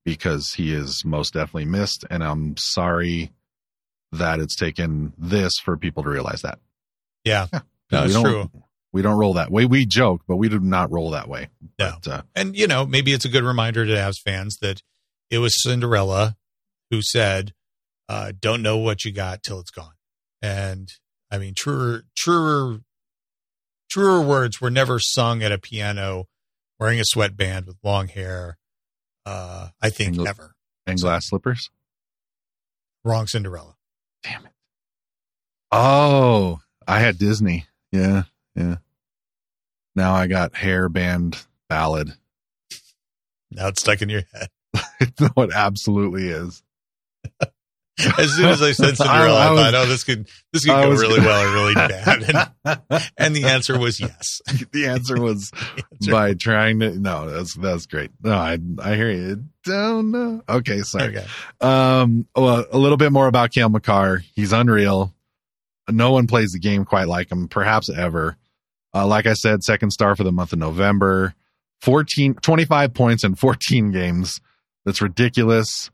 because 0.05 0.55
he 0.55 0.73
is 0.73 1.05
most 1.05 1.35
definitely 1.35 1.67
missed. 1.67 2.05
And 2.11 2.23
I'm 2.23 2.57
sorry 2.57 3.33
that 4.13 4.39
it's 4.39 4.57
taken 4.57 5.13
this 5.19 5.53
for 5.63 5.77
people 5.77 6.03
to 6.03 6.09
realize 6.09 6.43
that. 6.43 6.59
yeah 7.25 7.47
Yeah. 7.53 7.61
no, 7.93 8.01
we 8.01 8.05
it's 8.05 8.15
don't, 8.15 8.25
true 8.25 8.51
We 8.93 9.03
don't 9.03 9.19
roll 9.19 9.35
that 9.35 9.51
way. 9.51 9.67
We 9.67 9.87
joke, 9.87 10.23
but 10.27 10.37
we 10.37 10.49
do 10.49 10.61
not 10.61 10.91
roll 10.93 11.11
that 11.11 11.29
way. 11.29 11.49
No. 11.79 11.97
But, 12.03 12.11
uh, 12.11 12.23
and 12.35 12.57
you 12.57 12.67
know 12.67 12.87
maybe 12.87 13.13
it's 13.13 13.25
a 13.25 13.29
good 13.29 13.45
reminder 13.45 13.85
to 13.85 13.93
Avs 13.93 14.21
fans 14.25 14.59
that 14.59 14.83
it 15.31 15.39
was 15.39 15.61
Cinderella 15.63 16.37
who 16.91 17.03
said 17.03 17.53
uh, 18.09 18.33
don't 18.39 18.63
know 18.63 18.77
what 18.79 19.05
you 19.05 19.13
got 19.13 19.43
till 19.43 19.59
it's 19.59 19.71
gone 19.71 19.94
and 20.45 20.89
I 21.31 21.39
mean 21.39 21.55
truer 21.57 22.03
truer 22.17 22.81
truer 23.91 24.21
words 24.21 24.61
were 24.61 24.71
never 24.71 24.99
sung 24.99 25.43
at 25.43 25.53
a 25.53 25.59
piano 25.59 26.27
wearing 26.79 27.01
a 27.01 27.05
sweatband 27.07 27.67
with 27.67 27.77
long 27.83 28.09
hair 28.09 28.59
uh, 29.25 29.69
I 29.81 29.89
think 29.91 30.17
And- 30.19 30.29
ever 30.29 30.55
and 30.87 31.01
glass 31.01 31.29
slippers. 31.29 31.71
wrong 33.05 33.27
Cinderella 33.27 33.77
Damn 34.23 34.47
it. 34.47 34.53
Oh, 35.73 36.61
I 36.87 36.99
had 37.01 37.19
Disney. 37.19 37.67
Yeah, 37.93 38.23
yeah. 38.55 38.77
Now 39.97 40.15
I 40.15 40.27
got 40.27 40.55
hair 40.57 40.89
band 40.89 41.45
ballad. 41.69 42.13
now 43.51 43.69
it's 43.69 43.81
stuck 43.83 44.01
in 44.03 44.09
your 44.09 44.23
head 44.33 44.49
no, 45.21 45.31
it 45.43 45.51
absolutely 45.55 46.29
is. 46.29 46.63
as 48.19 48.33
soon 48.33 48.47
as 48.47 48.61
I 48.61 48.73
said 48.73 48.97
Cinderella, 48.97 49.39
I, 49.39 49.47
I 49.47 49.51
was- 49.51 49.61
thought, 49.61 49.75
"Oh, 49.75 49.87
this 49.87 50.05
could 50.05 50.29
this 50.53 50.65
could 50.65 50.75
I 50.75 50.85
go 50.85 50.91
really 50.91 51.21
well 51.21 51.49
or 51.49 51.53
really 51.55 51.75
bad." 51.75 52.49
And, 52.65 53.11
and 53.17 53.37
the 53.37 53.45
answer 53.45 53.79
was 53.79 54.01
yes. 54.01 54.41
the 54.73 54.87
answer 54.87 55.21
was 55.21 55.51
The 55.51 55.85
answer- 55.93 56.11
by 56.11 56.35
trying 56.35 56.81
to. 56.81 56.99
No, 56.99 57.31
that's 57.31 57.55
that's 57.55 57.87
great. 57.87 58.11
No, 58.23 58.33
I 58.35 58.59
I 58.83 58.97
hear 58.97 59.11
you. 59.11 59.45
Don't 59.65 60.11
know. 60.11 60.43
Okay, 60.49 60.81
sorry. 60.83 61.17
okay. 61.17 61.27
Um, 61.61 62.27
well, 62.37 62.67
a 62.71 62.79
little 62.79 62.97
bit 62.99 63.13
more 63.13 63.29
about 63.29 63.53
Cale 63.53 63.69
Makar. 63.69 64.23
He's 64.35 64.53
unreal. 64.53 65.15
No 65.89 66.13
one 66.13 66.27
plays 66.27 66.53
the 66.53 66.59
game 66.59 66.85
quite 66.85 67.09
like 67.09 67.31
him, 67.31 67.47
perhaps 67.49 67.91
ever. 67.91 68.37
Uh, 68.95 69.07
like 69.07 69.27
I 69.27 69.35
said, 69.35 69.63
second 69.63 69.91
star 69.91 70.17
for 70.17 70.25
the 70.25 70.33
month 70.33 70.53
of 70.53 70.59
November. 70.59 71.35
14, 71.83 72.35
25 72.35 72.95
points 72.95 73.25
in 73.25 73.35
14 73.35 73.91
games. 73.91 74.41
That's 74.85 75.03
ridiculous. 75.03 75.91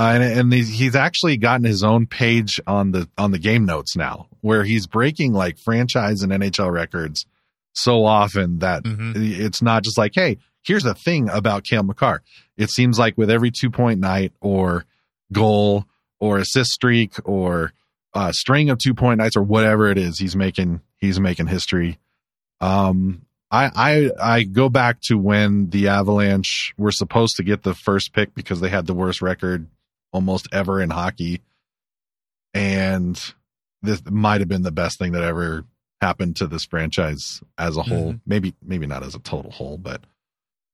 Uh, 0.00 0.12
and 0.14 0.22
and 0.22 0.52
he's, 0.52 0.68
he's 0.70 0.96
actually 0.96 1.36
gotten 1.36 1.64
his 1.64 1.82
own 1.82 2.06
page 2.06 2.58
on 2.66 2.92
the 2.92 3.06
on 3.18 3.32
the 3.32 3.38
game 3.38 3.66
notes 3.66 3.96
now, 3.96 4.26
where 4.40 4.64
he's 4.64 4.86
breaking 4.86 5.32
like 5.34 5.58
franchise 5.58 6.22
and 6.22 6.32
NHL 6.32 6.72
records 6.72 7.26
so 7.74 8.04
often 8.04 8.60
that 8.60 8.82
Mhm. 8.84 9.14
it's 9.16 9.60
not 9.60 9.84
just 9.84 9.98
like, 9.98 10.12
hey, 10.14 10.38
here's 10.62 10.84
a 10.86 10.94
thing 10.94 11.28
about 11.28 11.64
Cale 11.64 11.82
Makar. 11.82 12.22
It 12.56 12.70
seems 12.70 12.98
like 12.98 13.18
with 13.18 13.30
every 13.30 13.50
two 13.50 13.70
point 13.70 14.00
night 14.00 14.32
or 14.40 14.86
goal 15.32 15.84
or 16.18 16.38
assist 16.38 16.70
streak 16.70 17.12
or 17.24 17.72
uh, 18.14 18.32
string 18.32 18.70
of 18.70 18.78
two 18.78 18.94
point 18.94 19.18
nights 19.18 19.36
or 19.36 19.42
whatever 19.42 19.90
it 19.90 19.98
is, 19.98 20.18
he's 20.18 20.34
making 20.34 20.80
he's 20.98 21.20
making 21.20 21.46
history. 21.48 21.98
Um, 22.60 23.22
I 23.50 23.70
I 24.20 24.36
I 24.36 24.42
go 24.44 24.68
back 24.68 25.00
to 25.08 25.16
when 25.18 25.70
the 25.70 25.88
Avalanche 25.88 26.72
were 26.78 26.92
supposed 26.92 27.36
to 27.36 27.42
get 27.42 27.62
the 27.64 27.74
first 27.74 28.12
pick 28.12 28.34
because 28.34 28.60
they 28.60 28.68
had 28.68 28.86
the 28.86 28.94
worst 28.94 29.20
record 29.22 29.66
almost 30.12 30.48
ever 30.52 30.80
in 30.80 30.90
hockey, 30.90 31.40
and 32.54 33.20
this 33.82 34.02
might 34.08 34.40
have 34.40 34.48
been 34.48 34.62
the 34.62 34.70
best 34.70 34.98
thing 34.98 35.12
that 35.12 35.22
ever 35.22 35.64
happened 36.00 36.36
to 36.36 36.46
this 36.46 36.64
franchise 36.64 37.42
as 37.58 37.76
a 37.76 37.82
whole. 37.82 38.16
Maybe 38.26 38.54
maybe 38.62 38.86
not 38.86 39.02
as 39.02 39.14
a 39.14 39.20
total 39.20 39.50
whole, 39.50 39.78
but 39.78 40.02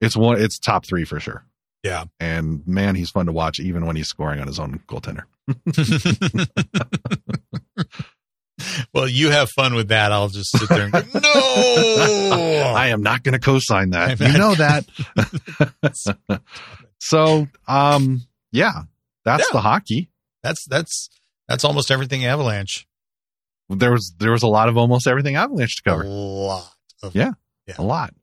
it's 0.01 0.17
one. 0.17 0.41
It's 0.41 0.59
top 0.59 0.87
three 0.87 1.05
for 1.05 1.21
sure. 1.21 1.45
Yeah. 1.83 2.05
And 2.19 2.67
man, 2.67 2.97
he's 2.97 3.11
fun 3.11 3.27
to 3.27 3.33
watch 3.33 3.61
even 3.61 3.87
when 3.87 3.97
he's 3.97 4.09
scoring 4.09 4.41
on 4.41 4.49
his 4.49 4.59
own 4.59 4.81
goaltender. 4.89 5.23
well, 8.93 9.09
you 9.09 9.31
have 9.31 9.51
fun 9.51 9.75
with 9.75 9.89
that. 9.89 10.11
I'll 10.11 10.29
just 10.29 10.51
sit 10.51 10.69
there 10.69 10.85
and 10.85 10.93
go, 10.93 11.03
no. 11.15 11.21
I 12.77 12.89
am 12.89 13.03
not 13.03 13.23
going 13.23 13.35
to 13.35 13.39
co-sign 13.39 13.91
that. 13.91 14.21
I'm 14.21 14.33
You 14.33 14.39
know 14.39 14.55
that. 14.57 14.87
so, 17.01 17.47
um, 17.69 18.23
yeah, 18.51 18.83
that's 19.27 19.43
Yeah. 19.49 19.53
the 19.53 19.61
hockey. 19.61 20.11
that's 20.43 20.65
that's 20.67 21.11
that's 21.49 21.65
almost 21.65 21.91
everything 21.91 22.25
Avalanche. 22.25 22.87
There 23.69 23.91
was 23.93 24.15
there 24.19 24.31
was 24.33 24.43
a 24.43 24.47
lot 24.49 24.69
of 24.71 24.79
almost 24.79 25.07
everything 25.07 25.37
Avalanche 25.37 25.77
to 25.77 25.83
cover. 25.83 26.03
A 26.05 26.09
lot. 26.09 26.73
Of, 27.03 27.15
Yeah. 27.15 27.33
Yeah. 27.67 27.75
A 27.79 27.83
lot. 27.83 28.15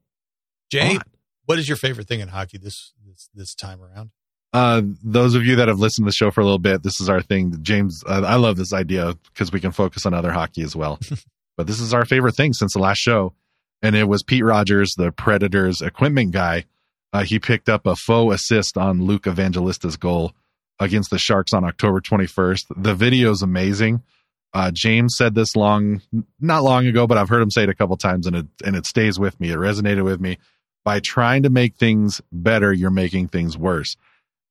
A 0.74 0.94
lot. 0.96 1.08
what 1.46 1.60
is 1.60 1.68
your 1.70 1.78
favorite 1.78 2.08
thing 2.08 2.20
in 2.22 2.30
hockey 2.30 2.58
this 2.58 2.94
this 3.06 3.30
this 3.36 3.54
time 3.54 3.80
around? 3.84 4.10
Uh, 4.54 4.82
those 5.04 5.34
of 5.36 5.44
you 5.46 5.56
that 5.58 5.68
have 5.68 5.80
listened 5.80 6.06
to 6.06 6.10
the 6.10 6.14
show 6.14 6.30
for 6.32 6.42
a 6.42 6.44
little 6.44 6.60
bit, 6.60 6.84
this 6.84 7.02
is 7.02 7.10
our 7.10 7.22
thing. 7.22 7.58
James, 7.64 8.04
uh, 8.08 8.22
I 8.26 8.36
love 8.36 8.56
this 8.56 8.72
idea 8.74 9.16
because 9.34 9.52
we 9.52 9.60
can 9.60 9.72
focus 9.72 10.06
on 10.06 10.14
other 10.14 10.32
hockey 10.32 10.62
as 10.62 10.76
well. 10.76 11.00
but 11.58 11.66
this 11.68 11.80
is 11.80 11.92
our 11.94 12.06
favorite 12.06 12.36
thing 12.36 12.54
since 12.54 12.74
the 12.74 12.80
last 12.80 13.00
show. 13.00 13.34
And 13.82 13.96
it 13.96 14.08
was 14.08 14.22
Pete 14.24 14.44
Rogers, 14.44 14.94
the 14.96 15.12
Predators 15.12 15.82
equipment 15.82 16.32
guy. 16.32 16.66
Uh, 17.12 17.24
he 17.24 17.40
picked 17.40 17.68
up 17.68 17.86
a 17.88 17.96
faux 17.96 18.34
assist 18.36 18.78
on 18.78 19.04
Luke 19.04 19.24
Evangelista's 19.24 19.98
goal 19.98 20.34
against 20.80 21.10
the 21.10 21.18
Sharks 21.18 21.54
on 21.54 21.64
October 21.64 22.02
21st. 22.02 22.66
The 22.76 22.96
video 22.96 23.32
is 23.32 23.42
amazing. 23.42 24.04
Uh, 24.54 24.72
James 24.72 25.16
said 25.18 25.34
this 25.34 25.56
long, 25.56 26.02
not 26.40 26.64
long 26.64 26.86
ago, 26.86 27.08
but 27.08 27.18
I've 27.18 27.30
heard 27.30 27.42
him 27.42 27.52
say 27.52 27.64
it 27.64 27.70
a 27.70 27.76
couple 27.76 27.98
times 27.98 28.28
and 28.28 28.36
it, 28.36 28.46
and 28.64 28.76
it 28.76 28.86
stays 28.86 29.20
with 29.20 29.40
me. 29.40 29.50
It 29.50 29.58
resonated 29.58 30.04
with 30.04 30.22
me. 30.22 30.38
By 30.86 31.00
trying 31.00 31.44
to 31.44 31.50
make 31.50 31.76
things 31.76 32.22
better, 32.32 32.72
you're 32.72 32.92
making 32.92 33.30
things 33.30 33.58
worse 33.58 33.96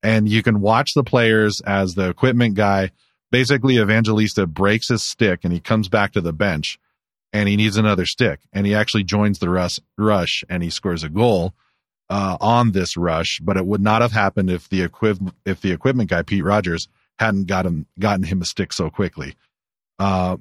and 0.02 0.28
you 0.28 0.42
can 0.42 0.60
watch 0.60 0.94
the 0.94 1.04
players 1.04 1.60
as 1.60 1.94
the 1.94 2.08
equipment 2.08 2.54
guy 2.54 2.90
basically 3.30 3.78
Evangelista 3.78 4.46
breaks 4.46 4.88
his 4.88 5.04
stick 5.08 5.40
and 5.44 5.52
he 5.52 5.60
comes 5.60 5.88
back 5.88 6.12
to 6.12 6.20
the 6.20 6.32
bench 6.32 6.78
and 7.32 7.48
he 7.48 7.56
needs 7.56 7.76
another 7.76 8.04
stick 8.04 8.40
and 8.52 8.66
he 8.66 8.74
actually 8.74 9.04
joins 9.04 9.38
the 9.38 9.48
rush, 9.48 9.78
rush 9.96 10.44
and 10.48 10.62
he 10.62 10.70
scores 10.70 11.02
a 11.02 11.08
goal 11.08 11.54
uh, 12.12 12.36
on 12.42 12.72
this 12.72 12.94
rush, 12.94 13.40
but 13.42 13.56
it 13.56 13.64
would 13.64 13.80
not 13.80 14.02
have 14.02 14.12
happened 14.12 14.50
if 14.50 14.68
the 14.68 14.82
equip- 14.82 15.34
if 15.46 15.62
the 15.62 15.72
equipment 15.72 16.10
guy 16.10 16.20
Pete 16.20 16.44
Rogers 16.44 16.86
hadn't 17.18 17.46
gotten 17.46 17.86
gotten 17.98 18.24
him 18.24 18.42
a 18.42 18.44
stick 18.44 18.74
so 18.74 18.90
quickly. 18.90 19.34
Uh, 19.98 20.36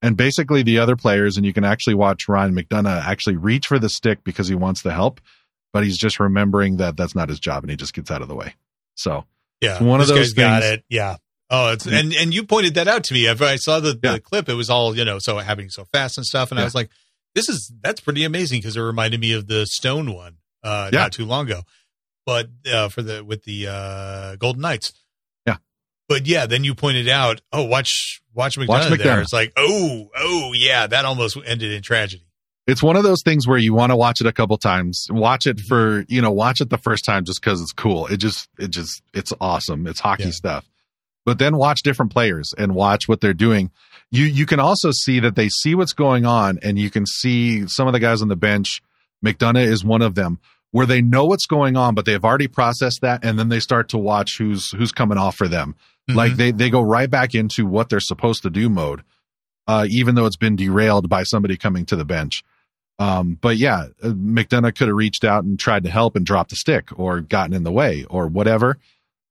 and 0.00 0.16
basically 0.16 0.62
the 0.62 0.78
other 0.78 0.96
players, 0.96 1.36
and 1.36 1.44
you 1.44 1.52
can 1.52 1.62
actually 1.62 1.92
watch 1.92 2.26
Ryan 2.26 2.56
McDonagh 2.56 3.04
actually 3.04 3.36
reach 3.36 3.66
for 3.66 3.78
the 3.78 3.90
stick 3.90 4.24
because 4.24 4.48
he 4.48 4.54
wants 4.54 4.80
the 4.80 4.94
help, 4.94 5.20
but 5.74 5.84
he's 5.84 5.98
just 5.98 6.18
remembering 6.20 6.78
that 6.78 6.96
that's 6.96 7.14
not 7.14 7.28
his 7.28 7.38
job, 7.38 7.64
and 7.64 7.70
he 7.70 7.76
just 7.76 7.92
gets 7.92 8.10
out 8.10 8.22
of 8.22 8.28
the 8.28 8.34
way. 8.34 8.54
So 8.94 9.26
yeah, 9.60 9.82
one 9.82 10.00
of 10.00 10.08
those 10.08 10.32
things. 10.32 10.32
Got 10.32 10.62
it. 10.62 10.84
Yeah. 10.88 11.16
Oh, 11.50 11.72
it's 11.72 11.84
and 11.84 12.14
and 12.14 12.32
you 12.32 12.44
pointed 12.46 12.76
that 12.76 12.88
out 12.88 13.04
to 13.04 13.14
me. 13.14 13.28
I 13.28 13.56
saw 13.56 13.78
the, 13.78 13.98
yeah. 14.02 14.12
the 14.12 14.20
clip, 14.20 14.48
it 14.48 14.54
was 14.54 14.70
all 14.70 14.96
you 14.96 15.04
know, 15.04 15.18
so 15.18 15.36
happening 15.36 15.68
so 15.68 15.84
fast 15.84 16.16
and 16.16 16.24
stuff, 16.24 16.50
and 16.50 16.56
yeah. 16.56 16.62
I 16.62 16.64
was 16.64 16.74
like, 16.74 16.88
"This 17.34 17.50
is 17.50 17.70
that's 17.82 18.00
pretty 18.00 18.24
amazing" 18.24 18.60
because 18.60 18.78
it 18.78 18.80
reminded 18.80 19.20
me 19.20 19.32
of 19.32 19.48
the 19.48 19.66
Stone 19.66 20.14
one 20.14 20.36
uh, 20.62 20.90
yeah. 20.92 21.00
not 21.00 21.12
too 21.12 21.24
long 21.24 21.46
ago, 21.46 21.62
but 22.26 22.48
uh, 22.70 22.88
for 22.88 23.02
the 23.02 23.24
with 23.24 23.44
the 23.44 23.68
uh, 23.68 24.36
Golden 24.36 24.62
Knights. 24.62 24.92
Yeah, 25.46 25.56
but 26.08 26.26
yeah, 26.26 26.46
then 26.46 26.64
you 26.64 26.74
pointed 26.74 27.08
out, 27.08 27.40
oh, 27.52 27.64
watch 27.64 28.22
watch 28.34 28.58
McDonagh, 28.58 28.68
watch 28.68 28.92
McDonagh. 28.92 29.02
there. 29.02 29.20
It's 29.20 29.32
like, 29.32 29.52
oh, 29.56 30.08
oh, 30.16 30.52
yeah, 30.54 30.86
that 30.86 31.04
almost 31.04 31.36
ended 31.44 31.72
in 31.72 31.82
tragedy 31.82 32.24
it's 32.70 32.82
one 32.82 32.94
of 32.94 33.02
those 33.02 33.22
things 33.24 33.48
where 33.48 33.58
you 33.58 33.74
want 33.74 33.90
to 33.90 33.96
watch 33.96 34.20
it 34.20 34.26
a 34.26 34.32
couple 34.32 34.56
times 34.56 35.06
watch 35.10 35.46
it 35.46 35.60
for 35.60 36.04
you 36.08 36.22
know 36.22 36.30
watch 36.30 36.60
it 36.60 36.70
the 36.70 36.78
first 36.78 37.04
time 37.04 37.24
just 37.24 37.40
because 37.40 37.60
it's 37.60 37.72
cool 37.72 38.06
it 38.06 38.18
just 38.18 38.48
it 38.58 38.70
just 38.70 39.02
it's 39.12 39.32
awesome 39.40 39.86
it's 39.86 40.00
hockey 40.00 40.24
yeah. 40.24 40.30
stuff 40.30 40.70
but 41.24 41.38
then 41.38 41.56
watch 41.56 41.82
different 41.82 42.12
players 42.12 42.54
and 42.56 42.74
watch 42.74 43.08
what 43.08 43.20
they're 43.20 43.34
doing 43.34 43.70
you 44.10 44.24
you 44.24 44.46
can 44.46 44.60
also 44.60 44.90
see 44.92 45.20
that 45.20 45.34
they 45.34 45.48
see 45.48 45.74
what's 45.74 45.92
going 45.92 46.24
on 46.24 46.58
and 46.62 46.78
you 46.78 46.90
can 46.90 47.06
see 47.06 47.66
some 47.66 47.86
of 47.86 47.92
the 47.92 48.00
guys 48.00 48.22
on 48.22 48.28
the 48.28 48.36
bench 48.36 48.80
mcdonagh 49.24 49.66
is 49.66 49.84
one 49.84 50.02
of 50.02 50.14
them 50.14 50.38
where 50.72 50.86
they 50.86 51.02
know 51.02 51.24
what's 51.24 51.46
going 51.46 51.76
on 51.76 51.94
but 51.94 52.04
they've 52.04 52.24
already 52.24 52.48
processed 52.48 53.00
that 53.00 53.24
and 53.24 53.38
then 53.38 53.48
they 53.48 53.60
start 53.60 53.88
to 53.88 53.98
watch 53.98 54.38
who's 54.38 54.70
who's 54.72 54.92
coming 54.92 55.18
off 55.18 55.36
for 55.36 55.48
them 55.48 55.74
mm-hmm. 56.08 56.16
like 56.16 56.34
they 56.36 56.50
they 56.50 56.70
go 56.70 56.80
right 56.80 57.10
back 57.10 57.34
into 57.34 57.66
what 57.66 57.88
they're 57.88 58.00
supposed 58.00 58.42
to 58.42 58.50
do 58.50 58.68
mode 58.68 59.02
uh, 59.66 59.86
even 59.88 60.16
though 60.16 60.26
it's 60.26 60.36
been 60.36 60.56
derailed 60.56 61.08
by 61.08 61.22
somebody 61.22 61.56
coming 61.56 61.86
to 61.86 61.94
the 61.94 62.04
bench 62.04 62.42
um, 63.00 63.38
but 63.40 63.56
yeah, 63.56 63.86
uh, 64.02 64.08
McDonagh 64.08 64.76
could 64.76 64.88
have 64.88 64.96
reached 64.96 65.24
out 65.24 65.42
and 65.42 65.58
tried 65.58 65.84
to 65.84 65.90
help 65.90 66.16
and 66.16 66.26
dropped 66.26 66.50
the 66.50 66.56
stick 66.56 66.90
or 66.98 67.22
gotten 67.22 67.54
in 67.54 67.62
the 67.64 67.72
way 67.72 68.04
or 68.10 68.28
whatever. 68.28 68.76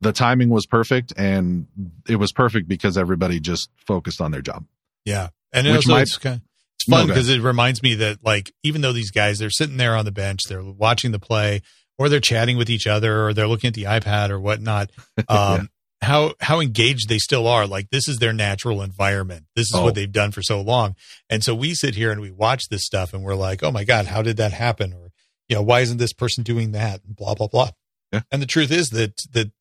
The 0.01 0.11
timing 0.11 0.49
was 0.49 0.65
perfect, 0.65 1.13
and 1.15 1.67
it 2.07 2.15
was 2.15 2.31
perfect 2.31 2.67
because 2.67 2.97
everybody 2.97 3.39
just 3.39 3.69
focused 3.85 4.21
on 4.21 4.31
their 4.31 4.41
job. 4.41 4.65
Yeah, 5.05 5.29
and 5.53 5.67
it 5.67 5.75
also, 5.75 5.91
might, 5.91 6.01
it's, 6.03 6.17
kind 6.17 6.37
of, 6.37 6.41
it's 6.79 6.89
fun 6.89 7.07
because 7.07 7.29
it 7.29 7.41
reminds 7.41 7.83
me 7.83 7.95
that 7.95 8.23
like 8.23 8.51
even 8.63 8.81
though 8.81 8.93
these 8.93 9.11
guys 9.11 9.39
they're 9.39 9.49
sitting 9.49 9.77
there 9.77 9.95
on 9.95 10.05
the 10.05 10.11
bench, 10.11 10.41
they're 10.47 10.63
watching 10.63 11.11
the 11.11 11.19
play, 11.19 11.61
or 11.97 12.09
they're 12.09 12.19
chatting 12.19 12.57
with 12.57 12.69
each 12.69 12.87
other, 12.87 13.27
or 13.27 13.33
they're 13.33 13.47
looking 13.47 13.67
at 13.67 13.73
the 13.73 13.83
iPad 13.83 14.29
or 14.29 14.39
whatnot. 14.39 14.91
Um, 15.27 15.57
yeah 15.57 15.63
how 16.01 16.33
how 16.39 16.59
engaged 16.59 17.09
they 17.09 17.17
still 17.17 17.47
are. 17.47 17.67
Like 17.67 17.89
this 17.89 18.07
is 18.07 18.17
their 18.17 18.33
natural 18.33 18.81
environment. 18.81 19.45
This 19.55 19.67
is 19.67 19.73
oh. 19.75 19.83
what 19.83 19.95
they've 19.95 20.11
done 20.11 20.31
for 20.31 20.41
so 20.41 20.61
long. 20.61 20.95
And 21.29 21.43
so 21.43 21.53
we 21.53 21.73
sit 21.73 21.95
here 21.95 22.11
and 22.11 22.21
we 22.21 22.31
watch 22.31 22.69
this 22.69 22.85
stuff 22.85 23.13
and 23.13 23.23
we're 23.23 23.35
like 23.35 23.63
oh 23.63 23.71
my 23.71 23.83
god 23.83 24.05
how 24.05 24.21
did 24.21 24.37
that 24.37 24.53
happen? 24.53 24.93
Or 24.93 25.09
you 25.47 25.55
know 25.55 25.61
why 25.61 25.81
isn't 25.81 25.97
this 25.97 26.13
person 26.13 26.43
doing 26.43 26.71
that? 26.71 27.01
And 27.05 27.15
blah 27.15 27.35
blah 27.35 27.47
blah. 27.47 27.71
Yeah. 28.11 28.21
and 28.31 28.41
the 28.41 28.47
truth 28.47 28.71
is 28.71 28.89
that 28.89 29.13
that 29.33 29.51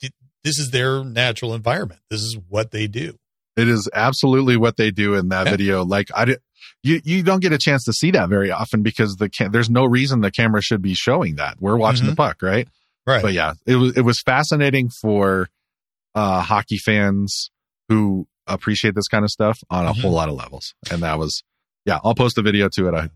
this 0.45 0.59
is 0.59 0.71
their 0.71 1.05
natural 1.05 1.55
environment. 1.55 2.01
This 2.09 2.21
is 2.21 2.39
what 2.49 2.71
they 2.71 2.87
do. 2.87 3.19
It 3.57 3.69
is 3.69 3.91
absolutely 3.93 4.57
what 4.57 4.77
they 4.77 4.93
do 4.93 5.15
in 5.15 5.31
that 5.31 5.47
yeah. 5.47 5.51
video. 5.51 5.85
Like 5.85 6.09
i 6.15 6.25
did 6.25 6.41
you 6.83 7.01
you 7.05 7.23
don't 7.23 7.41
get 7.41 7.53
a 7.53 7.59
chance 7.59 7.85
to 7.85 7.93
see 7.93 8.11
that 8.13 8.29
very 8.29 8.51
often 8.51 8.83
because 8.83 9.17
the 9.17 9.29
cam- 9.29 9.53
there's 9.53 9.71
no 9.71 9.85
reason 9.85 10.21
the 10.21 10.31
camera 10.31 10.63
should 10.63 10.83
be 10.83 10.95
showing 10.95 11.37
that 11.37 11.57
we're 11.61 11.77
watching 11.77 12.03
mm-hmm. 12.03 12.11
the 12.11 12.17
puck 12.17 12.41
right 12.43 12.69
right 13.07 13.23
but 13.23 13.33
yeah 13.33 13.55
it 13.67 13.77
was 13.77 13.97
it 13.97 14.03
was 14.03 14.21
fascinating 14.21 14.89
for 14.89 15.49
uh, 16.15 16.41
hockey 16.41 16.79
fans 16.79 17.51
who 17.89 18.27
appreciate 18.47 18.95
this 18.95 19.09
kind 19.09 19.25
of 19.25 19.31
stuff 19.31 19.59
on 19.71 19.87
a 19.87 19.91
mm-hmm. 19.91 20.01
whole 20.01 20.13
lot 20.13 20.29
of 20.29 20.35
levels. 20.35 20.75
And 20.91 21.03
that 21.03 21.19
was, 21.19 21.43
yeah, 21.85 21.99
I'll 22.03 22.15
post 22.15 22.39
a 22.39 22.43
video 22.43 22.69
to 22.73 22.89
it. 22.89 22.95
I, 22.95 23.11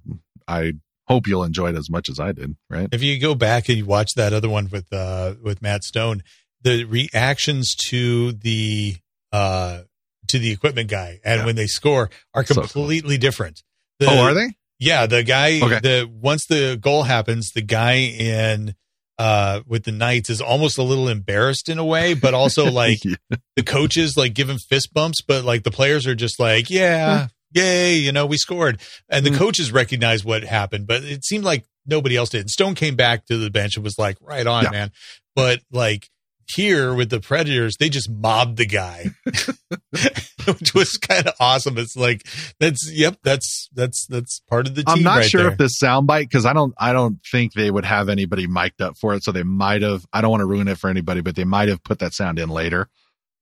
I 0.46 0.72
hope 1.08 1.26
you'll 1.26 1.44
enjoy 1.44 1.70
it 1.70 1.76
as 1.76 1.90
much 1.90 2.08
as 2.08 2.20
I 2.20 2.32
did. 2.32 2.56
Right. 2.70 2.88
If 2.92 3.02
you 3.02 3.18
go 3.18 3.34
back 3.34 3.68
and 3.68 3.78
you 3.78 3.86
watch 3.86 4.14
that 4.14 4.32
other 4.32 4.48
one 4.48 4.68
with, 4.70 4.92
uh, 4.92 5.34
with 5.42 5.62
Matt 5.62 5.84
Stone, 5.84 6.22
the 6.62 6.84
reactions 6.84 7.74
to 7.88 8.32
the, 8.32 8.96
uh, 9.32 9.82
to 10.28 10.38
the 10.38 10.50
equipment 10.50 10.88
guy 10.88 11.20
and 11.24 11.40
yeah. 11.40 11.46
when 11.46 11.56
they 11.56 11.66
score 11.66 12.10
are 12.34 12.44
completely 12.44 13.14
so 13.14 13.16
cool. 13.16 13.18
different. 13.18 13.62
The, 13.98 14.06
oh, 14.06 14.18
are 14.18 14.34
they? 14.34 14.48
Yeah, 14.78 15.06
the 15.06 15.22
guy. 15.22 15.60
Okay. 15.62 15.80
The 15.80 16.10
once 16.12 16.46
the 16.46 16.76
goal 16.80 17.04
happens, 17.04 17.52
the 17.52 17.62
guy 17.62 17.94
in 17.94 18.74
uh, 19.18 19.60
with 19.66 19.84
the 19.84 19.92
Knights 19.92 20.30
is 20.30 20.40
almost 20.40 20.78
a 20.78 20.82
little 20.82 21.08
embarrassed 21.08 21.68
in 21.68 21.78
a 21.78 21.84
way, 21.84 22.14
but 22.14 22.34
also 22.34 22.70
like 22.70 23.04
yeah. 23.04 23.14
the 23.56 23.62
coaches 23.62 24.16
like 24.16 24.34
give 24.34 24.50
him 24.50 24.58
fist 24.58 24.92
bumps, 24.92 25.22
but 25.22 25.44
like 25.44 25.62
the 25.62 25.70
players 25.70 26.06
are 26.06 26.14
just 26.14 26.40
like, 26.40 26.70
yeah, 26.70 27.28
yay, 27.52 27.94
you 27.94 28.10
know, 28.12 28.26
we 28.26 28.36
scored. 28.36 28.80
And 29.08 29.24
the 29.24 29.30
mm. 29.30 29.36
coaches 29.36 29.70
recognize 29.70 30.24
what 30.24 30.42
happened, 30.42 30.86
but 30.86 31.04
it 31.04 31.24
seemed 31.24 31.44
like 31.44 31.64
nobody 31.86 32.16
else 32.16 32.30
did. 32.30 32.50
Stone 32.50 32.74
came 32.74 32.96
back 32.96 33.26
to 33.26 33.36
the 33.36 33.50
bench 33.50 33.76
and 33.76 33.84
was 33.84 33.98
like, 33.98 34.16
right 34.20 34.46
on, 34.46 34.64
yeah. 34.64 34.70
man. 34.70 34.90
But 35.36 35.60
like 35.70 36.08
here 36.49 36.95
with 36.95 37.11
the 37.11 37.20
Predators, 37.20 37.76
they 37.78 37.88
just 37.88 38.11
mobbed 38.11 38.57
the 38.57 38.66
guy, 38.66 39.11
which 39.24 40.74
was 40.74 40.97
kind 40.97 41.26
of 41.26 41.34
awesome. 41.40 41.78
It's 41.78 41.97
like 41.97 42.26
that's 42.59 42.90
yep, 42.93 43.18
that's 43.22 43.68
that's 43.74 44.07
that's 44.07 44.40
part 44.49 44.66
of 44.66 44.74
the 44.74 44.84
team. 44.84 44.95
I'm 44.97 45.03
not 45.03 45.18
right 45.18 45.30
sure 45.30 45.43
there. 45.43 45.53
if 45.53 45.59
this 45.59 45.78
soundbite 45.82 46.24
because 46.24 46.47
I 46.47 46.53
don't 46.53 46.74
I 46.78 46.93
don't 46.93 47.18
think 47.30 47.53
they 47.53 47.70
would 47.70 47.84
have 47.84 48.09
anybody 48.09 48.47
mic'd 48.47 48.82
up 48.82 48.97
for 49.01 49.14
it, 49.14 49.24
so 49.24 49.32
they 49.32 49.43
might 49.43 49.82
have. 49.82 50.05
I 50.12 50.20
don't 50.20 50.30
want 50.30 50.43
to 50.43 50.47
ruin 50.47 50.68
it 50.68 50.78
for 50.78 50.90
anybody, 50.90 51.20
but 51.20 51.36
they 51.36 51.45
might 51.45 51.68
have 51.68 51.82
put 51.82 52.01
that 52.01 52.12
sound 52.12 52.38
in 52.38 52.49
later 52.49 52.88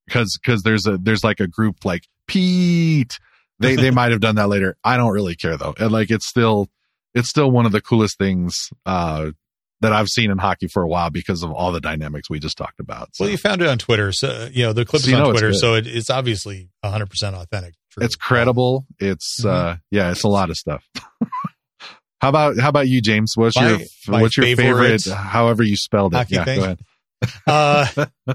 because 0.07 0.38
because 0.42 0.62
there's 0.62 0.86
a 0.86 0.98
there's 0.98 1.24
like 1.24 1.40
a 1.40 1.46
group 1.46 1.84
like 1.84 2.07
Pete. 2.26 3.18
They 3.59 3.76
they 3.76 3.90
might 3.92 4.12
have 4.12 4.20
done 4.20 4.36
that 4.36 4.48
later. 4.48 4.76
I 4.84 4.96
don't 4.96 5.12
really 5.12 5.36
care 5.36 5.57
though, 5.57 5.74
and 5.78 5.92
like 5.92 6.11
it's 6.11 6.28
still 6.28 6.68
it's 7.14 7.28
still 7.28 7.51
one 7.51 7.66
of 7.66 7.72
the 7.72 7.80
coolest 7.80 8.18
things 8.18 8.70
uh 8.86 9.30
that 9.80 9.92
I've 9.92 10.08
seen 10.08 10.30
in 10.30 10.38
hockey 10.38 10.68
for 10.68 10.82
a 10.82 10.88
while 10.88 11.10
because 11.10 11.42
of 11.42 11.50
all 11.50 11.72
the 11.72 11.80
dynamics 11.80 12.28
we 12.28 12.38
just 12.38 12.58
talked 12.58 12.80
about. 12.80 13.14
So. 13.14 13.24
Well, 13.24 13.30
you 13.30 13.38
found 13.38 13.62
it 13.62 13.68
on 13.68 13.78
Twitter, 13.78 14.12
so 14.12 14.48
you 14.52 14.64
know 14.64 14.72
the 14.72 14.84
clip 14.84 15.02
so 15.02 15.08
is 15.08 15.14
on 15.14 15.30
Twitter, 15.30 15.52
so 15.52 15.74
it, 15.74 15.86
it's 15.86 16.10
obviously 16.10 16.70
100 16.82 17.06
percent 17.08 17.36
authentic. 17.36 17.74
True. 17.90 18.04
It's 18.04 18.16
credible. 18.16 18.86
It's 18.98 19.40
mm-hmm. 19.40 19.48
uh, 19.48 19.76
yeah, 19.90 20.10
it's 20.10 20.22
a 20.22 20.28
lot 20.28 20.50
of 20.50 20.56
stuff. 20.56 20.84
how 22.20 22.28
about 22.28 22.58
how 22.58 22.68
about 22.68 22.88
you, 22.88 23.00
James? 23.00 23.32
What's 23.36 23.56
my, 23.56 23.70
your 23.70 23.78
what's 24.08 24.36
your 24.36 24.56
favorite? 24.56 25.04
However 25.06 25.62
you 25.62 25.76
spelled 25.76 26.14
it. 26.14 26.30
Yeah, 26.30 26.44
thing? 26.44 26.60
go 26.60 26.64
ahead. 26.64 26.80
uh, 27.46 28.06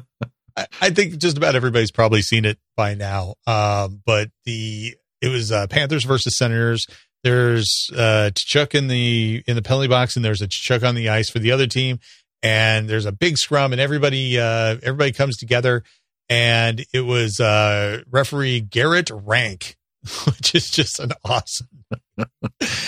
I, 0.57 0.67
I 0.81 0.89
think 0.89 1.17
just 1.17 1.37
about 1.37 1.55
everybody's 1.55 1.91
probably 1.91 2.21
seen 2.21 2.45
it 2.45 2.57
by 2.75 2.95
now. 2.95 3.35
Um, 3.47 4.01
but 4.05 4.29
the 4.45 4.95
it 5.21 5.29
was 5.29 5.51
uh, 5.51 5.67
Panthers 5.67 6.03
versus 6.03 6.37
Senators. 6.37 6.87
There's 7.25 7.89
uh, 7.91 8.29
Tkachuk 8.35 8.75
in 8.75 8.87
the 8.87 9.43
in 9.47 9.55
the 9.55 9.63
penalty 9.63 9.87
box, 9.87 10.15
and 10.15 10.23
there's 10.23 10.43
a 10.43 10.47
Tkachuk 10.47 10.87
on 10.87 10.93
the 10.93 11.09
ice 11.09 11.27
for 11.27 11.39
the 11.39 11.51
other 11.51 11.65
team. 11.65 11.97
And 12.43 12.87
there's 12.87 13.07
a 13.07 13.11
big 13.11 13.39
scrum, 13.39 13.71
and 13.71 13.81
everybody 13.81 14.39
uh, 14.39 14.77
everybody 14.83 15.11
comes 15.11 15.35
together. 15.37 15.83
And 16.29 16.85
it 16.93 17.01
was 17.01 17.39
uh, 17.39 18.03
referee 18.11 18.61
Garrett 18.61 19.09
Rank, 19.09 19.75
which 20.25 20.53
is 20.53 20.69
just 20.69 20.99
an 20.99 21.13
awesome. 21.23 21.67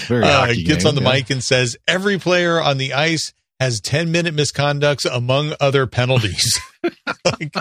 Very 0.05 0.23
uh, 0.23 0.53
gets 0.53 0.83
game, 0.83 0.87
on 0.87 0.93
the 0.93 1.01
yeah. 1.01 1.13
mic 1.13 1.31
and 1.31 1.43
says 1.43 1.75
every 1.87 2.19
player 2.19 2.61
on 2.61 2.77
the 2.77 2.93
ice 2.93 3.33
has 3.59 3.81
10 3.81 4.11
minute 4.11 4.35
misconducts 4.35 5.07
among 5.11 5.55
other 5.59 5.87
penalties. 5.87 6.61
like, 7.25 7.55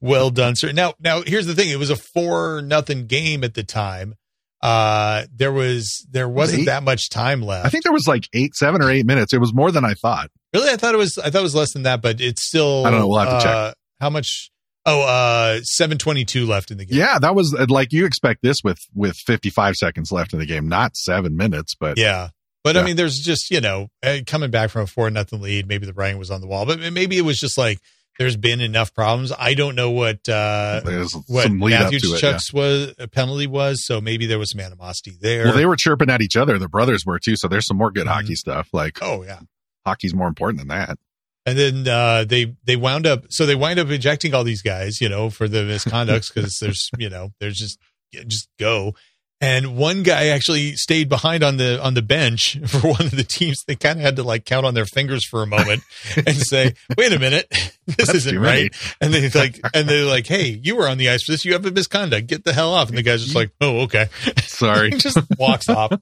well 0.00 0.30
done, 0.30 0.56
sir. 0.56 0.72
Now, 0.72 0.94
now 0.98 1.20
here's 1.20 1.44
the 1.44 1.54
thing. 1.54 1.68
It 1.68 1.78
was 1.78 1.90
a 1.90 1.96
four 1.96 2.62
nothing 2.62 3.06
game 3.06 3.44
at 3.44 3.52
the 3.52 3.62
time 3.62 4.14
uh 4.62 5.24
there 5.34 5.52
was 5.52 6.06
there 6.10 6.28
wasn't 6.28 6.66
that 6.66 6.82
much 6.82 7.10
time 7.10 7.42
left. 7.42 7.66
I 7.66 7.68
think 7.68 7.84
there 7.84 7.92
was 7.92 8.06
like 8.06 8.28
eight 8.32 8.54
seven 8.54 8.82
or 8.82 8.90
eight 8.90 9.06
minutes. 9.06 9.32
It 9.32 9.40
was 9.40 9.54
more 9.54 9.70
than 9.70 9.84
i 9.84 9.94
thought. 9.94 10.30
Really? 10.54 10.70
I 10.70 10.76
thought 10.76 10.94
it 10.94 10.98
was 10.98 11.18
i 11.18 11.30
thought 11.30 11.40
it 11.40 11.42
was 11.42 11.54
less 11.54 11.72
than 11.72 11.82
that 11.82 12.02
but 12.02 12.20
it's 12.20 12.46
still 12.46 12.86
i 12.86 12.90
don't 12.90 13.00
know. 13.00 13.08
We'll 13.08 13.18
have 13.18 13.42
to 13.42 13.48
uh, 13.48 13.68
check 13.68 13.76
how 14.00 14.10
much 14.10 14.50
oh 14.86 15.02
uh 15.02 15.60
722 15.62 16.46
left 16.46 16.70
in 16.70 16.78
the 16.78 16.86
game. 16.86 16.98
Yeah 16.98 17.18
that 17.18 17.34
was 17.34 17.54
uh, 17.54 17.66
like 17.68 17.92
you 17.92 18.06
expect 18.06 18.42
this 18.42 18.58
with 18.64 18.78
with 18.94 19.16
55 19.16 19.74
seconds 19.74 20.10
left 20.10 20.32
in 20.32 20.38
the 20.38 20.46
game 20.46 20.68
not 20.68 20.96
seven 20.96 21.36
minutes 21.36 21.74
but 21.74 21.98
yeah. 21.98 22.28
But 22.64 22.74
yeah. 22.74 22.82
I 22.82 22.84
mean, 22.84 22.96
there's 22.96 23.20
just 23.20 23.48
you 23.52 23.60
know 23.60 23.86
uh, 24.02 24.18
coming 24.26 24.50
back 24.50 24.70
from 24.70 24.82
a 24.82 24.86
four 24.88 25.08
nothing 25.08 25.40
lead. 25.40 25.68
Maybe 25.68 25.86
the 25.86 25.92
writing 25.92 26.18
was 26.18 26.32
on 26.32 26.40
the 26.40 26.48
wall, 26.48 26.66
but 26.66 26.80
maybe 26.92 27.16
it 27.16 27.20
was 27.20 27.38
just 27.38 27.56
like 27.56 27.78
there's 28.18 28.36
been 28.36 28.60
enough 28.60 28.94
problems. 28.94 29.32
I 29.36 29.54
don't 29.54 29.74
know 29.74 29.90
what 29.90 30.28
uh, 30.28 30.80
what 31.26 31.50
Matthew 31.50 31.98
Tkachuk's 31.98 32.52
yeah. 32.52 32.58
was 32.58 32.94
a 32.98 33.08
penalty 33.08 33.46
was, 33.46 33.84
so 33.84 34.00
maybe 34.00 34.26
there 34.26 34.38
was 34.38 34.50
some 34.50 34.60
animosity 34.60 35.16
there. 35.20 35.44
Well, 35.44 35.54
they 35.54 35.66
were 35.66 35.76
chirping 35.76 36.10
at 36.10 36.22
each 36.22 36.36
other. 36.36 36.58
The 36.58 36.68
brothers 36.68 37.04
were 37.04 37.18
too. 37.18 37.36
So 37.36 37.48
there's 37.48 37.66
some 37.66 37.76
more 37.76 37.90
good 37.90 38.06
mm-hmm. 38.06 38.14
hockey 38.14 38.34
stuff. 38.34 38.68
Like, 38.72 38.98
oh 39.02 39.22
yeah, 39.22 39.40
hockey's 39.84 40.14
more 40.14 40.28
important 40.28 40.58
than 40.58 40.68
that. 40.68 40.98
And 41.44 41.56
then 41.56 41.88
uh, 41.88 42.24
they 42.24 42.56
they 42.64 42.76
wound 42.76 43.06
up 43.06 43.24
so 43.28 43.46
they 43.46 43.54
wind 43.54 43.78
up 43.78 43.88
ejecting 43.88 44.34
all 44.34 44.44
these 44.44 44.62
guys, 44.62 45.00
you 45.00 45.08
know, 45.08 45.30
for 45.30 45.46
the 45.46 45.58
misconducts 45.58 46.32
because 46.34 46.58
there's 46.58 46.90
you 46.98 47.08
know 47.08 47.30
there's 47.40 47.58
just 47.58 47.78
just 48.12 48.48
go. 48.58 48.94
And 49.38 49.76
one 49.76 50.02
guy 50.02 50.28
actually 50.28 50.76
stayed 50.76 51.10
behind 51.10 51.42
on 51.42 51.58
the 51.58 51.78
on 51.82 51.92
the 51.92 52.00
bench 52.00 52.58
for 52.66 52.78
one 52.88 53.02
of 53.02 53.10
the 53.10 53.22
teams. 53.22 53.62
They 53.66 53.76
kind 53.76 53.98
of 53.98 54.04
had 54.04 54.16
to 54.16 54.22
like 54.22 54.46
count 54.46 54.64
on 54.64 54.72
their 54.72 54.86
fingers 54.86 55.26
for 55.26 55.42
a 55.42 55.46
moment 55.46 55.82
and 56.16 56.36
say, 56.36 56.72
"Wait 56.96 57.12
a 57.12 57.18
minute, 57.18 57.46
this 57.86 57.96
That's 57.96 58.14
isn't 58.14 58.38
right." 58.38 58.74
And 58.98 59.12
they 59.12 59.28
like, 59.28 59.60
and 59.74 59.86
they're 59.86 60.06
like, 60.06 60.26
"Hey, 60.26 60.58
you 60.62 60.76
were 60.76 60.88
on 60.88 60.96
the 60.96 61.10
ice 61.10 61.24
for 61.24 61.32
this. 61.32 61.44
You 61.44 61.52
have 61.52 61.66
a 61.66 61.70
misconduct. 61.70 62.28
Get 62.28 62.44
the 62.44 62.54
hell 62.54 62.72
off." 62.72 62.88
And 62.88 62.96
the 62.96 63.02
guy's 63.02 63.22
just 63.24 63.36
like, 63.36 63.50
"Oh, 63.60 63.80
okay." 63.80 64.06
Sorry. 64.42 64.90
Just 64.92 65.18
walks 65.38 65.68
off. 65.68 65.92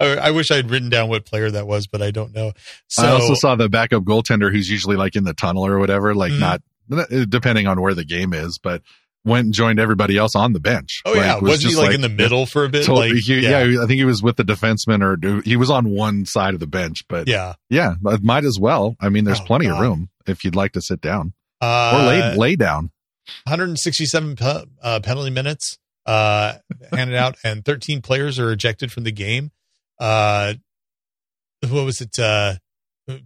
I, 0.00 0.16
I 0.16 0.30
wish 0.30 0.52
I'd 0.52 0.70
written 0.70 0.88
down 0.88 1.08
what 1.08 1.26
player 1.26 1.50
that 1.50 1.66
was, 1.66 1.88
but 1.88 2.00
I 2.00 2.12
don't 2.12 2.32
know. 2.32 2.52
So 2.86 3.02
I 3.04 3.10
also 3.10 3.34
saw 3.34 3.56
the 3.56 3.68
backup 3.68 4.04
goaltender 4.04 4.52
who's 4.52 4.70
usually 4.70 4.96
like 4.96 5.16
in 5.16 5.24
the 5.24 5.34
tunnel 5.34 5.66
or 5.66 5.80
whatever, 5.80 6.14
like 6.14 6.30
Mhm. 6.32 6.38
not 6.38 6.62
depending 7.28 7.66
on 7.66 7.80
where 7.80 7.94
the 7.94 8.04
game 8.04 8.32
is, 8.32 8.58
but 8.62 8.82
went 9.24 9.46
and 9.46 9.54
joined 9.54 9.78
everybody 9.80 10.16
else 10.18 10.34
on 10.34 10.52
the 10.52 10.60
bench. 10.60 11.00
Oh 11.04 11.14
yeah, 11.14 11.34
Like, 11.34 11.42
was 11.42 11.50
not 11.50 11.58
he 11.58 11.64
just 11.74 11.76
like, 11.82 11.94
in 11.94 12.00
the 12.02 12.08
middle 12.08 12.44
for 12.46 12.64
a 12.64 12.68
bit? 12.68 12.84
Totally, 12.84 13.14
like, 13.14 13.22
he- 13.24 13.40
yeah. 13.40 13.58
I 13.60 13.86
think 13.86 13.92
he 13.98 14.04
was 14.04 14.22
with 14.22 14.36
the 14.36 14.42
defenseman 14.44 15.02
or 15.02 15.40
he 15.42 15.56
was 15.56 15.70
on 15.70 15.88
one 15.90 16.26
side 16.26 16.54
of 16.54 16.60
the 16.60 16.66
bench, 16.66 17.04
but 17.08 17.26
yeah, 17.28 17.54
yeah. 17.70 17.94
might 18.22 18.44
as 18.44 18.58
well. 18.60 18.96
I 19.00 19.08
mean, 19.08 19.24
there's 19.24 19.40
Oh, 19.40 19.44
plenty 19.44 19.66
of 19.68 19.78
room 19.78 20.10
if 20.26 20.44
you'd 20.44 20.56
like 20.56 20.72
to 20.72 20.80
sit 20.82 21.00
down 21.00 21.32
Uh, 21.60 21.92
or 21.94 22.06
lay 22.06 22.36
lay 22.36 22.56
down. 22.56 22.90
167 23.46 24.36
pe- 24.36 24.64
uh, 24.82 25.00
penalty 25.00 25.30
minutes 25.30 25.78
uh, 26.06 26.54
handed 26.92 27.16
out, 27.16 27.36
and 27.42 27.64
13 27.64 28.02
players 28.02 28.38
are 28.38 28.52
ejected 28.52 28.92
from 28.92 29.04
the 29.04 29.12
game. 29.12 29.50
Uh, 29.98 30.54
what 31.68 31.84
was 31.84 32.00
it? 32.02 32.18
Uh, 32.18 32.56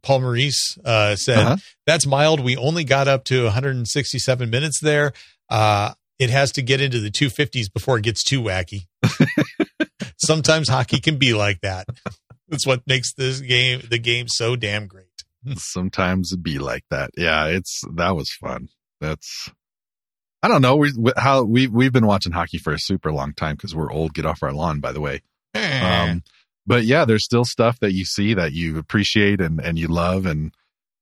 Paul 0.02 0.20
Maurice 0.20 0.76
uh, 0.84 1.16
said, 1.16 1.38
Uh-huh. 1.38 1.56
"That's 1.86 2.06
mild. 2.06 2.40
We 2.40 2.56
only 2.56 2.84
got 2.84 3.08
up 3.08 3.24
to 3.24 3.44
167 3.44 4.50
minutes 4.50 4.80
there. 4.80 5.12
Uh, 5.48 5.92
it 6.18 6.30
has 6.30 6.52
to 6.52 6.62
get 6.62 6.80
into 6.80 6.98
the 7.00 7.10
250s 7.10 7.72
before 7.72 7.96
it 7.98 8.02
gets 8.02 8.22
too 8.24 8.42
wacky. 8.42 8.86
Sometimes 10.18 10.68
hockey 10.68 11.00
can 11.00 11.16
be 11.16 11.32
like 11.32 11.60
that. 11.60 11.86
That's 12.48 12.66
what 12.66 12.82
makes 12.86 13.12
this 13.14 13.40
game 13.40 13.82
the 13.88 13.98
game 13.98 14.28
so 14.28 14.56
damn 14.56 14.86
great." 14.86 15.04
Sometimes 15.56 16.32
it 16.32 16.42
be 16.42 16.58
like 16.58 16.84
that. 16.90 17.10
Yeah, 17.16 17.46
it's 17.46 17.82
that 17.94 18.16
was 18.16 18.30
fun. 18.32 18.68
That's 19.00 19.50
I 20.42 20.48
don't 20.48 20.62
know. 20.62 20.76
We 20.76 20.92
how 21.16 21.42
we 21.44 21.68
we've 21.68 21.92
been 21.92 22.06
watching 22.06 22.32
hockey 22.32 22.58
for 22.58 22.72
a 22.72 22.78
super 22.78 23.12
long 23.12 23.32
time 23.32 23.56
because 23.56 23.74
we're 23.74 23.92
old. 23.92 24.14
Get 24.14 24.26
off 24.26 24.42
our 24.42 24.52
lawn, 24.52 24.80
by 24.80 24.92
the 24.92 25.00
way. 25.00 25.22
Um, 25.54 26.22
but 26.66 26.84
yeah, 26.84 27.04
there's 27.04 27.24
still 27.24 27.44
stuff 27.44 27.78
that 27.80 27.92
you 27.92 28.04
see 28.04 28.34
that 28.34 28.52
you 28.52 28.78
appreciate 28.78 29.40
and, 29.40 29.60
and 29.60 29.78
you 29.78 29.88
love, 29.88 30.26
and 30.26 30.52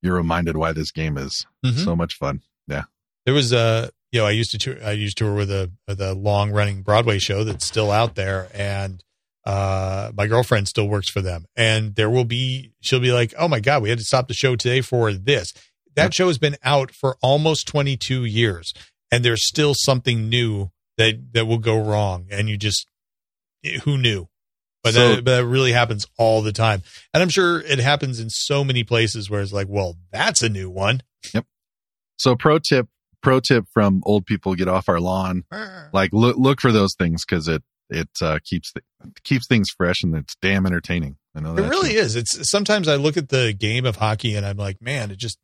you're 0.03 0.14
reminded 0.16 0.57
why 0.57 0.72
this 0.72 0.90
game 0.92 1.16
is 1.18 1.47
Mhm. 1.64 1.84
so 1.84 1.97
much 1.97 2.14
fun. 2.14 2.42
Yeah, 2.68 2.84
there 3.24 3.34
was 3.34 3.53
a 3.53 3.90
you 4.16 4.22
know 4.22 4.26
I 4.26 4.30
used 4.30 4.50
to 4.52 4.58
tour, 4.58 4.76
I 4.82 4.92
used 4.92 5.18
to 5.18 5.24
tour 5.24 5.34
with 5.34 5.50
a 5.50 5.70
with 5.86 6.00
a 6.00 6.14
long 6.14 6.50
running 6.50 6.80
Broadway 6.80 7.18
show 7.18 7.44
that's 7.44 7.66
still 7.66 7.90
out 7.90 8.14
there, 8.14 8.48
and 8.54 9.04
uh, 9.44 10.10
my 10.16 10.26
girlfriend 10.26 10.68
still 10.68 10.88
works 10.88 11.10
for 11.10 11.20
them, 11.20 11.44
and 11.54 11.94
there 11.96 12.08
will 12.08 12.24
be 12.24 12.72
she'll 12.80 12.98
be 12.98 13.12
like, 13.12 13.34
oh 13.38 13.46
my 13.46 13.60
god, 13.60 13.82
we 13.82 13.90
had 13.90 13.98
to 13.98 14.04
stop 14.04 14.26
the 14.26 14.32
show 14.34 14.56
today 14.56 14.80
for 14.80 15.12
this. 15.12 15.52
That 15.96 16.14
show 16.14 16.28
has 16.28 16.38
been 16.38 16.56
out 16.64 16.90
for 16.90 17.16
almost 17.20 17.68
22 17.68 18.24
years, 18.24 18.72
and 19.12 19.22
there's 19.22 19.46
still 19.46 19.74
something 19.76 20.30
new 20.30 20.70
that 20.96 21.34
that 21.34 21.44
will 21.44 21.58
go 21.58 21.78
wrong, 21.78 22.26
and 22.30 22.48
you 22.48 22.56
just 22.56 22.86
who 23.84 23.98
knew. 23.98 24.28
But, 24.82 24.94
So- 24.94 25.16
that, 25.16 25.24
but 25.26 25.36
that 25.36 25.44
really 25.44 25.72
happens 25.72 26.06
all 26.16 26.40
the 26.40 26.52
time. 26.52 26.82
And 27.12 27.22
I'm 27.22 27.28
sure 27.28 27.60
it 27.60 27.80
happens 27.80 28.18
in 28.18 28.30
so 28.30 28.64
many 28.64 28.82
places 28.82 29.28
where 29.28 29.42
it's 29.42 29.52
like, 29.52 29.66
well, 29.68 29.96
that's 30.10 30.42
a 30.42 30.48
new 30.48 30.70
one. 30.70 31.02
Yep. 31.34 31.44
So 32.18 32.34
pro 32.36 32.58
tip, 32.58 32.88
pro 33.22 33.40
tip 33.40 33.64
from 33.72 34.02
old 34.04 34.26
people 34.26 34.54
get 34.54 34.68
off 34.68 34.88
our 34.88 35.00
lawn. 35.00 35.44
Like 35.92 36.10
look 36.12 36.36
look 36.36 36.60
for 36.60 36.72
those 36.72 36.94
things 36.98 37.24
because 37.24 37.48
it 37.48 37.62
it 37.88 38.08
uh, 38.20 38.38
keeps 38.44 38.72
keeps 39.24 39.46
things 39.46 39.68
fresh 39.76 40.02
and 40.02 40.14
it's 40.16 40.34
damn 40.42 40.66
entertaining. 40.66 41.16
I 41.34 41.40
know 41.40 41.56
It 41.56 41.68
really 41.68 41.94
is. 41.94 42.16
It's 42.16 42.50
sometimes 42.50 42.88
I 42.88 42.96
look 42.96 43.16
at 43.16 43.28
the 43.28 43.52
game 43.52 43.84
of 43.86 43.96
hockey 43.96 44.34
and 44.34 44.44
I'm 44.46 44.56
like, 44.56 44.80
man, 44.82 45.10
it 45.10 45.18
just 45.18 45.38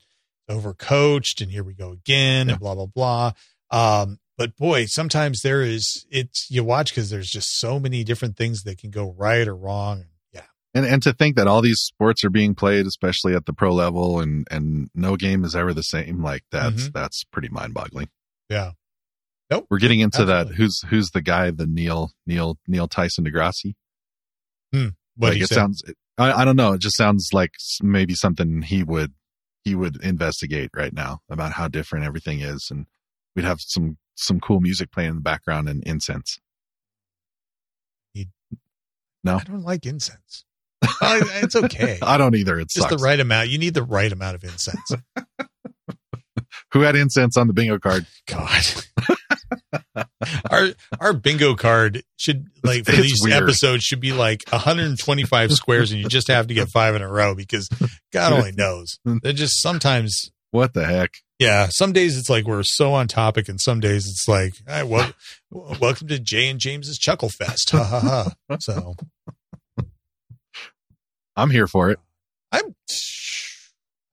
overcoached 0.50 1.40
and 1.40 1.50
here 1.50 1.62
we 1.64 1.74
go 1.74 1.92
again 1.92 2.46
Yeah. 2.48 2.52
and 2.54 2.60
blah 2.60 2.74
blah 2.74 2.86
blah. 2.86 3.32
Um, 3.70 4.18
but 4.36 4.56
boy, 4.56 4.86
sometimes 4.86 5.42
there 5.42 5.62
is 5.62 6.06
it's 6.10 6.46
you 6.50 6.64
watch 6.64 6.90
because 6.90 7.10
there's 7.10 7.28
just 7.28 7.58
so 7.58 7.78
many 7.78 8.04
different 8.04 8.36
things 8.36 8.62
that 8.64 8.78
can 8.78 8.90
go 8.90 9.14
right 9.16 9.46
or 9.46 9.54
wrong. 9.54 10.04
And 10.74 10.86
and 10.86 11.02
to 11.02 11.12
think 11.12 11.36
that 11.36 11.46
all 11.46 11.60
these 11.60 11.80
sports 11.80 12.24
are 12.24 12.30
being 12.30 12.54
played, 12.54 12.86
especially 12.86 13.34
at 13.34 13.44
the 13.46 13.52
pro 13.52 13.74
level, 13.74 14.20
and 14.20 14.46
and 14.50 14.88
no 14.94 15.16
game 15.16 15.44
is 15.44 15.54
ever 15.54 15.74
the 15.74 15.82
same. 15.82 16.22
Like 16.22 16.44
that's 16.50 16.88
Mhm. 16.88 16.92
that's 16.94 17.24
pretty 17.24 17.48
mind 17.50 17.74
boggling. 17.74 18.08
yeah. 18.48 18.72
Nope. 19.50 19.66
We're 19.68 19.80
getting 19.80 20.00
into 20.00 20.24
that. 20.24 20.48
Who's 20.54 20.80
who's 20.88 21.10
the 21.10 21.20
guy? 21.20 21.50
The 21.50 21.66
Neil 21.66 22.12
Neil 22.26 22.58
Neil 22.66 22.88
Tyson 22.88 23.26
deGrasse. 23.26 23.74
What 24.72 24.92
like 25.34 25.42
it 25.42 25.48
say? 25.48 25.54
sounds. 25.56 25.82
I, 26.16 26.32
I 26.32 26.44
don't 26.46 26.56
know. 26.56 26.72
It 26.72 26.80
just 26.80 26.96
sounds 26.96 27.28
like 27.34 27.50
maybe 27.82 28.14
something 28.14 28.62
he 28.62 28.82
would 28.82 29.12
he 29.64 29.74
would 29.74 30.02
investigate 30.02 30.70
right 30.74 30.94
now 30.94 31.20
about 31.28 31.52
how 31.52 31.68
different 31.68 32.06
everything 32.06 32.40
is, 32.40 32.68
and 32.70 32.86
we'd 33.36 33.44
have 33.44 33.58
some 33.60 33.98
some 34.14 34.40
cool 34.40 34.60
music 34.60 34.90
playing 34.90 35.10
in 35.10 35.14
the 35.16 35.20
background 35.22 35.68
and 35.68 35.82
incense. 35.84 36.38
No. 39.24 39.36
I 39.36 39.44
don't 39.44 39.62
like 39.62 39.86
incense. 39.86 40.44
Oh, 41.03 41.07
I, 41.07 41.20
it's 41.42 41.57
okay. 41.57 41.98
I 42.03 42.16
don't 42.18 42.34
either. 42.36 42.59
It's 42.61 42.74
just 42.74 42.88
sucks. 42.88 43.00
the 43.00 43.05
right 43.05 43.18
amount. 43.20 43.48
You 43.50 43.59
need 43.59 43.74
the 43.74 43.82
right 43.82 44.11
amount 44.12 44.36
of 44.36 44.44
incense. 44.44 44.92
Who 46.72 46.80
had 46.80 46.96
incense 46.96 47.36
on 47.36 47.48
the 47.48 47.53
bingo 47.53 47.78
card? 47.78 48.07
God. 48.26 48.62
our 50.50 50.68
our 51.00 51.12
bingo 51.12 51.55
card 51.55 52.03
should 52.16 52.46
like 52.64 52.84
for 52.86 52.92
It's 52.92 53.03
these 53.03 53.20
weird. 53.22 53.42
episodes 53.42 53.84
should 53.84 54.00
be 54.00 54.12
like 54.12 54.40
125 54.50 55.53
squares 55.53 55.92
and 55.92 56.00
you 56.00 56.09
just 56.09 56.28
have 56.28 56.46
to 56.46 56.55
get 56.55 56.68
five 56.68 56.94
in 56.94 57.03
a 57.03 57.09
row 57.11 57.34
because 57.34 57.68
God 58.12 58.32
only 58.32 58.53
knows. 58.53 58.98
They're 59.05 59.32
just 59.34 59.61
sometimes 59.61 60.30
What 60.50 60.72
the 60.72 60.84
heck? 60.86 61.11
yeah, 61.38 61.68
some 61.70 61.92
days 61.92 62.16
it's 62.16 62.30
like 62.30 62.46
we're 62.46 62.62
so 62.64 62.94
on 62.94 63.09
topic 63.09 63.48
and 63.48 63.61
some 63.61 63.80
days 63.80 64.07
it's 64.07 64.26
like, 64.28 64.55
"Hi, 64.66 64.82
wel- 64.84 65.12
welcome 65.50 66.09
to 66.09 66.18
Jay 66.18 66.48
and 66.48 66.59
James's 66.61 66.96
Chuckle 66.98 67.28
Fest. 67.30 67.70
Ha 67.70 67.82
ha 67.84 68.00
ha. 68.48 68.57
So 68.61 68.94
I'm 71.36 71.50
here 71.50 71.66
for 71.66 71.90
it. 71.90 71.98
I'm 72.50 72.74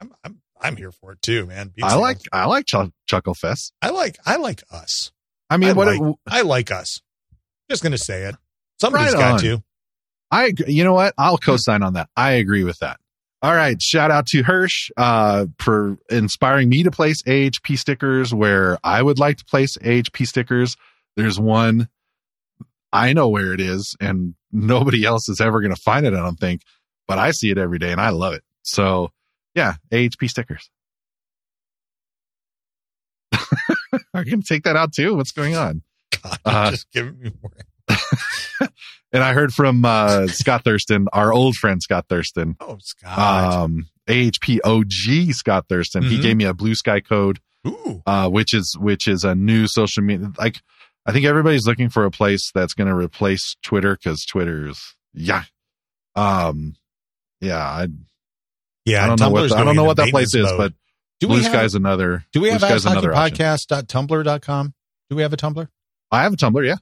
I'm 0.02 0.14
I'm, 0.24 0.42
I'm 0.62 0.76
here 0.78 0.92
for 0.92 1.14
it 1.14 1.22
too, 1.22 1.46
man. 1.46 1.74
I 1.82 1.96
like 1.96 2.20
I 2.32 2.46
like 2.46 2.66
Ch- 2.66 2.92
Chuckle 3.08 3.34
Fest. 3.34 3.74
I 3.82 3.90
like 3.90 4.18
I 4.26 4.38
like 4.38 4.64
us. 4.72 5.12
I 5.50 5.58
mean, 5.58 5.70
I 5.70 5.74
what 5.74 5.88
like- 5.88 6.16
I 6.28 6.42
like 6.42 6.72
us. 6.72 7.00
Just 7.70 7.84
gonna 7.84 7.98
say 7.98 8.24
it. 8.24 8.36
Somebody's 8.82 9.14
Right 9.14 9.20
got 9.20 9.34
on. 9.34 9.40
to. 9.40 9.64
I 10.32 10.54
you 10.68 10.84
know 10.84 10.94
what? 10.94 11.14
I'll 11.18 11.38
co-sign 11.38 11.84
on 11.84 11.94
that. 11.94 12.10
I 12.16 12.34
agree 12.34 12.64
with 12.64 12.78
that. 12.80 13.00
All 13.42 13.56
right, 13.56 13.82
shout 13.82 14.12
out 14.12 14.28
to 14.28 14.44
Hirsch 14.44 14.90
uh, 14.98 15.46
for 15.60 15.98
inspiring 16.10 16.68
me 16.68 16.84
to 16.84 16.92
place 16.92 17.24
AHP 17.24 17.78
stickers 17.78 18.34
where 18.34 18.78
I 18.84 19.02
would 19.02 19.18
like 19.18 19.38
to 19.38 19.46
place 19.46 19.78
AHP 19.78 20.26
stickers. 20.28 20.76
There's 21.16 21.40
one 21.40 21.88
I 22.92 23.14
know 23.14 23.30
where 23.30 23.54
it 23.54 23.62
is, 23.62 23.96
and 24.02 24.36
nobody 24.52 25.06
else 25.06 25.30
is 25.30 25.40
ever 25.40 25.62
going 25.62 25.74
to 25.74 25.82
find 25.82 26.06
it. 26.06 26.14
I 26.14 26.18
don't 26.18 26.40
think, 26.40 26.64
but 27.10 27.18
I 27.20 27.32
see 27.32 27.50
it 27.50 27.58
every 27.58 27.80
day, 27.80 27.92
and 27.92 28.00
I 28.00 28.12
love 28.12 28.34
it. 28.36 28.44
So, 28.62 29.12
yeah, 29.56 29.74
AHP 29.92 30.30
stickers. 30.30 30.70
Are 33.34 34.24
you 34.24 34.32
going 34.32 34.42
to 34.42 34.48
take 34.48 34.64
that 34.64 34.76
out 34.76 34.94
too? 34.94 35.16
What's 35.16 35.32
going 35.32 35.56
on? 35.56 35.82
God, 36.24 36.40
Uh, 36.46 36.72
just 36.72 36.90
giving 36.92 37.20
me 37.20 37.32
more. 37.42 37.52
And 39.12 39.24
I 39.24 39.34
heard 39.34 39.52
from 39.52 39.84
uh, 39.86 40.28
Scott 40.28 40.64
Thurston, 40.64 41.08
our 41.12 41.34
old 41.34 41.56
friend 41.56 41.82
Scott 41.82 42.06
Thurston, 42.08 42.56
Oh, 42.60 42.78
Scott. 42.80 43.18
um, 43.64 43.88
AHP 44.08 44.60
OG 44.64 45.34
Scott 45.34 45.66
Thurston. 45.68 46.04
He 46.04 46.20
Mhm. 46.20 46.22
gave 46.22 46.38
me 46.38 46.44
a 46.46 46.54
blue 46.54 46.76
sky 46.76 47.00
code, 47.00 47.40
Ooh. 47.68 48.04
uh, 48.06 48.30
which 48.30 48.54
is 48.54 48.78
which 48.80 49.08
is 49.08 49.24
a 49.24 49.34
new 49.34 49.66
social 49.68 50.04
media. 50.04 50.32
Like, 50.38 50.62
I 51.08 51.12
think 51.12 51.26
everybody's 51.26 51.66
looking 51.66 51.90
for 51.90 52.06
a 52.06 52.12
place 52.12 52.52
that's 52.54 52.76
going 52.76 52.88
to 52.88 52.94
replace 52.94 53.56
Twitter 53.64 53.96
because 53.96 54.24
Twitter's 54.26 54.80
yeah, 55.16 55.46
um, 56.16 56.76
yeah. 57.42 57.58
I, 57.58 57.88
Yeah, 58.86 59.04
I 59.04 59.08
don't 59.08 59.20
know 59.20 59.30
what 59.30 59.50
the, 59.50 59.56
I 59.56 59.64
don't 59.64 59.76
know 59.76 59.84
what 59.84 59.98
that 59.98 60.10
place 60.10 60.34
is, 60.36 60.52
but 60.58 60.74
do 61.20 61.28
Blue 61.28 61.38
we 61.38 61.44
have, 61.44 61.52
Sky's 61.52 61.76
another. 61.76 62.26
do 62.32 62.42
we 62.42 62.50
have 62.50 62.60
Blue 62.62 62.70
Sky's 62.70 62.86
another 62.86 63.14
option. 63.14 63.38
podcast.tumblr.com? 63.38 64.74
Do 65.10 65.16
we 65.16 65.22
have 65.24 65.34
a 65.34 65.38
Tumblr 65.38 65.68
I 66.12 66.24
have 66.24 66.34
a 66.34 66.38
Tumblr. 66.38 66.66
Yeah. 66.66 66.76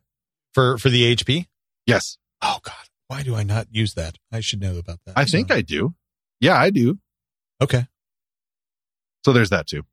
for 0.54 0.78
for 0.78 0.90
the 0.90 1.16
HP? 1.16 1.48
Yes, 1.86 2.18
Oh 2.42 2.60
God, 2.64 2.74
why 3.08 3.24
do 3.24 3.36
I 3.36 3.44
not 3.44 3.68
use 3.72 3.94
that? 3.96 4.18
I 4.32 4.40
should 4.42 4.62
know 4.62 4.78
about 4.78 5.00
that. 5.06 5.18
I 5.18 5.26
think 5.26 5.50
I 5.52 5.62
do. 5.62 5.96
Yeah, 6.40 6.56
I 6.58 6.70
do. 6.70 7.00
okay. 7.62 7.88
So 9.26 9.34
there's 9.34 9.50
that 9.50 9.68
too. 9.68 9.84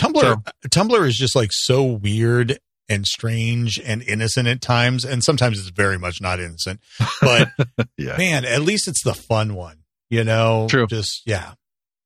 Tumblr 0.00 0.20
So- 0.20 0.42
Tumblr 0.68 1.06
is 1.06 1.16
just 1.16 1.36
like 1.36 1.52
so 1.52 1.84
weird 1.84 2.58
and 2.92 3.06
strange 3.06 3.80
and 3.84 4.02
innocent 4.02 4.46
at 4.48 4.60
times, 4.60 5.04
and 5.04 5.24
sometimes 5.24 5.58
it's 5.58 5.70
very 5.70 5.98
much 5.98 6.20
not 6.20 6.38
innocent. 6.40 6.80
But 7.20 7.48
Yeah. 7.96 8.16
man, 8.16 8.44
at 8.44 8.62
least 8.62 8.86
it's 8.88 9.02
the 9.02 9.14
fun 9.14 9.54
one, 9.54 9.78
you 10.10 10.22
know. 10.24 10.66
True. 10.70 10.86
Just 10.86 11.22
yeah, 11.26 11.54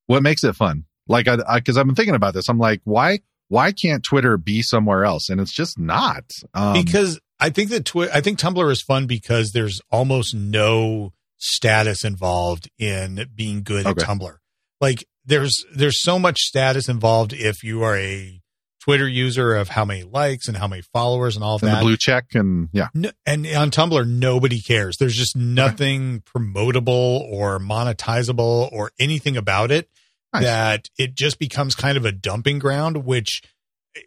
What 0.07 0.23
makes 0.23 0.45
it 0.45 0.55
fun? 0.57 0.85
Like, 1.09 1.29
I, 1.29 1.39
I, 1.49 1.61
cause 1.61 1.77
I've 1.77 1.87
been 1.87 1.95
thinking 1.95 2.15
about 2.15 2.35
this. 2.35 2.49
I'm 2.49 2.59
like, 2.59 2.81
why, 2.85 3.21
why 3.49 3.73
can't 3.73 4.03
Twitter 4.03 4.37
be 4.37 4.63
somewhere 4.63 5.05
else? 5.05 5.29
And 5.29 5.41
it's 5.41 5.53
just 5.55 5.79
not. 5.79 6.25
Um, 6.55 6.73
because 6.73 7.21
I 7.39 7.51
think 7.51 7.71
that 7.71 7.85
Twi- 7.85 8.09
I 8.13 8.21
think 8.21 8.39
Tumblr 8.39 8.71
is 8.73 8.83
fun 8.83 9.07
because 9.07 9.51
there's 9.53 9.81
almost 9.91 10.35
no 10.35 11.13
status 11.39 12.03
involved 12.05 12.69
in 12.79 13.27
being 13.35 13.63
good 13.63 13.87
Okay. 13.87 14.03
at 14.03 14.09
Tumblr. 14.09 14.37
Like 14.81 15.05
there's 15.25 15.55
there's 15.75 16.03
so 16.03 16.19
much 16.19 16.39
status 16.41 16.89
involved 16.89 17.33
if 17.33 17.63
you 17.63 17.83
are 17.83 17.97
a 17.97 18.41
Twitter 18.87 19.09
user 19.09 19.55
of 19.57 19.69
how 19.69 19.85
many 19.85 20.05
likes 20.05 20.47
and 20.47 20.57
how 20.57 20.69
many 20.69 20.81
followers 20.81 21.35
and 21.35 21.45
all 21.45 21.55
and 21.55 21.63
the 21.63 21.67
that. 21.67 21.83
blue 21.83 21.97
check 21.97 22.27
and 22.35 22.69
yeah. 22.73 22.87
No, 22.95 23.11
and 23.27 23.45
on 23.49 23.73
Tumblr, 23.73 24.07
nobody 24.09 24.61
cares. 24.61 24.97
There's 24.99 25.17
just 25.17 25.35
nothing 25.37 26.21
promotable 26.23 27.21
or 27.29 27.59
monetizable 27.59 28.71
or 28.73 28.93
anything 29.01 29.37
about 29.37 29.73
it 29.73 29.89
Nice. 30.33 30.45
that 30.45 30.89
it 30.99 31.17
just 31.17 31.41
becomes 31.41 31.75
kind 31.75 31.97
of 31.99 32.05
a 32.05 32.13
dumping 32.13 32.61
ground, 32.61 33.05
which, 33.05 33.43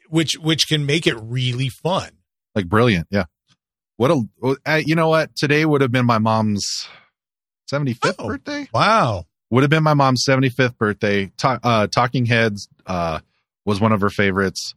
which, 0.07 0.36
which 0.39 0.67
can 0.69 0.86
make 0.86 1.05
it 1.07 1.15
really 1.21 1.67
fun. 1.67 2.11
like 2.55 2.69
brilliant. 2.69 3.07
Yeah. 3.11 3.25
What 3.97 4.11
a, 4.11 4.23
uh, 4.65 4.75
you 4.86 4.95
know 4.95 5.09
what? 5.09 5.36
Today 5.36 5.65
would 5.65 5.82
have 5.82 5.91
been 5.91 6.05
my 6.05 6.19
mom's 6.19 6.88
75th 7.69 8.15
Oh. 8.17 8.27
birthday. 8.27 8.69
Wow. 8.73 9.25
Would 9.51 9.63
have 9.63 9.69
been 9.69 9.84
my 9.84 9.93
mom's 9.93 10.23
75th 10.25 10.77
birthday. 10.77 11.32
Ta- 11.38 11.59
uh, 11.63 11.88
Talking 11.88 12.25
Heads, 12.25 12.69
uh, 12.86 13.19
was 13.70 13.80
one 13.80 13.91
of 13.91 14.01
her 14.01 14.09
favorites. 14.09 14.74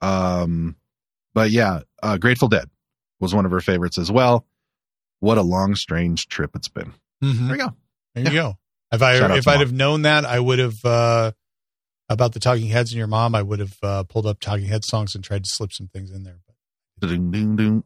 Um, 0.00 0.76
but 1.34 1.50
yeah, 1.50 1.80
uh, 2.02 2.16
Grateful 2.16 2.48
Dead 2.48 2.70
was 3.20 3.34
one 3.34 3.44
of 3.44 3.50
her 3.50 3.60
favorites 3.60 3.98
as 3.98 4.10
well. 4.10 4.46
What 5.20 5.36
a 5.38 5.42
long, 5.42 5.74
strange 5.74 6.28
trip 6.28 6.50
it's 6.54 6.68
been. 6.68 6.92
Mhm. 7.22 7.48
There 7.48 7.56
you 7.56 7.62
go. 7.62 7.76
There 8.14 8.24
you 8.24 8.30
go. 8.32 8.58
If 8.92 9.02
I 9.02 9.18
Shout 9.18 9.30
if 9.36 9.48
I'd 9.48 9.54
Mom. 9.54 9.60
have 9.60 9.72
known 9.72 10.02
that, 10.02 10.24
I 10.24 10.38
would 10.38 10.58
have 10.60 10.84
uh, 10.84 11.32
about 12.08 12.32
the 12.34 12.40
Talking 12.40 12.68
Heads 12.68 12.92
and 12.92 12.98
your 12.98 13.08
mom. 13.08 13.34
I 13.34 13.42
would 13.42 13.58
have 13.58 13.76
uh, 13.82 14.02
pulled 14.04 14.26
up 14.26 14.38
Talking 14.40 14.66
Heads 14.66 14.86
songs 14.86 15.14
and 15.14 15.24
tried 15.24 15.42
to 15.44 15.50
slip 15.50 15.72
some 15.72 15.88
things 15.88 16.10
in 16.12 16.22
there. 16.22 16.38
But 16.98 17.08
Ding, 17.08 17.30
ding, 17.30 17.56
ding. 17.56 17.84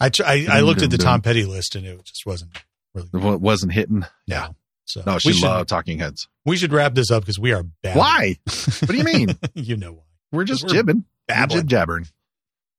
I 0.00 0.08
tr- 0.08 0.24
I, 0.24 0.46
I 0.50 0.60
looked 0.60 0.82
at 0.82 0.90
the 0.90 0.98
Tom 0.98 1.20
Petty 1.20 1.44
list 1.44 1.76
and 1.76 1.86
it 1.86 2.02
just 2.04 2.24
wasn't 2.26 2.52
really. 2.94 3.08
It 3.34 3.40
wasn't 3.40 3.72
hitting. 3.72 4.04
Yeah. 4.26 4.48
So 4.84 5.02
No, 5.06 5.18
she 5.18 5.32
loved 5.32 5.68
Talking 5.68 5.98
Heads. 5.98 6.28
we 6.44 6.56
should 6.56 6.72
wrap 6.72 6.94
this 6.94 7.10
up 7.10 7.22
because 7.22 7.38
we 7.38 7.52
are 7.52 7.62
bad. 7.82 7.96
Why? 7.96 8.36
What 8.80 8.88
do 8.88 8.96
you 8.96 9.04
mean? 9.04 9.38
you 9.54 9.76
know 9.76 9.92
why? 9.92 10.02
We're 10.32 10.44
just 10.44 10.64
We're 10.64 10.70
jibbing. 10.70 11.04
babbling. 11.28 11.66
Jabbering. 11.68 12.06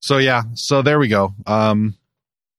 So 0.01 0.17
yeah, 0.17 0.43
so 0.55 0.81
there 0.81 0.99
we 0.99 1.07
go. 1.07 1.33
Um 1.47 1.95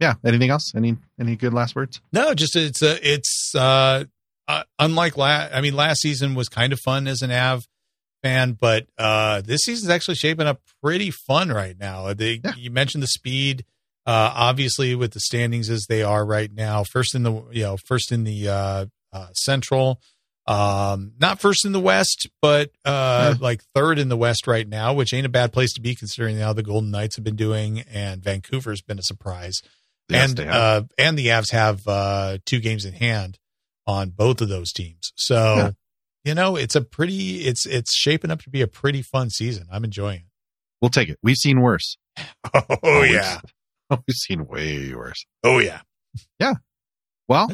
yeah, 0.01 0.15
anything 0.25 0.51
else? 0.51 0.73
Any 0.75 0.97
any 1.21 1.37
good 1.37 1.53
last 1.55 1.77
words? 1.77 2.01
No, 2.13 2.35
just 2.35 2.57
it's 2.57 2.83
uh, 2.83 2.99
it's 3.03 3.53
uh, 3.55 4.05
uh 4.49 4.63
unlike 4.79 5.17
last. 5.17 5.53
I 5.55 5.61
mean, 5.61 5.75
last 5.77 6.01
season 6.01 6.35
was 6.35 6.49
kind 6.49 6.73
of 6.73 6.81
fun 6.81 7.07
as 7.07 7.23
an 7.23 7.31
Av 7.31 7.67
fan, 8.23 8.53
but 8.59 8.87
uh 8.99 9.41
this 9.43 9.61
season's 9.61 9.91
actually 9.91 10.17
shaping 10.17 10.47
up 10.47 10.61
pretty 10.83 11.11
fun 11.11 11.51
right 11.51 11.79
now. 11.79 12.13
They, 12.15 12.41
Yeah. 12.43 12.55
You 12.57 12.71
mentioned 12.71 13.03
the 13.03 13.09
speed. 13.09 13.65
Uh, 14.07 14.31
obviously, 14.35 14.95
with 14.95 15.13
the 15.13 15.21
standings 15.21 15.71
as 15.71 15.87
they 15.89 16.03
are 16.03 16.27
right 16.27 16.53
now, 16.53 16.85
first 16.85 17.15
in 17.15 17.23
the 17.23 17.43
you 17.53 17.63
know 17.63 17.77
first 17.87 18.13
in 18.13 18.25
the 18.25 18.49
uh, 18.49 18.87
uh, 19.15 19.29
Central, 19.33 20.01
um, 20.47 21.13
not 21.19 21.41
first 21.41 21.65
in 21.65 21.73
the 21.73 21.81
West, 21.81 22.29
but 22.43 22.71
uh, 22.85 23.33
Yeah. 23.35 23.35
like 23.41 23.63
third 23.75 23.99
in 23.99 24.09
the 24.11 24.17
West 24.17 24.47
right 24.47 24.69
now, 24.69 24.93
which 24.93 25.15
ain't 25.15 25.25
a 25.25 25.31
bad 25.31 25.53
place 25.55 25.73
to 25.75 25.81
be 25.81 25.95
considering 25.95 26.37
how 26.39 26.53
the 26.53 26.63
Golden 26.63 26.91
Knights 26.91 27.17
have 27.17 27.25
been 27.25 27.37
doing, 27.37 27.81
and 27.91 28.23
Vancouver's 28.23 28.83
been 28.83 28.99
a 28.99 29.03
surprise 29.03 29.63
Yes, 30.11 30.31
and 30.33 30.41
uh, 30.41 30.83
and 30.99 31.17
the 31.19 31.29
Avs 31.29 31.51
have 31.53 31.87
uh, 31.89 32.37
two 32.45 32.61
games 32.61 32.85
in 32.85 32.93
hand 32.93 33.39
on 33.87 34.11
both 34.11 34.43
of 34.43 34.51
those 34.51 34.71
teams. 34.71 35.13
So 35.17 35.55
Yeah. 35.57 35.71
you 36.25 36.35
know, 36.35 36.57
it's 36.57 36.75
a 36.77 36.83
pretty 36.83 37.47
it's 37.47 37.65
it's 37.65 37.95
shaping 37.95 38.31
up 38.31 38.43
to 38.43 38.51
be 38.51 38.61
a 38.61 38.67
pretty 38.67 39.01
fun 39.01 39.31
season. 39.31 39.67
I'm 39.73 39.83
enjoying 39.85 40.21
it. 40.21 40.27
we'll 40.83 40.91
take 40.91 41.09
it. 41.09 41.19
We've 41.23 41.37
seen 41.39 41.63
worse. 41.63 41.97
it. 42.19 42.27
Oh 42.83 43.03
yeah, 43.03 43.41
We've 43.91 44.15
seen 44.15 44.47
way 44.47 44.93
worse. 44.95 45.25
oh 45.43 45.59
yeah. 45.59 45.81
Yeah. 46.39 46.55
Well, 47.27 47.49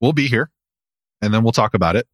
we'll 0.00 0.12
be 0.12 0.26
here 0.26 0.50
and 1.22 1.32
then 1.32 1.42
we'll 1.42 1.52
talk 1.52 1.74
about 1.74 1.96
it. 1.96 2.06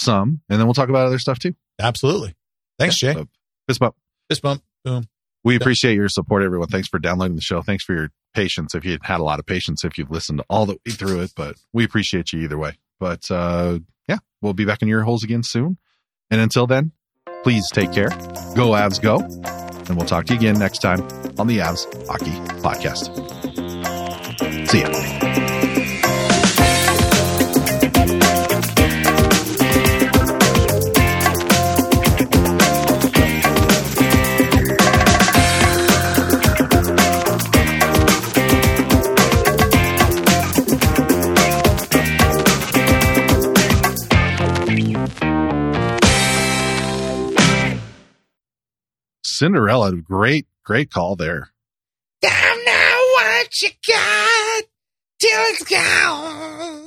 Some, 0.00 0.40
and 0.48 0.58
then 0.60 0.66
we'll 0.66 0.74
talk 0.74 0.88
about 0.88 1.06
other 1.06 1.18
stuff 1.18 1.38
too. 1.38 1.54
Absolutely. 1.80 2.34
Thanks, 2.78 3.02
Yeah, 3.02 3.12
Jay. 3.14 3.18
so 3.20 3.28
fist 3.66 3.80
bump. 3.80 3.94
Fist 4.28 4.42
bump. 4.42 4.62
Boom. 4.84 5.04
We 5.44 5.56
appreciate 5.56 5.94
your 5.94 6.08
support, 6.08 6.42
everyone. 6.42 6.68
Thanks 6.68 6.88
for 6.88 6.98
downloading 6.98 7.34
the 7.36 7.40
show. 7.42 7.62
Thanks 7.62 7.84
for 7.84 7.94
your 7.94 8.10
patience. 8.34 8.74
If 8.74 8.84
you 8.84 8.98
had 9.02 9.20
a 9.20 9.22
lot 9.22 9.38
of 9.38 9.46
patience, 9.46 9.84
if 9.84 9.96
you've 9.98 10.10
listened 10.10 10.42
all 10.50 10.66
the 10.66 10.74
way 10.74 10.92
through 10.92 11.20
it, 11.20 11.32
but 11.36 11.56
we 11.72 11.84
appreciate 11.84 12.32
you 12.32 12.40
either 12.40 12.58
way. 12.58 12.78
But 13.00 13.22
uh, 13.30 13.78
yeah, 14.08 14.18
we'll 14.42 14.52
be 14.54 14.64
back 14.64 14.82
in 14.82 14.88
your 14.88 15.02
holes 15.02 15.24
again 15.24 15.42
soon. 15.42 15.78
And 16.30 16.40
until 16.40 16.66
then, 16.66 16.92
please 17.44 17.68
take 17.70 17.92
care. 17.92 18.08
Go 18.54 18.70
Avs, 18.72 19.00
go. 19.00 19.18
And 19.88 19.96
we'll 19.96 20.06
talk 20.06 20.26
to 20.26 20.34
you 20.34 20.38
again 20.38 20.58
next 20.58 20.78
time 20.80 21.00
on 21.38 21.46
the 21.46 21.58
Avs 21.58 21.86
Hockey 22.06 22.32
Podcast. 22.60 23.08
See 24.68 24.80
ya. 24.80 25.47
Cinderella, 49.38 49.92
great, 49.92 50.48
great 50.64 50.90
call 50.90 51.14
there. 51.14 51.52
Don't 52.20 52.64
what 53.12 53.62
you 53.62 53.68
got 53.86 54.62
till 55.20 55.40
it's 55.46 55.62
gone. 55.62 56.77